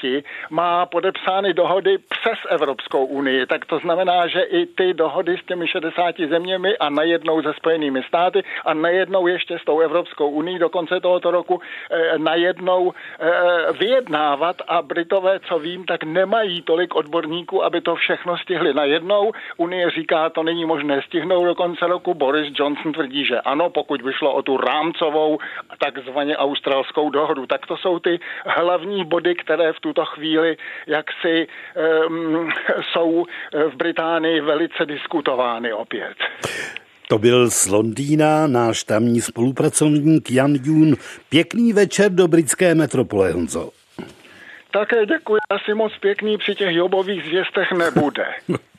má 0.50 0.86
podepsány 0.86 1.54
dohody 1.54 1.98
přes 1.98 2.38
Evropskou 2.48 3.04
unii, 3.04 3.46
tak 3.46 3.64
to 3.64 3.78
znamená, 3.78 4.26
že 4.26 4.42
i 4.42 4.66
ty 4.66 4.94
dohody 4.94 5.38
s 5.38 5.46
těmi 5.46 5.68
60 5.68 6.14
zeměmi 6.28 6.76
a 6.78 6.90
najednou 6.90 7.42
se 7.42 7.52
Spojenými 7.52 8.02
státy 8.02 8.42
a 8.64 8.74
najednou 8.74 9.26
ještě 9.26 9.58
s 9.58 9.64
tou 9.64 9.80
Evropskou 9.80 10.30
unii 10.30 10.58
do 10.58 10.68
konce 10.68 11.00
tohoto 11.00 11.30
roku 11.30 11.60
eh, 11.90 12.18
najednou 12.18 12.92
eh, 12.92 13.72
vyjednávat 13.72 14.56
a 14.68 14.82
Britové, 14.82 15.40
co 15.40 15.58
vím, 15.58 15.84
tak 15.84 16.04
nemají 16.04 16.62
tolik 16.62 16.94
odborníků, 16.94 17.64
aby 17.64 17.80
to 17.80 17.94
všechno 17.94 18.38
stihli 18.38 18.74
najednou. 18.74 19.32
Unie 19.56 19.90
říká, 19.90 20.30
to 20.30 20.42
není 20.42 20.64
možné 20.64 21.02
stihnout 21.02 21.44
do 21.44 21.54
konce 21.54 21.86
roku. 21.86 22.14
Boris 22.14 22.52
Johnson 22.58 22.92
tvrdí, 22.92 23.24
že 23.24 23.40
ano, 23.40 23.70
pokud 23.70 24.02
vyšlo 24.04 24.34
o 24.34 24.42
tu 24.42 24.56
rámcovou 24.56 25.38
takzvaně 25.78 26.36
australskou 26.36 27.10
dohodu. 27.10 27.46
Tak 27.46 27.66
to 27.66 27.76
jsou 27.76 27.98
ty 27.98 28.20
hlavní 28.46 29.04
body, 29.04 29.34
které 29.34 29.72
v 29.72 29.80
tuto 29.80 30.04
chvíli 30.04 30.56
jak 30.86 31.06
věci 31.24 31.46
um, 32.08 32.50
jsou 32.92 33.24
v 33.70 33.76
Británii 33.76 34.40
velice 34.40 34.86
diskutovány 34.86 35.72
opět. 35.72 36.14
To 37.08 37.18
byl 37.18 37.50
z 37.50 37.66
Londýna 37.68 38.46
náš 38.46 38.84
tamní 38.84 39.20
spolupracovník 39.20 40.30
Jan 40.30 40.54
Jun. 40.64 40.96
Pěkný 41.28 41.72
večer 41.72 42.10
do 42.10 42.28
britské 42.28 42.74
metropole, 42.74 43.32
Honzo. 43.32 43.70
Také 44.70 45.06
děkuji, 45.06 45.38
asi 45.50 45.74
moc 45.74 45.92
pěkný 46.00 46.38
při 46.38 46.54
těch 46.54 46.74
jobových 46.74 47.24
zvěstech 47.24 47.72
nebude. 47.72 48.26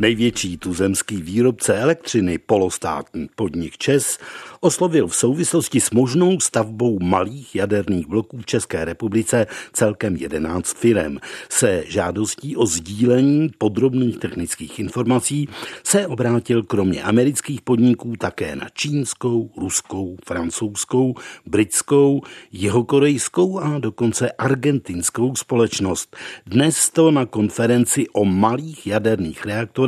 Největší 0.00 0.56
tuzemský 0.56 1.22
výrobce 1.22 1.78
elektřiny, 1.78 2.38
polostátní 2.38 3.28
podnik 3.36 3.78
ČES, 3.78 4.18
oslovil 4.60 5.06
v 5.06 5.16
souvislosti 5.16 5.80
s 5.80 5.90
možnou 5.90 6.40
stavbou 6.40 6.98
malých 6.98 7.56
jaderných 7.56 8.06
bloků 8.06 8.38
v 8.38 8.46
České 8.46 8.84
republice 8.84 9.46
celkem 9.72 10.16
11 10.16 10.76
firem. 10.76 11.18
Se 11.48 11.84
žádostí 11.86 12.56
o 12.56 12.66
sdílení 12.66 13.50
podrobných 13.58 14.18
technických 14.18 14.78
informací 14.78 15.48
se 15.84 16.06
obrátil 16.06 16.62
kromě 16.62 17.02
amerických 17.02 17.60
podniků 17.60 18.16
také 18.16 18.56
na 18.56 18.68
čínskou, 18.74 19.50
ruskou, 19.56 20.16
francouzskou, 20.24 21.14
britskou, 21.46 22.22
jihokorejskou 22.52 23.58
a 23.58 23.78
dokonce 23.78 24.32
argentinskou 24.32 25.36
společnost. 25.36 26.16
Dnes 26.46 26.90
to 26.90 27.10
na 27.10 27.26
konferenci 27.26 28.08
o 28.08 28.24
malých 28.24 28.86
jaderných 28.86 29.46
reaktorech 29.46 29.87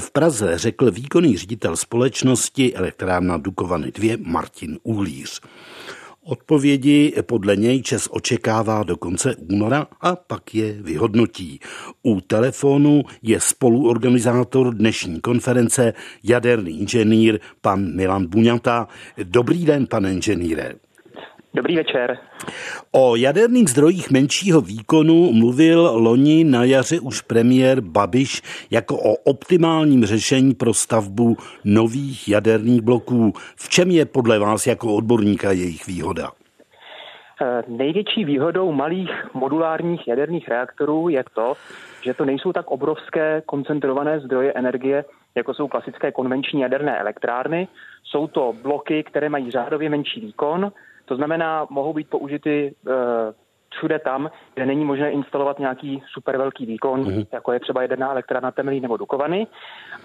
v 0.00 0.10
Praze 0.10 0.58
řekl 0.58 0.90
výkonný 0.90 1.36
ředitel 1.36 1.76
společnosti 1.76 2.74
elektrárna 2.74 3.36
Dukovany 3.36 3.92
2 3.92 4.16
Martin 4.20 4.78
Uhlíř. 4.82 5.40
Odpovědi 6.24 7.14
podle 7.22 7.56
něj 7.56 7.82
Čes 7.82 8.08
očekává 8.10 8.82
do 8.82 8.96
konce 8.96 9.36
února 9.36 9.86
a 10.00 10.16
pak 10.16 10.54
je 10.54 10.72
vyhodnotí. 10.72 11.60
U 12.02 12.20
telefonu 12.20 13.02
je 13.22 13.40
spoluorganizátor 13.40 14.74
dnešní 14.74 15.20
konference 15.20 15.92
jaderný 16.22 16.80
inženýr 16.80 17.40
pan 17.60 17.94
Milan 17.96 18.26
Buňata. 18.26 18.88
Dobrý 19.22 19.64
den, 19.64 19.86
pane 19.86 20.12
inženýre. 20.12 20.87
Dobrý 21.54 21.76
večer. 21.76 22.18
O 22.92 23.16
jaderných 23.16 23.68
zdrojích 23.68 24.10
menšího 24.10 24.60
výkonu 24.60 25.32
mluvil 25.32 25.90
loni 25.94 26.44
na 26.44 26.64
jaře 26.64 27.00
už 27.00 27.20
premiér 27.20 27.80
Babiš 27.80 28.42
jako 28.70 28.96
o 28.96 29.14
optimálním 29.24 30.04
řešení 30.04 30.54
pro 30.54 30.74
stavbu 30.74 31.36
nových 31.64 32.28
jaderných 32.28 32.80
bloků. 32.80 33.32
V 33.56 33.68
čem 33.68 33.90
je 33.90 34.06
podle 34.06 34.38
vás 34.38 34.66
jako 34.66 34.94
odborníka 34.94 35.52
jejich 35.52 35.86
výhoda? 35.86 36.30
Eh, 37.42 37.62
největší 37.68 38.24
výhodou 38.24 38.72
malých 38.72 39.10
modulárních 39.34 40.08
jaderných 40.08 40.48
reaktorů 40.48 41.08
je 41.08 41.24
to, 41.34 41.54
že 42.02 42.14
to 42.14 42.24
nejsou 42.24 42.52
tak 42.52 42.70
obrovské 42.70 43.42
koncentrované 43.46 44.20
zdroje 44.20 44.52
energie, 44.52 45.04
jako 45.34 45.54
jsou 45.54 45.68
klasické 45.68 46.12
konvenční 46.12 46.60
jaderné 46.60 46.98
elektrárny. 46.98 47.68
Jsou 48.04 48.26
to 48.26 48.54
bloky, 48.62 49.02
které 49.02 49.28
mají 49.28 49.50
řádově 49.50 49.90
menší 49.90 50.20
výkon, 50.20 50.72
to 51.08 51.16
znamená, 51.16 51.66
mohou 51.70 51.92
být 51.92 52.10
použity 52.10 52.74
uh, 52.86 52.92
všude 53.70 53.98
tam, 53.98 54.30
kde 54.54 54.66
není 54.66 54.84
možné 54.84 55.10
instalovat 55.10 55.58
nějaký 55.58 56.02
super 56.12 56.36
velký 56.36 56.66
výkon, 56.66 57.04
mm-hmm. 57.04 57.26
jako 57.32 57.52
je 57.52 57.60
třeba 57.60 57.82
jedená 57.82 58.10
elektrárna 58.10 58.50
Temelí 58.50 58.80
nebo 58.80 58.96
Dukovany. 58.96 59.46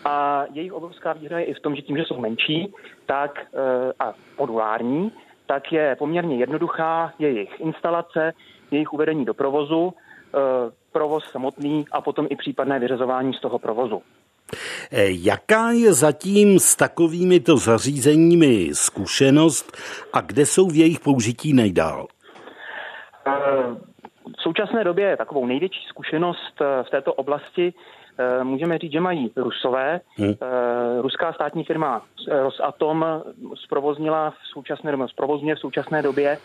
A 0.06 0.44
jejich 0.54 0.74
obrovská 0.74 1.14
výhoda 1.14 1.40
je 1.40 1.46
i 1.46 1.54
v 1.54 1.60
tom, 1.60 1.76
že 1.76 1.82
tím, 1.82 1.98
že 1.98 2.04
jsou 2.04 2.20
menší 2.20 2.74
tak, 3.06 3.48
uh, 3.52 3.92
a 4.00 4.14
modulární, 4.40 5.12
tak 5.46 5.72
je 5.72 5.96
poměrně 6.00 6.36
jednoduchá 6.38 7.14
jejich 7.20 7.60
instalace, 7.60 8.34
jejich 8.72 8.94
uvedení 8.94 9.26
do 9.26 9.34
provozu, 9.34 9.84
uh, 9.86 9.92
provoz 10.92 11.24
samotný 11.32 11.86
a 11.92 12.02
potom 12.02 12.28
i 12.30 12.36
případné 12.36 12.80
vyřazování 12.80 13.34
z 13.34 13.40
toho 13.40 13.60
provozu. 13.60 14.02
Eh, 14.92 15.06
jaká 15.10 15.72
je 15.72 15.94
zatím 15.94 16.60
s 16.60 16.76
takovými 16.76 17.40
to 17.40 17.58
zařízeními 17.58 18.70
zkušenost 18.74 19.78
a 20.14 20.22
kde 20.22 20.46
jsou 20.46 20.68
v 20.68 20.76
jejich 20.76 21.00
použití 21.00 21.54
nejdál? 21.54 22.08
Eh, 23.28 23.32
v 24.38 24.42
současné 24.42 24.84
době 24.84 25.18
takovou 25.18 25.46
největší 25.46 25.86
zkušenost 25.90 26.60
v 26.60 26.90
této 26.92 27.14
oblasti 27.14 27.74
můžeme 28.44 28.78
říct, 28.78 28.92
že 28.92 29.00
mají 29.00 29.32
Rusové. 29.36 30.02
Hmm. 30.18 30.34
Ruská 31.02 31.34
státní 31.34 31.64
firma 31.64 32.02
Rosatom 32.32 33.06
zprovoznila 33.64 34.30
v 34.30 34.48
současné 34.54 34.92
době, 34.92 35.08
zprovozňuje 35.08 35.56
v 35.56 35.60
současné 35.60 36.02
době 36.02 36.38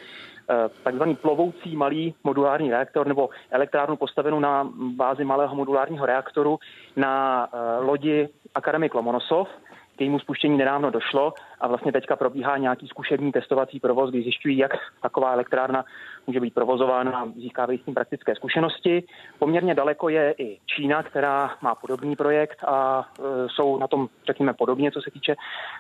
takzvaný 0.83 1.17
plovoucí 1.17 1.77
malý 1.77 2.15
modulární 2.25 2.71
reaktor 2.71 3.07
nebo 3.07 3.29
elektrárnu 3.51 3.97
postavenou 3.97 4.41
na 4.41 4.71
bázi 4.97 5.25
malého 5.25 5.55
modulárního 5.55 6.07
reaktoru 6.07 6.59
na 6.97 7.49
lodi 7.79 8.29
Akademik 8.55 8.95
Lomonosov 8.95 9.49
k 9.97 10.01
jejímu 10.01 10.19
spuštění 10.19 10.59
nedávno 10.59 10.91
došlo 10.91 11.33
a 11.61 11.69
vlastně 11.69 11.93
teďka 11.93 12.17
probíhá 12.17 12.57
nějaký 12.57 12.89
zkušební 12.89 13.33
testovací 13.33 13.81
provoz, 13.81 14.11
kdy 14.11 14.23
zjišťují, 14.23 14.59
jak 14.59 14.71
taková 15.03 15.33
elektrárna 15.33 15.85
může 16.29 16.41
být 16.41 16.55
provozována, 16.55 17.33
získávají 17.37 17.79
s 17.79 17.85
tím 17.85 17.95
praktické 17.95 18.35
zkušenosti. 18.35 19.03
Poměrně 19.39 19.75
daleko 19.75 20.09
je 20.09 20.35
i 20.39 20.59
Čína, 20.67 21.03
která 21.03 21.51
má 21.63 21.75
podobný 21.75 22.17
projekt 22.17 22.65
a 22.65 23.09
e, 23.19 23.23
jsou 23.49 23.79
na 23.79 23.87
tom, 23.89 24.09
řekněme, 24.27 24.53
podobně, 24.53 24.91
co 24.91 25.03
se 25.03 25.11
týče 25.11 25.37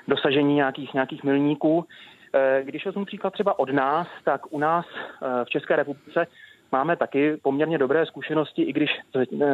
dosažení 0.08 0.54
nějakých, 0.54 0.94
nějakých 0.94 1.24
milníků. 1.24 1.84
E, 2.32 2.62
když 2.64 2.86
vezmu 2.86 3.04
příklad 3.04 3.32
třeba 3.32 3.58
od 3.58 3.70
nás, 3.70 4.06
tak 4.24 4.52
u 4.52 4.58
nás 4.58 4.86
e, 4.86 5.44
v 5.44 5.48
České 5.48 5.76
republice 5.76 6.26
máme 6.72 6.96
taky 6.96 7.36
poměrně 7.36 7.78
dobré 7.78 8.06
zkušenosti, 8.06 8.62
i 8.62 8.72
když 8.72 8.90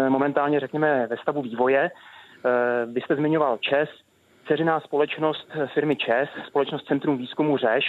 momentálně, 0.09 0.61
řekněme, 0.61 1.07
ve 1.07 1.17
stavu 1.17 1.43
vývoje. 1.43 1.91
Vy 2.87 3.01
jste 3.01 3.17
zmiňoval 3.17 3.59
ČES, 3.59 3.89
Ceřiná 4.49 4.81
společnost 4.81 5.49
firmy 5.75 5.97
ČES, 5.97 6.29
společnost 6.47 6.87
Centrum 6.87 7.19
výzkumu 7.19 7.57
Řeš, 7.57 7.85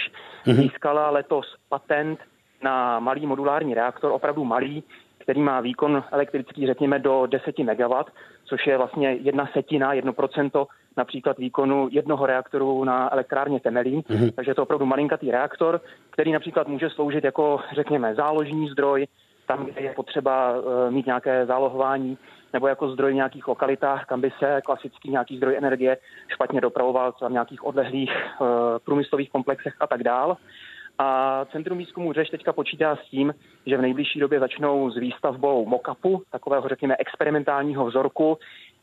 mm-hmm. 0.46 0.54
získala 0.54 1.10
letos 1.10 1.46
patent 1.68 2.18
na 2.62 3.00
malý 3.00 3.26
modulární 3.26 3.74
reaktor, 3.74 4.12
opravdu 4.12 4.44
malý, 4.44 4.84
který 5.18 5.40
má 5.40 5.60
výkon 5.60 6.04
elektrický, 6.10 6.66
řekněme, 6.66 6.98
do 6.98 7.26
10 7.26 7.58
MW, 7.58 7.92
což 8.44 8.66
je 8.66 8.76
vlastně 8.76 9.12
jedna 9.12 9.48
setina, 9.52 9.92
jedno 9.92 10.12
procento 10.12 10.66
například 10.96 11.38
výkonu 11.38 11.88
jednoho 11.90 12.26
reaktoru 12.26 12.84
na 12.84 13.12
elektrárně 13.12 13.60
Temelín. 13.60 14.00
Mm-hmm. 14.00 14.32
Takže 14.36 14.50
je 14.50 14.54
to 14.54 14.62
opravdu 14.62 14.86
malinkatý 14.86 15.30
reaktor, 15.30 15.80
který 16.10 16.32
například 16.32 16.68
může 16.68 16.90
sloužit 16.90 17.24
jako, 17.24 17.60
řekněme, 17.74 18.14
záložní 18.14 18.68
zdroj, 18.68 19.06
tam, 19.46 19.66
kde 19.66 19.80
je 19.80 19.92
potřeba 19.94 20.58
uh, 20.58 20.90
mít 20.90 21.06
nějaké 21.06 21.46
zálohování 21.46 22.18
nebo 22.52 22.68
jako 22.68 22.88
zdroj 22.90 23.12
v 23.12 23.14
nějakých 23.14 23.48
lokalitách, 23.48 24.06
kam 24.06 24.20
by 24.20 24.30
se 24.38 24.60
klasický 24.64 25.10
nějaký 25.10 25.36
zdroj 25.36 25.56
energie 25.56 25.96
špatně 26.28 26.60
dopravoval, 26.60 27.12
třeba 27.12 27.28
v 27.28 27.32
nějakých 27.32 27.64
odlehlých 27.64 28.10
uh, 28.40 28.46
průmyslových 28.84 29.30
komplexech 29.30 29.74
a 29.80 29.86
tak 29.86 30.02
dál. 30.02 30.36
A 30.98 31.44
Centrum 31.52 31.78
výzkumu 31.78 32.12
Řeš 32.12 32.28
teďka 32.30 32.52
počítá 32.52 32.96
s 32.96 33.10
tím, 33.10 33.34
že 33.66 33.76
v 33.76 33.82
nejbližší 33.82 34.20
době 34.20 34.40
začnou 34.40 34.90
s 34.90 34.96
výstavbou 34.96 35.66
mokapu, 35.66 36.22
takového 36.30 36.68
řekněme 36.68 36.96
experimentálního 36.98 37.86
vzorku, 37.86 38.38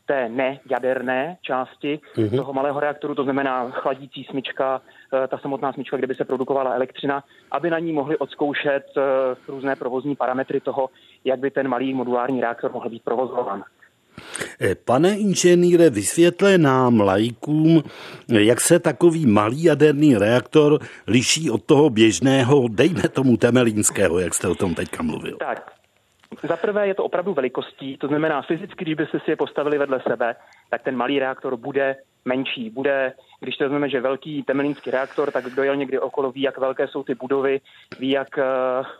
té 0.06 0.28
nejaderné 0.28 1.36
části 1.42 2.00
mm-hmm. 2.16 2.36
toho 2.36 2.52
malého 2.52 2.80
reaktoru, 2.80 3.14
to 3.14 3.24
znamená 3.24 3.70
chladící 3.70 4.24
smyčka, 4.24 4.82
eh, 5.24 5.28
ta 5.28 5.38
samotná 5.38 5.72
smyčka, 5.72 5.96
kde 5.96 6.06
by 6.06 6.14
se 6.14 6.24
produkovala 6.24 6.74
elektřina, 6.74 7.24
aby 7.50 7.70
na 7.70 7.78
ní 7.78 7.92
mohli 7.92 8.16
odzkoušet 8.16 8.84
eh, 8.96 9.00
různé 9.48 9.76
provozní 9.76 10.16
parametry 10.16 10.60
toho, 10.60 10.90
jak 11.24 11.38
by 11.38 11.50
ten 11.50 11.68
malý 11.68 11.94
modulární 11.94 12.40
reaktor 12.40 12.72
mohl 12.72 12.90
být 12.90 13.02
provozován. 13.04 13.64
Pane 14.84 15.18
inženýre, 15.18 15.90
vysvětle 15.90 16.58
nám 16.58 17.00
lajkům, 17.00 17.82
jak 18.28 18.60
se 18.60 18.78
takový 18.78 19.26
malý 19.26 19.64
jaderný 19.64 20.16
reaktor 20.16 20.78
liší 21.06 21.50
od 21.50 21.64
toho 21.64 21.90
běžného, 21.90 22.68
dejme 22.68 23.08
tomu 23.08 23.36
temelínského, 23.36 24.18
jak 24.18 24.34
jste 24.34 24.48
o 24.48 24.54
tom 24.54 24.74
teďka 24.74 25.02
mluvil. 25.02 25.36
Tak, 25.36 25.72
za 26.48 26.56
prvé 26.56 26.88
je 26.88 26.94
to 26.94 27.04
opravdu 27.04 27.34
velikostí, 27.34 27.96
to 27.96 28.08
znamená 28.08 28.42
fyzicky, 28.42 28.84
když 28.84 28.94
by 28.94 29.06
se 29.06 29.20
si 29.24 29.30
je 29.30 29.36
postavili 29.36 29.78
vedle 29.78 30.00
sebe, 30.08 30.34
tak 30.70 30.82
ten 30.82 30.96
malý 30.96 31.18
reaktor 31.18 31.56
bude 31.56 31.96
menší. 32.24 32.70
Bude, 32.70 33.12
když 33.40 33.56
to 33.56 33.64
vezmeme, 33.64 33.88
že 33.88 34.00
velký 34.00 34.42
temelínský 34.42 34.90
reaktor, 34.90 35.30
tak 35.30 35.44
kdo 35.44 35.62
jel 35.62 35.76
někdy 35.76 35.98
okolo, 35.98 36.32
ví, 36.32 36.42
jak 36.42 36.58
velké 36.58 36.88
jsou 36.88 37.02
ty 37.02 37.14
budovy, 37.14 37.60
ví, 37.98 38.10
jak 38.10 38.28
uh, 38.38 38.44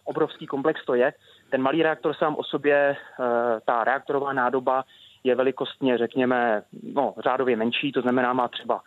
obrovský 0.05 0.47
komplex 0.47 0.85
to 0.85 0.95
je. 0.95 1.13
Ten 1.51 1.63
malý 1.63 1.83
reaktor 1.83 2.15
sám 2.15 2.37
o 2.37 2.45
sobě, 2.45 2.97
uh, 3.19 3.27
ta 3.65 3.85
reaktorová 3.85 4.33
nádoba 4.33 4.85
je 5.25 5.35
velikostně, 5.35 5.99
řekněme, 5.99 6.63
no, 6.95 7.15
řádově 7.25 7.57
menší, 7.57 7.93
to 7.93 8.01
znamená, 8.01 8.33
má 8.33 8.49
třeba 8.49 8.81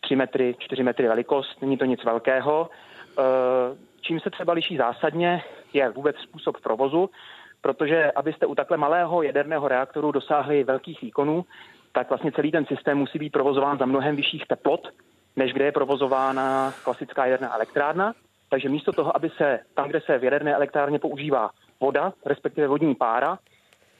3 0.00 0.16
metry, 0.16 0.54
4 0.58 0.82
metry 0.82 1.08
velikost, 1.08 1.62
není 1.62 1.76
to 1.76 1.84
nic 1.84 2.04
velkého. 2.04 2.70
Uh, 3.18 3.24
čím 4.00 4.20
se 4.20 4.30
třeba 4.30 4.52
liší 4.52 4.76
zásadně, 4.76 5.42
je 5.72 5.90
vůbec 5.90 6.16
způsob 6.16 6.60
provozu 6.62 7.10
protože 7.66 8.12
abyste 8.12 8.46
u 8.46 8.54
takhle 8.54 8.76
malého 8.76 9.22
jaderného 9.22 9.68
reaktoru 9.68 10.12
dosáhli 10.12 10.64
velkých 10.64 11.02
výkonů, 11.02 11.44
tak 11.92 12.08
vlastně 12.08 12.32
celý 12.32 12.52
ten 12.52 12.66
systém 12.66 12.98
musí 12.98 13.18
být 13.18 13.32
provozován 13.32 13.78
za 13.78 13.86
mnohem 13.86 14.16
vyšších 14.16 14.46
teplot, 14.46 14.88
než 15.36 15.52
kde 15.52 15.64
je 15.64 15.72
provozována 15.72 16.74
klasická 16.84 17.26
jaderná 17.26 17.54
elektrárna. 17.54 18.14
Takže 18.50 18.68
místo 18.68 18.92
toho, 18.92 19.16
aby 19.16 19.30
se 19.30 19.60
tam, 19.74 19.88
kde 19.88 20.00
se 20.00 20.18
v 20.18 20.24
jaderné 20.24 20.54
elektrárně 20.54 20.98
používá 20.98 21.50
voda, 21.80 22.12
respektive 22.26 22.66
vodní 22.66 22.94
pára, 22.94 23.38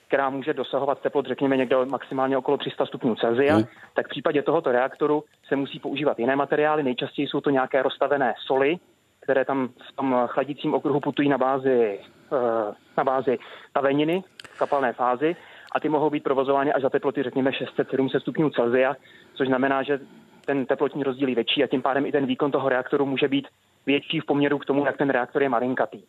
která 0.09 0.31
může 0.31 0.55
dosahovat 0.55 1.01
teplot, 1.01 1.27
řekněme, 1.27 1.57
někde 1.57 1.77
maximálně 1.85 2.39
okolo 2.39 2.57
300 2.57 2.87
stupňů 2.87 3.15
Celsia, 3.15 3.55
hmm. 3.55 3.65
tak 3.95 4.07
v 4.07 4.11
případě 4.11 4.43
tohoto 4.43 4.73
reaktoru 4.73 5.25
se 5.49 5.57
musí 5.57 5.81
používat 5.81 6.19
jiné 6.19 6.37
materiály. 6.37 6.83
Nejčastěji 6.83 7.29
jsou 7.29 7.41
to 7.41 7.51
nějaké 7.51 7.83
rozstavené 7.83 8.35
soly, 8.47 8.79
které 9.21 9.45
tam 9.45 9.69
v 9.69 9.97
tom 9.97 10.25
chladícím 10.27 10.75
okruhu 10.75 11.01
putují 11.01 11.29
na 11.29 11.39
bázi, 11.39 12.01
eh, 12.01 12.75
na 12.97 13.05
bázi 13.05 13.39
taveniny 13.73 14.23
v 14.49 14.59
kapalné 14.59 14.93
fázi 14.93 15.37
a 15.73 15.81
ty 15.81 15.89
mohou 15.89 16.11
být 16.11 16.23
provozovány 16.23 16.73
až 16.73 16.83
za 16.83 16.91
teploty, 16.91 17.23
řekněme, 17.23 17.51
600-700 17.51 18.21
stupňů 18.21 18.51
Celsia, 18.51 18.97
což 19.35 19.49
znamená, 19.49 19.83
že 19.83 20.01
ten 20.45 20.67
teplotní 20.67 21.03
rozdíl 21.03 21.29
je 21.29 21.35
větší 21.35 21.65
a 21.65 21.67
tím 21.67 21.83
pádem 21.83 22.07
i 22.07 22.13
ten 22.13 22.27
výkon 22.27 22.51
toho 22.51 22.69
reaktoru 22.69 23.07
může 23.07 23.29
být 23.29 23.49
větší 23.87 24.21
v 24.21 24.25
poměru 24.25 24.59
k 24.59 24.65
tomu, 24.65 24.87
jak 24.87 24.97
ten 24.97 25.11
reaktor 25.11 25.43
je 25.43 25.49
malinkatý. 25.49 26.03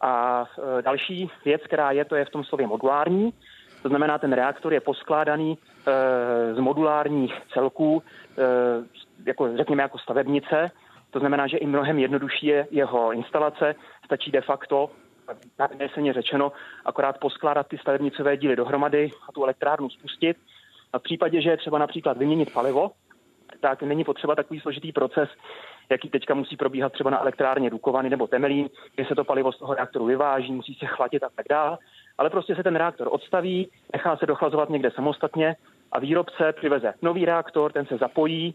A 0.00 0.44
e, 0.78 0.82
další 0.82 1.30
věc, 1.44 1.62
která 1.64 1.90
je, 1.90 2.04
to 2.04 2.16
je 2.16 2.24
v 2.24 2.30
tom 2.30 2.44
slově 2.44 2.66
modulární. 2.66 3.32
To 3.82 3.88
znamená, 3.88 4.18
ten 4.18 4.32
reaktor 4.32 4.72
je 4.72 4.80
poskládaný 4.80 5.58
e, 5.58 6.54
z 6.54 6.58
modulárních 6.58 7.34
celků, 7.52 8.02
e, 8.38 8.42
jako, 9.26 9.56
řekněme 9.56 9.82
jako 9.82 9.98
stavebnice, 9.98 10.70
to 11.10 11.18
znamená, 11.18 11.46
že 11.46 11.56
i 11.56 11.66
mnohem 11.66 11.98
jednodušší 11.98 12.46
je 12.46 12.66
jeho 12.70 13.12
instalace, 13.12 13.74
stačí 14.04 14.30
de 14.30 14.40
facto, 14.40 14.90
nadneseně 15.58 16.12
řečeno, 16.12 16.52
akorát 16.84 17.18
poskládat 17.18 17.66
ty 17.68 17.78
stavebnicové 17.78 18.36
díly 18.36 18.56
dohromady 18.56 19.10
a 19.28 19.32
tu 19.32 19.44
elektrárnu 19.44 19.90
spustit. 19.90 20.36
A 20.92 20.98
v 20.98 21.02
případě, 21.02 21.42
že 21.42 21.50
je 21.50 21.56
třeba 21.56 21.78
například 21.78 22.16
vyměnit 22.16 22.52
palivo, 22.52 22.90
tak 23.60 23.82
není 23.82 24.04
potřeba 24.04 24.34
takový 24.34 24.60
složitý 24.60 24.92
proces, 24.92 25.28
jaký 25.90 26.10
teďka 26.10 26.34
musí 26.34 26.56
probíhat 26.56 26.92
třeba 26.92 27.10
na 27.10 27.20
elektrárně 27.20 27.70
Dukovany 27.70 28.10
nebo 28.10 28.26
Temelín, 28.26 28.68
kde 28.94 29.04
se 29.04 29.14
to 29.14 29.24
palivo 29.24 29.52
z 29.52 29.58
toho 29.58 29.74
reaktoru 29.74 30.04
vyváží, 30.04 30.52
musí 30.52 30.74
se 30.74 30.86
chladit 30.86 31.22
a 31.22 31.28
tak 31.36 31.46
dále. 31.48 31.78
Ale 32.18 32.30
prostě 32.30 32.54
se 32.54 32.62
ten 32.62 32.76
reaktor 32.76 33.08
odstaví, 33.10 33.68
nechá 33.92 34.16
se 34.16 34.26
dochlazovat 34.26 34.70
někde 34.70 34.90
samostatně 34.90 35.56
a 35.92 36.00
výrobce 36.00 36.52
přiveze 36.52 36.94
nový 37.02 37.24
reaktor, 37.24 37.72
ten 37.72 37.86
se 37.86 37.96
zapojí, 37.96 38.54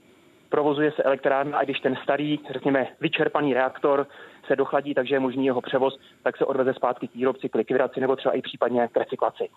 provozuje 0.50 0.92
se 0.92 1.04
elektrárna 1.04 1.58
a 1.58 1.64
když 1.64 1.80
ten 1.80 1.96
starý, 2.04 2.40
řekněme, 2.54 2.88
vyčerpaný 3.02 3.54
reaktor 3.54 4.08
se 4.48 4.56
dochladí, 4.56 4.94
takže 4.94 5.16
je 5.16 5.20
možný 5.20 5.46
jeho 5.46 5.62
převoz, 5.62 6.00
tak 6.24 6.38
se 6.38 6.46
odveze 6.46 6.74
zpátky 6.74 7.08
k 7.08 7.16
výrobci, 7.16 7.50
k 7.50 7.56
likvidaci 7.56 8.00
nebo 8.00 8.16
třeba 8.16 8.36
i 8.36 8.42
případně 8.42 8.88
k 8.92 8.98
recyklaci. 8.98 9.50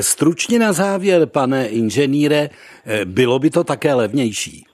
Stručně 0.00 0.58
na 0.58 0.72
závěr, 0.72 1.26
pane 1.26 1.68
inženýre, 1.68 2.48
bylo 3.04 3.38
by 3.38 3.50
to 3.50 3.64
také 3.64 3.94
levnější? 3.94 4.66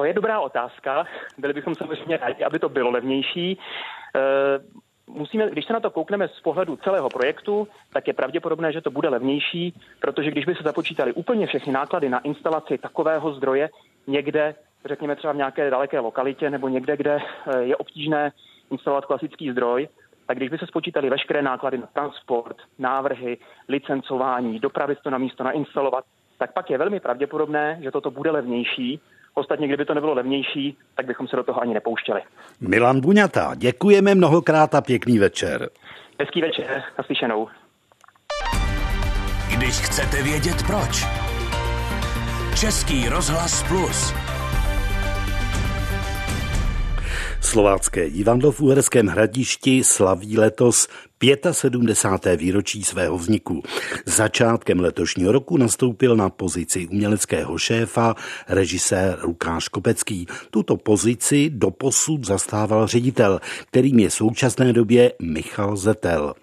To 0.00 0.04
je 0.04 0.12
dobrá 0.12 0.40
otázka. 0.40 1.04
Byli 1.38 1.52
bychom 1.52 1.74
samozřejmě 1.74 2.16
rádi, 2.16 2.44
aby 2.44 2.58
to 2.58 2.68
bylo 2.68 2.90
levnější 2.90 3.58
musíme, 5.06 5.50
když 5.50 5.64
se 5.66 5.72
na 5.72 5.80
to 5.80 5.90
koukneme 5.90 6.28
z 6.28 6.40
pohledu 6.40 6.76
celého 6.76 7.08
projektu, 7.08 7.68
tak 7.92 8.06
je 8.06 8.12
pravděpodobné, 8.12 8.72
že 8.72 8.80
to 8.80 8.90
bude 8.90 9.08
levnější, 9.08 9.74
protože 10.00 10.30
když 10.30 10.44
by 10.44 10.54
se 10.54 10.62
započítali 10.62 11.12
úplně 11.12 11.46
všechny 11.46 11.72
náklady 11.72 12.08
na 12.08 12.18
instalaci 12.18 12.78
takového 12.78 13.34
zdroje 13.34 13.70
někde, 14.06 14.54
řekněme 14.84 15.16
třeba 15.16 15.32
v 15.32 15.36
nějaké 15.36 15.70
daleké 15.70 16.00
lokalitě 16.00 16.50
nebo 16.50 16.68
někde, 16.68 16.96
kde 16.96 17.18
eh, 17.18 17.62
je 17.62 17.76
obtížné 17.76 18.32
instalovat 18.70 19.04
klasický 19.04 19.50
zdroj, 19.50 19.88
tak 20.26 20.36
když 20.36 20.50
by 20.50 20.58
se 20.58 20.66
spočítali 20.66 21.10
veškeré 21.10 21.42
náklady 21.42 21.78
na 21.78 21.86
transport, 21.86 22.56
návrhy, 22.78 23.38
licencování, 23.68 24.58
dopravit 24.58 24.98
to 25.02 25.10
na 25.10 25.18
místo, 25.18 25.44
nainstalovat, 25.44 26.04
tak 26.38 26.52
pak 26.52 26.70
je 26.70 26.78
velmi 26.78 27.00
pravděpodobné, 27.00 27.78
že 27.82 27.90
toto 27.90 28.10
bude 28.10 28.30
levnější, 28.30 29.00
Ostatně, 29.40 29.66
kdyby 29.66 29.84
to 29.84 29.94
nebylo 29.94 30.14
levnější, 30.14 30.76
tak 30.96 31.06
bychom 31.06 31.28
se 31.28 31.36
do 31.36 31.42
toho 31.42 31.60
ani 31.62 31.74
nepouštěli. 31.74 32.20
Milan 32.60 33.00
Buňata, 33.00 33.54
děkujeme 33.54 34.14
mnohokrát 34.14 34.74
a 34.74 34.80
pěkný 34.80 35.18
večer. 35.18 35.70
Hezký 36.20 36.40
večer, 36.40 36.82
naslyšenou. 36.98 37.48
Když 39.56 39.80
chcete 39.80 40.22
vědět 40.22 40.56
proč. 40.66 41.04
Český 42.60 43.08
rozhlas 43.08 43.68
plus. 43.68 44.14
Slovácké 47.40 48.10
divadlo 48.10 48.52
v 48.52 48.60
Uherském 48.60 49.06
hradišti 49.06 49.84
slaví 49.84 50.38
letos 50.38 50.88
75. 51.52 52.40
výročí 52.40 52.84
svého 52.84 53.18
vzniku. 53.18 53.62
Začátkem 54.06 54.80
letošního 54.80 55.32
roku 55.32 55.56
nastoupil 55.56 56.16
na 56.16 56.30
pozici 56.30 56.88
uměleckého 56.88 57.58
šéfa 57.58 58.14
režisér 58.48 59.18
Lukáš 59.22 59.68
Kopecký. 59.68 60.26
Tuto 60.50 60.76
pozici 60.76 61.50
doposud 61.50 62.26
zastával 62.26 62.86
ředitel, 62.86 63.40
kterým 63.70 63.98
je 63.98 64.08
v 64.08 64.14
současné 64.14 64.72
době 64.72 65.12
Michal 65.22 65.76
Zetel. 65.76 66.34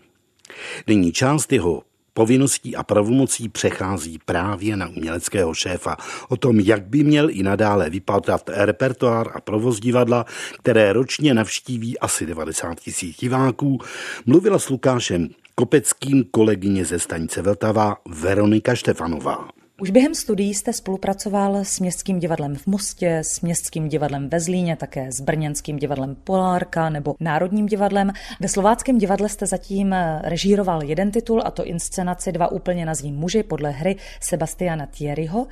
Nyní 0.88 1.11
část 1.11 1.53
jeho 1.53 1.82
povinností 2.18 2.76
a 2.76 2.84
pravomocí 2.84 3.49
přechází 3.49 4.20
právě 4.26 4.78
na 4.78 4.88
uměleckého 4.88 5.53
šéfa. 5.53 5.97
O 6.30 6.38
tom, 6.38 6.59
jak 6.59 6.88
by 6.88 7.03
měl 7.03 7.30
i 7.30 7.43
nadále 7.43 7.89
vypadat 7.89 8.49
repertoár 8.53 9.32
a 9.36 9.41
provoz 9.41 9.80
divadla, 9.80 10.26
které 10.59 10.93
ročně 10.93 11.34
navštíví 11.34 11.99
asi 11.99 12.26
90 12.26 12.80
tisíc 12.80 13.18
diváků, 13.18 13.80
mluvila 14.26 14.59
s 14.59 14.70
Lukášem 14.70 15.30
Kopeckým 15.55 16.24
kolegyně 16.32 16.86
ze 16.86 16.99
stanice 16.99 17.41
Vltava 17.41 17.97
Veronika 18.09 18.76
Štefanová. 18.76 19.57
Už 19.82 19.89
během 19.89 20.15
studií 20.15 20.53
jste 20.53 20.73
spolupracoval 20.73 21.55
s 21.55 21.80
Městským 21.80 22.19
divadlem 22.19 22.55
v 22.55 22.67
Mostě, 22.67 23.17
s 23.17 23.41
Městským 23.41 23.88
divadlem 23.88 24.30
ve 24.30 24.39
Zlíně, 24.39 24.75
také 24.75 25.11
s 25.11 25.21
Brněnským 25.21 25.78
divadlem 25.78 26.15
Polárka 26.23 26.89
nebo 26.89 27.15
Národním 27.19 27.65
divadlem. 27.65 28.11
Ve 28.39 28.47
Slováckém 28.47 28.97
divadle 28.97 29.30
jste 29.30 29.45
zatím 29.45 29.95
režíroval 30.21 30.84
jeden 30.84 31.11
titul, 31.11 31.41
a 31.45 31.51
to 31.51 31.65
inscenaci 31.65 32.32
Dva 32.32 32.51
úplně 32.51 32.86
nazví 32.86 33.11
muži 33.11 33.43
podle 33.43 33.69
hry 33.69 33.95
Sebastiana 34.19 34.86
Thierryho. 34.86 35.47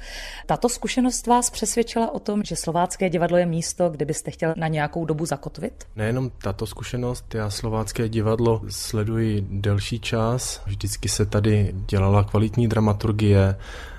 Tato 0.45 0.69
zkušenost 0.69 1.28
vás 1.28 1.49
přesvědčila 1.49 2.13
o 2.13 2.19
tom, 2.19 2.43
že 2.43 2.55
Slovácké 2.55 3.09
divadlo 3.09 3.38
je 3.38 3.45
místo, 3.45 3.89
kde 3.89 4.05
byste 4.05 4.32
chtěl 4.32 4.53
na 4.57 4.67
nějakou 4.67 5.05
dobu 5.05 5.26
zakotvit? 5.26 5.84
Nejenom 5.95 6.32
tato 6.43 6.65
zkušenost, 6.65 7.36
já 7.36 7.49
Slovácké 7.49 8.09
divadlo 8.09 8.61
sleduji 8.69 9.47
delší 9.49 9.99
čas. 9.99 10.61
Vždycky 10.65 11.09
se 11.09 11.26
tady 11.26 11.76
dělala 11.89 12.23
kvalitní 12.23 12.67
dramaturgie, 12.67 13.55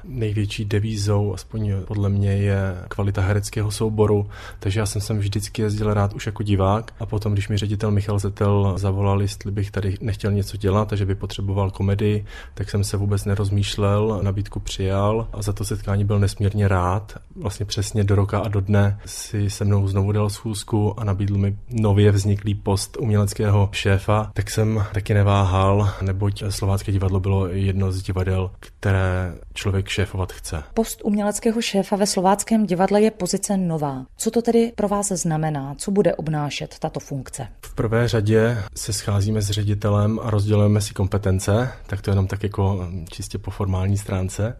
největší 0.09 0.65
devízou, 0.65 1.35
aspoň 1.35 1.73
podle 1.85 2.09
mě, 2.09 2.33
je 2.33 2.77
kvalita 2.89 3.23
hereckého 3.23 3.71
souboru, 3.71 4.27
takže 4.61 4.81
já 4.81 4.87
jsem 4.87 5.01
sem 5.01 5.19
vždycky 5.19 5.63
jezdil 5.63 5.95
rád 5.95 6.15
už 6.15 6.27
jako 6.27 6.43
divák 6.43 6.93
a 7.01 7.07
potom, 7.07 7.33
když 7.33 7.49
mi 7.49 7.57
ředitel 7.57 7.91
Michal 7.91 8.19
Zetel 8.19 8.75
zavolal, 8.77 9.23
jestli 9.23 9.51
bych 9.53 9.71
tady 9.71 9.97
nechtěl 10.01 10.33
něco 10.33 10.57
dělat 10.57 10.89
takže 10.89 11.07
by 11.07 11.15
potřeboval 11.15 11.71
komedii, 11.71 12.25
tak 12.55 12.71
jsem 12.71 12.85
se 12.85 12.97
vůbec 12.97 13.25
nerozmýšlel, 13.25 14.21
nabídku 14.23 14.61
přijal 14.61 15.29
a 15.33 15.43
za 15.43 15.53
to 15.53 15.65
setkání 15.65 16.05
byl 16.05 16.19
nesmírně 16.19 16.69
rád. 16.69 17.17
Vlastně 17.37 17.67
přesně 17.67 18.05
do 18.05 18.15
roka 18.15 18.39
a 18.39 18.49
do 18.49 18.61
dne 18.61 18.99
si 19.07 19.51
se 19.51 19.65
mnou 19.65 19.89
znovu 19.89 20.13
dal 20.13 20.31
schůzku 20.31 21.01
a 21.01 21.05
nabídl 21.05 21.39
mi 21.39 21.57
nově 21.71 22.13
vzniklý 22.13 22.55
post 22.55 22.97
uměleckého 23.01 23.69
šéfa, 23.73 24.31
tak 24.35 24.51
jsem 24.51 24.85
taky 24.95 25.15
neváhal, 25.15 25.91
neboť 26.03 26.43
Slovácké 26.49 26.93
divadlo 26.93 27.21
bylo 27.21 27.47
jedno 27.49 27.93
z 27.93 28.03
divadel, 28.03 28.51
které 28.61 29.35
člověk 29.55 29.89
šéfovat 29.97 30.33
chce. 30.33 30.63
Post 30.75 31.01
uměleckého 31.05 31.63
šéfa 31.63 31.97
ve 31.97 32.07
slováckém 32.07 32.67
divadle 32.67 33.03
je 33.03 33.11
pozice 33.11 33.57
nová. 33.57 34.07
Co 34.17 34.31
to 34.31 34.43
tedy 34.43 34.73
pro 34.75 34.89
vás 34.89 35.09
znamená? 35.09 35.75
Co 35.79 35.91
bude 35.91 36.15
obnášet 36.15 36.79
tato 36.79 37.01
funkce? 37.01 37.49
V 37.61 37.75
prvé 37.75 38.09
řadě 38.09 38.59
se 38.75 38.93
scházíme 38.93 39.43
s 39.43 39.51
ředitelem 39.51 40.21
a 40.23 40.31
rozdělujeme 40.31 40.81
si 40.81 40.95
kompetence, 40.95 41.73
tak 41.87 42.03
to 42.03 42.11
jenom 42.11 42.27
tak 42.27 42.43
jako 42.43 42.89
čistě 43.09 43.39
po 43.39 43.51
formální 43.51 43.99
stránce. 43.99 44.57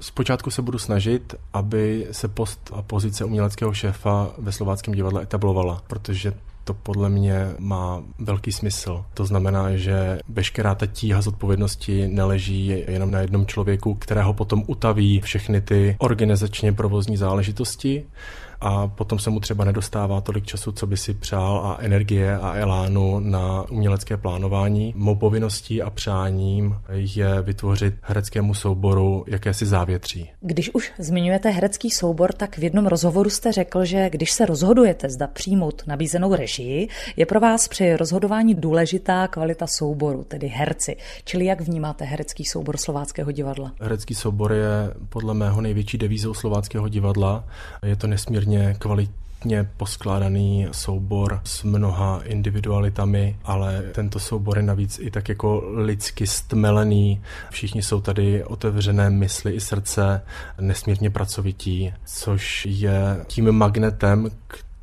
Zpočátku 0.00 0.50
se 0.50 0.62
budu 0.62 0.78
snažit, 0.78 1.34
aby 1.52 2.06
se 2.10 2.28
post 2.28 2.70
a 2.74 2.82
pozice 2.82 3.24
uměleckého 3.24 3.74
šéfa 3.74 4.30
ve 4.38 4.52
slováckém 4.52 4.94
divadle 4.94 5.22
etablovala, 5.22 5.82
protože 5.86 6.32
to 6.64 6.74
podle 6.74 7.08
mě 7.08 7.50
má 7.58 8.02
velký 8.18 8.52
smysl. 8.52 9.04
To 9.14 9.26
znamená, 9.26 9.76
že 9.76 10.18
veškerá 10.28 10.74
ta 10.74 10.86
tíha 10.86 11.22
z 11.22 11.26
odpovědnosti 11.26 12.08
neleží 12.08 12.66
jenom 12.88 13.10
na 13.10 13.20
jednom 13.20 13.46
člověku, 13.46 13.94
kterého 13.94 14.34
potom 14.34 14.62
utaví 14.66 15.20
všechny 15.20 15.60
ty 15.60 15.96
organizačně 15.98 16.72
provozní 16.72 17.16
záležitosti, 17.16 18.04
a 18.62 18.88
potom 18.88 19.18
se 19.18 19.30
mu 19.30 19.40
třeba 19.40 19.64
nedostává 19.64 20.20
tolik 20.20 20.46
času, 20.46 20.72
co 20.72 20.86
by 20.86 20.96
si 20.96 21.14
přál 21.14 21.58
a 21.64 21.76
energie 21.80 22.38
a 22.38 22.54
elánu 22.54 23.20
na 23.20 23.64
umělecké 23.70 24.16
plánování. 24.16 24.94
Mou 24.96 25.14
povinností 25.14 25.82
a 25.82 25.90
přáním 25.90 26.76
je 26.88 27.42
vytvořit 27.42 27.94
hereckému 28.02 28.54
souboru 28.54 29.24
jakési 29.26 29.66
závětří. 29.66 30.30
Když 30.40 30.70
už 30.74 30.92
zmiňujete 30.98 31.50
herecký 31.50 31.90
soubor, 31.90 32.32
tak 32.32 32.58
v 32.58 32.62
jednom 32.62 32.86
rozhovoru 32.86 33.30
jste 33.30 33.52
řekl, 33.52 33.84
že 33.84 34.10
když 34.10 34.32
se 34.32 34.46
rozhodujete, 34.46 35.10
zda 35.10 35.26
přijmout 35.26 35.82
nabízenou 35.86 36.34
režii, 36.34 36.88
je 37.16 37.26
pro 37.26 37.40
vás 37.40 37.68
při 37.68 37.96
rozhodování 37.96 38.54
důležitá 38.54 39.28
kvalita 39.28 39.66
souboru, 39.66 40.24
tedy 40.24 40.46
herci. 40.46 40.96
Čili 41.24 41.44
jak 41.44 41.60
vnímáte 41.60 42.04
herecký 42.04 42.44
soubor 42.44 42.76
Slováckého 42.76 43.32
divadla? 43.32 43.72
Herecký 43.80 44.14
soubor 44.14 44.52
je 44.52 44.94
podle 45.08 45.34
mého 45.34 45.60
největší 45.60 45.98
devízou 45.98 46.34
Slováckého 46.34 46.88
divadla. 46.88 47.44
Je 47.86 47.96
to 47.96 48.06
nesmírně 48.06 48.51
poměrně 48.52 48.74
kvalitně 48.78 49.70
poskládaný 49.76 50.66
soubor 50.72 51.40
s 51.44 51.62
mnoha 51.62 52.20
individualitami, 52.24 53.36
ale 53.44 53.82
tento 53.92 54.18
soubor 54.20 54.56
je 54.56 54.62
navíc 54.62 54.98
i 54.98 55.10
tak 55.10 55.28
jako 55.28 55.62
lidsky 55.74 56.26
stmelený. 56.26 57.20
Všichni 57.50 57.82
jsou 57.82 58.00
tady 58.00 58.44
otevřené 58.44 59.10
mysli 59.10 59.52
i 59.52 59.60
srdce, 59.60 60.22
nesmírně 60.60 61.10
pracovití, 61.10 61.92
což 62.04 62.66
je 62.70 63.24
tím 63.26 63.52
magnetem, 63.52 64.30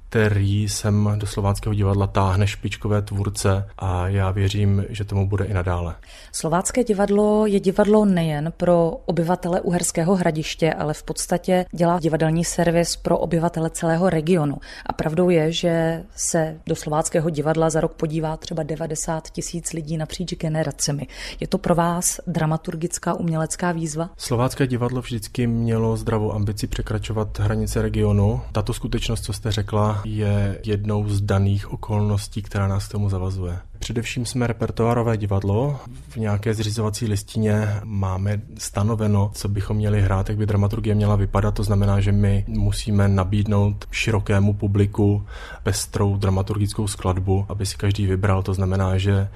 který 0.10 0.70
sem 0.70 1.10
do 1.18 1.28
Slováckého 1.28 1.74
divadla 1.74 2.08
táhne 2.08 2.48
špičkové 2.48 3.02
tvůrce 3.02 3.70
a 3.78 4.08
já 4.08 4.32
věřím, 4.32 4.86
že 4.90 5.04
tomu 5.04 5.28
bude 5.28 5.46
i 5.46 5.54
nadále. 5.54 5.96
Slovácké 6.32 6.84
divadlo 6.84 7.46
je 7.46 7.60
divadlo 7.60 8.06
nejen 8.06 8.54
pro 8.58 8.90
obyvatele 9.06 9.62
Uherského 9.62 10.16
hradiště, 10.16 10.74
ale 10.74 10.94
v 10.94 11.04
podstatě 11.04 11.66
dělá 11.72 12.00
divadelní 12.00 12.46
servis 12.46 12.96
pro 12.96 13.18
obyvatele 13.18 13.70
celého 13.70 14.10
regionu. 14.10 14.58
A 14.86 14.94
pravdou 14.94 15.30
je, 15.30 15.52
že 15.52 16.04
se 16.16 16.58
do 16.66 16.76
Slováckého 16.76 17.30
divadla 17.30 17.70
za 17.70 17.82
rok 17.82 17.94
podívá 17.94 18.38
třeba 18.38 18.64
90 18.64 19.30
tisíc 19.30 19.74
lidí 19.74 19.98
napříč 19.98 20.34
generacemi. 20.34 21.08
Je 21.40 21.48
to 21.48 21.58
pro 21.58 21.76
vás 21.76 22.20
dramaturgická 22.28 23.14
umělecká 23.14 23.72
výzva? 23.72 24.10
Slovácké 24.18 24.68
divadlo 24.68 25.02
vždycky 25.02 25.48
mělo 25.48 25.98
zdravou 25.98 26.34
ambici 26.34 26.68
překračovat 26.68 27.40
hranice 27.40 27.82
regionu. 27.82 28.42
Tato 28.52 28.74
skutečnost, 28.74 29.24
co 29.24 29.34
jste 29.34 29.52
řekla, 29.52 29.99
je 30.06 30.60
jednou 30.66 31.10
z 31.10 31.22
daných 31.22 31.72
okolností, 31.72 32.42
která 32.42 32.68
nás 32.68 32.88
k 32.88 32.92
tomu 32.92 33.10
zavazuje. 33.10 33.60
Především 33.80 34.26
jsme 34.26 34.48
repertoárové 34.48 35.18
divadlo. 35.18 35.80
V 36.10 36.18
nějaké 36.18 36.54
zřizovací 36.54 37.06
listině 37.06 37.68
máme 37.84 38.42
stanoveno, 38.58 39.32
co 39.34 39.48
bychom 39.50 39.78
měli 39.78 40.02
hrát, 40.02 40.30
jak 40.30 40.38
by 40.38 40.46
dramaturgie 40.46 40.96
měla 40.96 41.16
vypadat. 41.16 41.54
To 41.56 41.64
znamená, 41.64 42.00
že 42.00 42.12
my 42.12 42.46
musíme 42.48 43.08
nabídnout 43.08 43.86
širokému 43.92 44.54
publiku 44.54 45.26
pestrou 45.64 46.18
dramaturgickou 46.18 46.88
skladbu, 46.88 47.46
aby 47.50 47.66
si 47.66 47.78
každý 47.78 48.08
vybral. 48.08 48.44
To 48.44 48.54
znamená, 48.54 48.98
že 48.98 49.30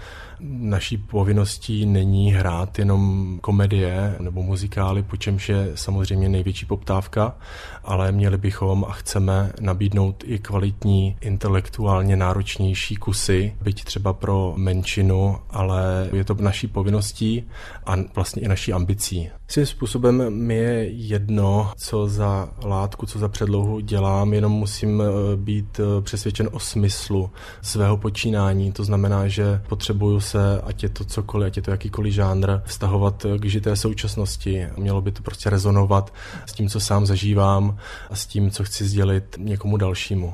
naší 0.44 0.98
povinností 0.98 1.86
není 1.86 2.34
hrát 2.34 2.80
jenom 2.80 3.38
komedie 3.42 4.16
nebo 4.20 4.44
muzikály, 4.44 5.04
po 5.04 5.18
čemž 5.18 5.50
je 5.50 5.72
samozřejmě 5.76 6.30
největší 6.30 6.66
poptávka, 6.66 7.36
ale 7.84 8.12
měli 8.12 8.38
bychom 8.38 8.86
a 8.90 8.92
chceme 8.92 9.52
nabídnout 9.62 10.24
i 10.28 10.40
kvalitní, 10.40 11.18
intelektuálně 11.22 12.16
náročnější 12.16 12.96
kusy, 12.96 13.54
byť 13.62 13.84
třeba 13.84 14.14
pro 14.14 14.33
pro 14.34 14.54
menšinu, 14.58 15.38
ale 15.50 16.10
je 16.14 16.24
to 16.24 16.34
naší 16.34 16.68
povinností 16.68 17.44
a 17.86 17.96
vlastně 18.16 18.42
i 18.42 18.48
naší 18.48 18.74
ambicí. 18.74 19.30
Svým 19.48 19.66
způsobem 19.66 20.34
mi 20.34 20.56
je 20.56 20.90
jedno, 20.90 21.72
co 21.78 22.08
za 22.08 22.50
látku, 22.64 23.06
co 23.06 23.20
za 23.20 23.30
předlohu 23.30 23.80
dělám, 23.80 24.34
jenom 24.34 24.52
musím 24.52 25.02
eh, 25.02 25.06
být 25.36 25.80
eh, 25.80 26.02
přesvědčen 26.02 26.50
o 26.52 26.60
smyslu 26.60 27.30
svého 27.62 27.98
počínání. 27.98 28.72
To 28.72 28.84
znamená, 28.84 29.28
že 29.28 29.62
potřebuju 29.70 30.20
se, 30.20 30.62
ať 30.62 30.84
je 30.84 30.90
to 30.90 31.06
cokoliv, 31.06 31.48
ať 31.48 31.58
je 31.58 31.64
to 31.64 31.72
jakýkoliv 31.72 32.14
žánr, 32.14 32.62
vztahovat 32.66 33.26
k 33.38 33.46
žité 33.46 33.76
současnosti. 33.76 34.68
Mělo 34.78 35.02
by 35.02 35.12
to 35.12 35.22
prostě 35.22 35.50
rezonovat 35.50 36.14
s 36.46 36.54
tím, 36.54 36.70
co 36.70 36.80
sám 36.80 37.06
zažívám 37.06 37.78
a 38.10 38.16
s 38.16 38.26
tím, 38.26 38.52
co 38.52 38.64
chci 38.64 38.86
sdělit 38.86 39.36
někomu 39.40 39.78
dalšímu. 39.78 40.34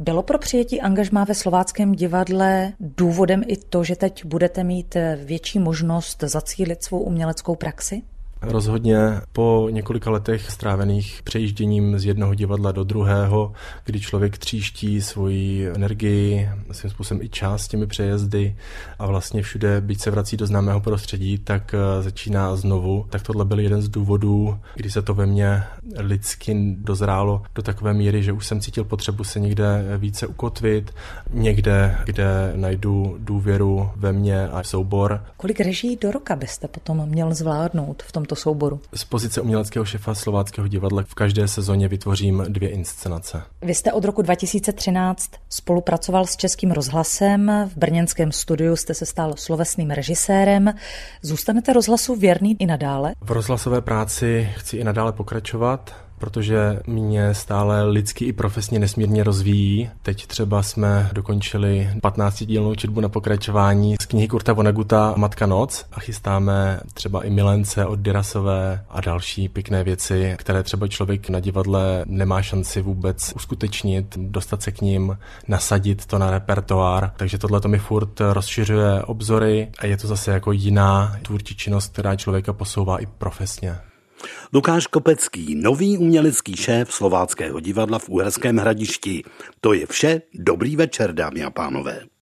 Bylo 0.00 0.22
pro 0.22 0.38
přijetí 0.38 0.80
angažmá 0.80 1.24
ve 1.24 1.34
slováckém 1.34 1.92
divadle 1.92 2.72
důvodem 2.80 3.42
i 3.46 3.56
to, 3.56 3.84
že 3.84 3.96
teď 3.96 4.24
budete 4.24 4.64
mít 4.64 4.96
větší 5.24 5.58
možnost 5.58 6.24
zacílit 6.26 6.82
svou 6.82 7.00
uměleckou 7.00 7.54
praxi? 7.54 8.02
Rozhodně 8.42 9.20
po 9.32 9.68
několika 9.70 10.10
letech 10.10 10.50
strávených 10.50 11.20
přejížděním 11.24 11.98
z 11.98 12.04
jednoho 12.04 12.34
divadla 12.34 12.72
do 12.72 12.84
druhého, 12.84 13.52
kdy 13.84 14.00
člověk 14.00 14.38
tříští 14.38 15.02
svoji 15.02 15.68
energii, 15.68 16.48
svým 16.72 16.90
způsobem 16.90 17.22
i 17.22 17.28
čas 17.28 17.68
těmi 17.68 17.86
přejezdy 17.86 18.56
a 18.98 19.06
vlastně 19.06 19.42
všude, 19.42 19.80
byť 19.80 20.00
se 20.00 20.10
vrací 20.10 20.36
do 20.36 20.46
známého 20.46 20.80
prostředí, 20.80 21.38
tak 21.38 21.74
eh, 21.74 22.02
začíná 22.02 22.56
znovu. 22.56 23.06
Tak 23.10 23.22
tohle 23.22 23.44
byl 23.44 23.60
jeden 23.60 23.82
z 23.82 23.88
důvodů, 23.88 24.58
kdy 24.74 24.90
se 24.90 25.02
to 25.02 25.14
ve 25.14 25.26
mně 25.26 25.62
lidsky 25.96 26.76
dozrálo 26.78 27.42
do 27.54 27.62
takové 27.62 27.94
míry, 27.94 28.22
že 28.22 28.32
už 28.32 28.46
jsem 28.46 28.60
cítil 28.60 28.84
potřebu 28.84 29.24
se 29.24 29.40
někde 29.40 29.84
více 29.98 30.26
ukotvit, 30.26 30.94
někde, 31.30 31.98
kde 32.04 32.52
najdu 32.56 33.16
důvěru 33.18 33.90
ve 33.96 34.12
mě 34.12 34.48
a 34.48 34.62
soubor. 34.62 35.24
Kolik 35.36 35.60
reží 35.60 35.96
do 35.96 36.10
roka 36.10 36.36
byste 36.36 36.68
potom 36.68 37.06
měl 37.08 37.34
zvládnout 37.34 38.02
v 38.02 38.12
tomto 38.28 38.42
souboru? 38.42 38.80
Z 38.94 39.04
pozice 39.04 39.40
uměleckého 39.40 39.84
šefa 39.84 40.14
slováckého 40.14 40.68
divadla 40.68 41.02
v 41.02 41.14
každé 41.14 41.48
sezóně 41.48 41.88
vytvořím 41.88 42.44
dvě 42.48 42.68
inscenace. 42.68 43.42
Vy 43.62 43.74
jste 43.74 43.92
od 43.92 44.04
roku 44.04 44.22
2013 44.22 45.30
spolupracoval 45.48 46.26
s 46.26 46.36
Českým 46.36 46.70
rozhlasem, 46.70 47.52
v 47.74 47.76
brněnském 47.76 48.32
studiu 48.32 48.76
jste 48.76 48.94
se 48.94 49.06
stal 49.06 49.34
slovesným 49.36 49.90
režisérem. 49.90 50.74
Zůstanete 51.22 51.72
rozhlasu 51.72 52.16
věrný 52.16 52.56
i 52.58 52.66
nadále? 52.66 53.14
V 53.20 53.30
rozhlasové 53.30 53.80
práci 53.80 54.50
chci 54.56 54.76
i 54.76 54.84
nadále 54.84 55.12
pokračovat 55.12 56.07
protože 56.18 56.80
mě 56.86 57.34
stále 57.34 57.82
lidsky 57.82 58.24
i 58.24 58.32
profesně 58.32 58.78
nesmírně 58.78 59.24
rozvíjí. 59.24 59.90
Teď 60.02 60.26
třeba 60.26 60.62
jsme 60.62 61.10
dokončili 61.12 61.90
15-dílnou 62.02 62.74
četbu 62.74 63.00
na 63.00 63.08
pokračování 63.08 63.96
z 64.02 64.06
knihy 64.06 64.28
Kurta 64.28 64.52
Voneguta 64.52 65.14
Matka 65.16 65.46
noc 65.46 65.84
a 65.92 66.00
chystáme 66.00 66.80
třeba 66.94 67.24
i 67.24 67.30
Milence 67.30 67.86
od 67.86 67.98
Dirasové 67.98 68.84
a 68.90 69.00
další 69.00 69.48
pěkné 69.48 69.84
věci, 69.84 70.34
které 70.38 70.62
třeba 70.62 70.88
člověk 70.88 71.28
na 71.28 71.40
divadle 71.40 72.04
nemá 72.06 72.42
šanci 72.42 72.82
vůbec 72.82 73.32
uskutečnit, 73.36 74.18
dostat 74.18 74.62
se 74.62 74.72
k 74.72 74.80
ním, 74.80 75.18
nasadit 75.48 76.06
to 76.06 76.18
na 76.18 76.30
repertoár. 76.30 77.12
Takže 77.16 77.38
tohle 77.38 77.60
to 77.60 77.68
mi 77.68 77.78
furt 77.78 78.20
rozšiřuje 78.20 79.02
obzory 79.02 79.68
a 79.78 79.86
je 79.86 79.96
to 79.96 80.06
zase 80.06 80.30
jako 80.30 80.52
jiná 80.52 81.16
tvůrčí 81.22 81.56
činnost, 81.56 81.92
která 81.92 82.16
člověka 82.16 82.52
posouvá 82.52 82.98
i 82.98 83.06
profesně. 83.06 83.78
Lukáš 84.54 84.86
Kopecký, 84.86 85.54
nový 85.54 85.98
umělecký 85.98 86.56
šéf 86.56 86.92
Slováckého 86.92 87.60
divadla 87.60 87.98
v 87.98 88.08
Uherském 88.08 88.56
hradišti. 88.56 89.22
To 89.60 89.72
je 89.72 89.86
vše. 89.86 90.22
Dobrý 90.34 90.76
večer, 90.76 91.12
dámy 91.14 91.44
a 91.44 91.50
pánové. 91.50 92.08